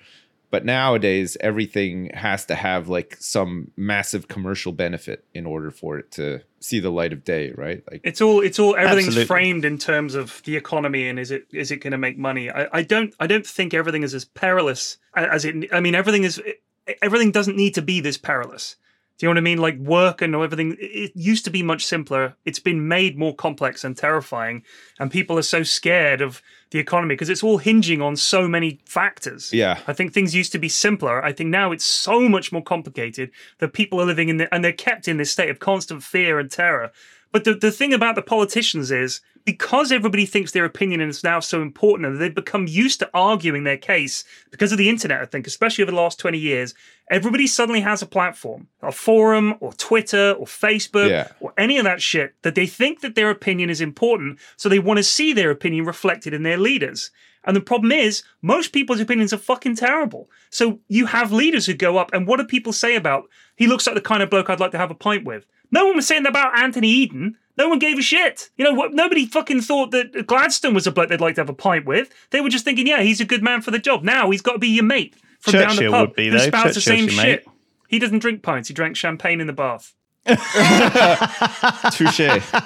But 0.49 0.65
nowadays, 0.65 1.37
everything 1.41 2.11
has 2.15 2.47
to 2.47 2.55
have 2.55 2.89
like 2.89 3.17
some 3.19 3.73
massive 3.77 4.29
commercial 4.29 4.73
benefit 4.73 5.25
in 5.35 5.45
order 5.45 5.71
for 5.73 5.99
it 5.99 6.13
to 6.13 6.41
see 6.61 6.79
the 6.81 6.91
light 6.91 7.13
of 7.13 7.25
day, 7.25 7.51
right? 7.57 7.83
Like, 7.91 8.01
It's 8.05 8.21
all 8.21 8.41
it's 8.41 8.59
all 8.59 8.77
everything's 8.77 9.09
Absolutely. 9.09 9.27
framed 9.27 9.65
in 9.65 9.77
terms 9.77 10.15
of 10.15 10.41
the 10.45 10.57
economy 10.57 11.09
and 11.09 11.19
is 11.19 11.31
it 11.33 11.47
is 11.53 11.71
it 11.73 11.79
going 11.83 11.91
to 11.91 11.99
make 11.99 12.17
money? 12.17 12.49
I, 12.49 12.69
I 12.73 12.83
don't 12.83 13.13
I 13.19 13.27
don't 13.27 13.47
think 13.47 13.75
everything 13.75 14.05
is 14.05 14.15
as 14.15 14.25
perilous 14.25 14.99
as 15.15 15.45
it. 15.45 15.55
I 15.73 15.81
mean, 15.81 15.97
everything 15.97 16.23
is 16.25 16.41
everything 17.03 17.33
doesn't 17.33 17.57
need 17.57 17.75
to 17.75 17.83
be 17.83 18.01
this 18.01 18.17
perilous. 18.17 18.77
Do 19.19 19.25
you 19.25 19.29
know 19.29 19.33
what 19.33 19.39
I 19.39 19.43
mean? 19.43 19.59
Like 19.59 19.79
work 19.79 20.21
and 20.21 20.35
everything. 20.35 20.77
It 20.79 21.13
used 21.15 21.45
to 21.47 21.51
be 21.51 21.63
much 21.63 21.87
simpler. 21.87 22.37
It's 22.45 22.59
been 22.59 22.87
made 22.87 23.19
more 23.19 23.35
complex 23.35 23.83
and 23.83 23.97
terrifying, 23.97 24.63
and 24.99 25.11
people 25.11 25.39
are 25.39 25.43
so 25.43 25.63
scared 25.63 26.21
of 26.21 26.43
the 26.71 26.79
economy 26.79 27.15
because 27.15 27.31
it's 27.31 27.43
all 27.43 27.59
hinging 27.59 28.03
on 28.03 28.17
so 28.17 28.47
many 28.47 28.81
factors. 28.85 29.53
Yeah. 29.53 29.79
I 29.87 29.95
think 29.95 30.13
things 30.13 30.35
used 30.35 30.53
to 30.53 30.59
be 30.59 30.69
simpler. 30.69 31.25
I 31.25 31.33
think 31.33 31.49
now 31.49 31.73
it's 31.73 31.85
so 31.85 32.29
much 32.29 32.53
more 32.53 32.63
complicated 32.63 33.31
that 33.59 33.73
people 33.73 34.01
are 34.01 34.07
living 34.07 34.29
in 34.29 34.37
the, 34.37 34.55
and 34.55 34.63
they're 34.63 34.73
kept 34.73 35.09
in 35.09 35.17
this 35.17 35.31
state 35.31 35.49
of 35.49 35.61
constant 35.61 36.03
fear 36.03 36.39
and 36.39 36.51
terror. 36.51 36.91
But 37.33 37.45
the, 37.45 37.55
the 37.55 37.73
thing 37.73 37.95
about 37.95 38.17
the 38.17 38.23
politicians 38.23 38.91
is 38.91 39.21
because 39.47 39.93
everybody 39.93 40.27
thinks 40.27 40.51
their 40.53 40.65
opinion 40.67 41.01
is 41.01 41.25
now 41.25 41.41
so 41.41 41.63
important 41.63 42.07
and 42.09 42.21
they've 42.21 42.35
become 42.35 42.67
used 42.67 42.99
to 42.99 43.09
arguing 43.15 43.65
their 43.65 43.79
case 43.79 44.25
because 44.51 44.73
of 44.73 44.79
the 44.79 44.91
internet, 44.91 45.23
I 45.23 45.25
think, 45.25 45.47
especially 45.47 45.83
over 45.83 45.93
the 45.93 45.97
last 45.97 46.19
20 46.19 46.37
years, 46.37 46.75
everybody 47.11 47.47
suddenly 47.47 47.81
has 47.81 48.03
a 48.03 48.07
platform, 48.07 48.67
a 48.83 48.91
forum 48.91 49.55
or 49.61 49.73
Twitter 49.73 50.33
or 50.33 50.47
Facebook 50.47 51.09
Yeah. 51.09 51.29
or 51.41 51.55
any 51.57 51.79
of 51.79 51.85
that 51.85 52.03
shit 52.03 52.35
that 52.43 52.57
they 52.57 52.67
think 52.67 53.01
that 53.01 53.15
their 53.15 53.31
opinion 53.31 53.71
is 53.71 53.81
important. 53.81 54.41
So 54.57 54.69
they 54.69 54.81
want 54.81 54.99
to 54.99 55.05
see 55.05 55.33
their 55.33 55.53
opinion 55.53 55.87
reflected 55.87 56.35
in 56.35 56.43
their 56.43 56.59
leaders. 56.59 57.11
And 57.47 57.57
the 57.57 57.61
problem 57.61 57.93
is, 57.93 58.23
most 58.43 58.73
people's 58.73 59.01
opinions 59.01 59.33
are 59.33 59.39
fucking 59.39 59.77
terrible. 59.77 60.29
So 60.51 60.81
you 60.89 61.07
have 61.07 61.33
leaders 61.33 61.67
who 61.67 61.75
go 61.75 61.97
up, 61.97 62.13
and 62.13 62.27
what 62.27 62.39
do 62.39 62.45
people 62.45 62.73
say 62.73 62.97
about? 62.97 63.29
He 63.57 63.67
looks 63.67 63.87
like 63.87 63.95
the 63.95 64.01
kind 64.01 64.23
of 64.23 64.31
bloke 64.31 64.51
I'd 64.51 64.61
like 64.61 64.73
to 64.73 64.79
have 64.79 64.91
a 64.91 64.95
pint 64.95 65.25
with. 65.25 65.47
No 65.71 65.87
one 65.87 65.97
was 65.97 66.07
saying 66.07 66.25
that 66.25 66.31
about 66.31 66.59
Anthony 66.59 66.89
Eden. 66.89 67.37
No 67.57 67.69
one 67.69 67.79
gave 67.79 67.99
a 67.99 68.03
shit. 68.03 68.51
You 68.57 68.65
know 68.65 68.75
what? 68.75 68.93
Nobody 68.93 69.27
fucking 69.27 69.63
thought 69.63 69.91
that 69.93 70.27
Gladstone 70.27 70.75
was 70.75 70.87
a 70.87 70.93
bloke 70.93 71.09
they'd 71.09 71.21
like 71.21 71.37
to 71.37 71.41
have 71.41 71.49
a 71.49 71.55
pint 71.55 71.87
with. 71.87 72.11
They 72.31 72.41
were 72.41 72.51
just 72.51 72.65
thinking, 72.65 72.87
yeah, 72.87 73.01
he's 73.03 73.21
a 73.21 73.25
good 73.25 73.43
man 73.43 73.63
for 73.63 73.71
the 73.71 73.79
job. 73.79 74.03
Now 74.03 74.31
he's 74.31 74.43
got 74.43 74.53
to 74.53 74.59
be 74.59 74.69
your 74.69 74.85
mate 74.85 75.17
from 75.41 75.55
down 75.55 75.77
the 75.77 75.89
pub 75.89 76.09
would 76.09 76.17
be, 76.17 76.29
who 76.29 76.33
though. 76.33 76.47
spouts 76.47 76.75
the 76.75 76.81
same 76.81 77.07
your 77.07 77.17
mate. 77.17 77.23
shit. 77.23 77.47
He 77.89 77.99
doesn't 77.99 78.19
drink 78.19 78.43
pints. 78.43 78.69
He 78.69 78.75
drank 78.75 78.97
champagne 78.97 79.41
in 79.41 79.47
the 79.47 79.53
bath. 79.53 79.95
touche. 81.93 82.19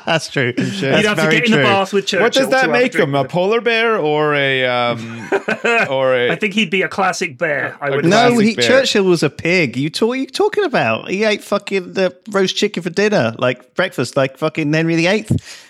That's 0.06 0.30
true. 0.30 0.52
That's 0.56 0.80
You'd 0.80 1.04
have 1.04 1.16
to 1.16 1.22
very 1.22 1.34
get 1.36 1.44
in 1.44 1.50
true. 1.52 1.56
the 1.58 1.62
bath 1.62 1.92
with 1.92 2.06
Churchill. 2.06 2.24
what 2.24 2.32
does 2.32 2.48
that 2.50 2.70
make 2.70 2.92
drink 2.92 3.08
him? 3.08 3.14
A 3.14 3.24
polar 3.24 3.60
bear 3.60 3.98
or 3.98 4.34
a 4.34 4.64
um 4.66 5.28
or 5.90 6.14
a 6.14 6.30
I 6.30 6.36
think 6.36 6.54
he'd 6.54 6.70
be 6.70 6.82
a 6.82 6.88
classic 6.88 7.36
bear. 7.38 7.76
I 7.80 7.90
would 7.90 8.04
No, 8.04 8.38
he. 8.38 8.54
Churchill 8.54 9.04
was 9.04 9.22
a 9.22 9.30
pig. 9.30 9.76
You 9.76 9.90
talk, 9.90 10.12
are 10.12 10.16
you 10.16 10.26
talking 10.26 10.64
about? 10.64 11.10
He 11.10 11.24
ate 11.24 11.42
fucking 11.42 11.92
the 11.92 12.16
roast 12.30 12.56
chicken 12.56 12.82
for 12.82 12.90
dinner, 12.90 13.34
like 13.38 13.74
breakfast, 13.74 14.16
like 14.16 14.36
fucking 14.38 14.72
Henry 14.72 14.96
VIII. 14.96 15.26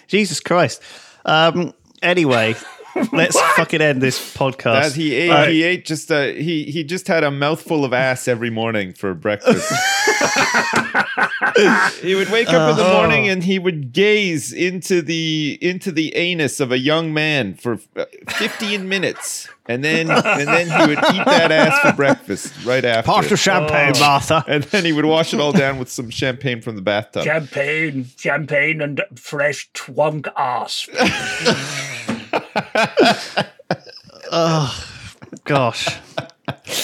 Jesus 0.06 0.40
Christ. 0.40 0.82
Um. 1.24 1.74
Anyway, 2.02 2.54
let's 3.12 3.38
fucking 3.56 3.80
end 3.80 4.02
this 4.02 4.18
podcast. 4.34 4.82
that 4.82 4.94
he 4.94 5.14
ate 5.14 5.30
Right. 5.30 5.48
he 5.50 5.62
ate 5.62 5.84
just 5.84 6.10
a 6.10 6.40
he 6.40 6.64
he 6.64 6.84
just 6.84 7.06
had 7.08 7.24
a 7.24 7.30
mouthful 7.30 7.84
of 7.84 7.92
ass 7.92 8.28
every 8.28 8.50
morning 8.50 8.92
for 8.92 9.14
breakfast. 9.14 9.72
he 12.02 12.14
would 12.14 12.30
wake 12.30 12.48
up 12.48 12.70
in 12.70 12.76
the 12.76 12.88
morning 12.92 13.28
and 13.28 13.44
he 13.44 13.58
would 13.58 13.92
gaze 13.92 14.52
into 14.52 15.02
the 15.02 15.58
into 15.60 15.92
the 15.92 16.14
anus 16.16 16.60
of 16.60 16.72
a 16.72 16.78
young 16.78 17.12
man 17.12 17.54
for 17.54 17.78
uh, 17.96 18.04
15 18.28 18.88
minutes 18.88 19.48
and 19.66 19.84
then 19.84 20.10
and 20.10 20.48
then 20.48 20.68
he 20.68 20.86
would 20.94 20.98
eat 21.14 21.24
that 21.24 21.52
ass 21.52 21.78
for 21.80 21.92
breakfast 21.96 22.52
right 22.64 22.84
after. 22.84 23.06
Part 23.10 23.30
of 23.30 23.38
champagne, 23.38 23.92
Martha. 24.00 24.44
and 24.48 24.64
then 24.64 24.84
he 24.84 24.92
would 24.92 25.04
wash 25.04 25.32
it 25.32 25.40
all 25.40 25.52
down 25.52 25.78
with 25.78 25.90
some 25.90 26.10
champagne 26.10 26.60
from 26.60 26.76
the 26.76 26.82
bathtub. 26.82 27.24
Champagne, 27.24 28.06
champagne, 28.16 28.80
and 28.80 29.00
fresh 29.16 29.70
twunk 29.72 30.26
ass. 30.36 30.88
Oh, 34.32 34.84
gosh. 35.44 35.88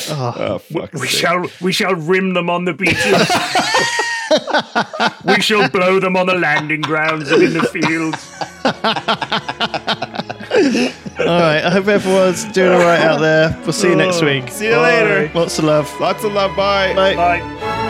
Oh. 0.08 0.34
oh, 0.36 0.58
fuck's 0.58 1.00
We 1.00 1.06
sake. 1.06 1.20
shall, 1.20 1.46
we 1.60 1.72
shall 1.72 1.94
rim 1.94 2.34
them 2.34 2.50
on 2.50 2.64
the 2.64 2.72
beaches. 2.72 2.96
we 5.24 5.40
shall 5.40 5.68
blow 5.70 6.00
them 6.00 6.16
on 6.16 6.26
the 6.26 6.34
landing 6.34 6.80
grounds 6.80 7.30
and 7.30 7.42
in 7.42 7.52
the 7.52 7.62
fields. 7.62 8.32
All 11.18 11.26
right. 11.26 11.64
I 11.64 11.70
hope 11.70 11.86
everyone's 11.86 12.44
doing 12.52 12.72
all 12.72 12.80
right 12.80 13.00
out 13.00 13.20
there. 13.20 13.56
We'll 13.62 13.72
see 13.72 13.90
you 13.90 13.96
next 13.96 14.22
oh, 14.22 14.26
week. 14.26 14.50
See 14.50 14.68
you 14.68 14.78
later. 14.78 15.30
Lots 15.34 15.58
of 15.58 15.64
love. 15.66 15.92
Lots 16.00 16.24
of 16.24 16.32
love. 16.32 16.56
Bye. 16.56 16.94
Bye. 16.94 17.14
Bye. 17.14 17.82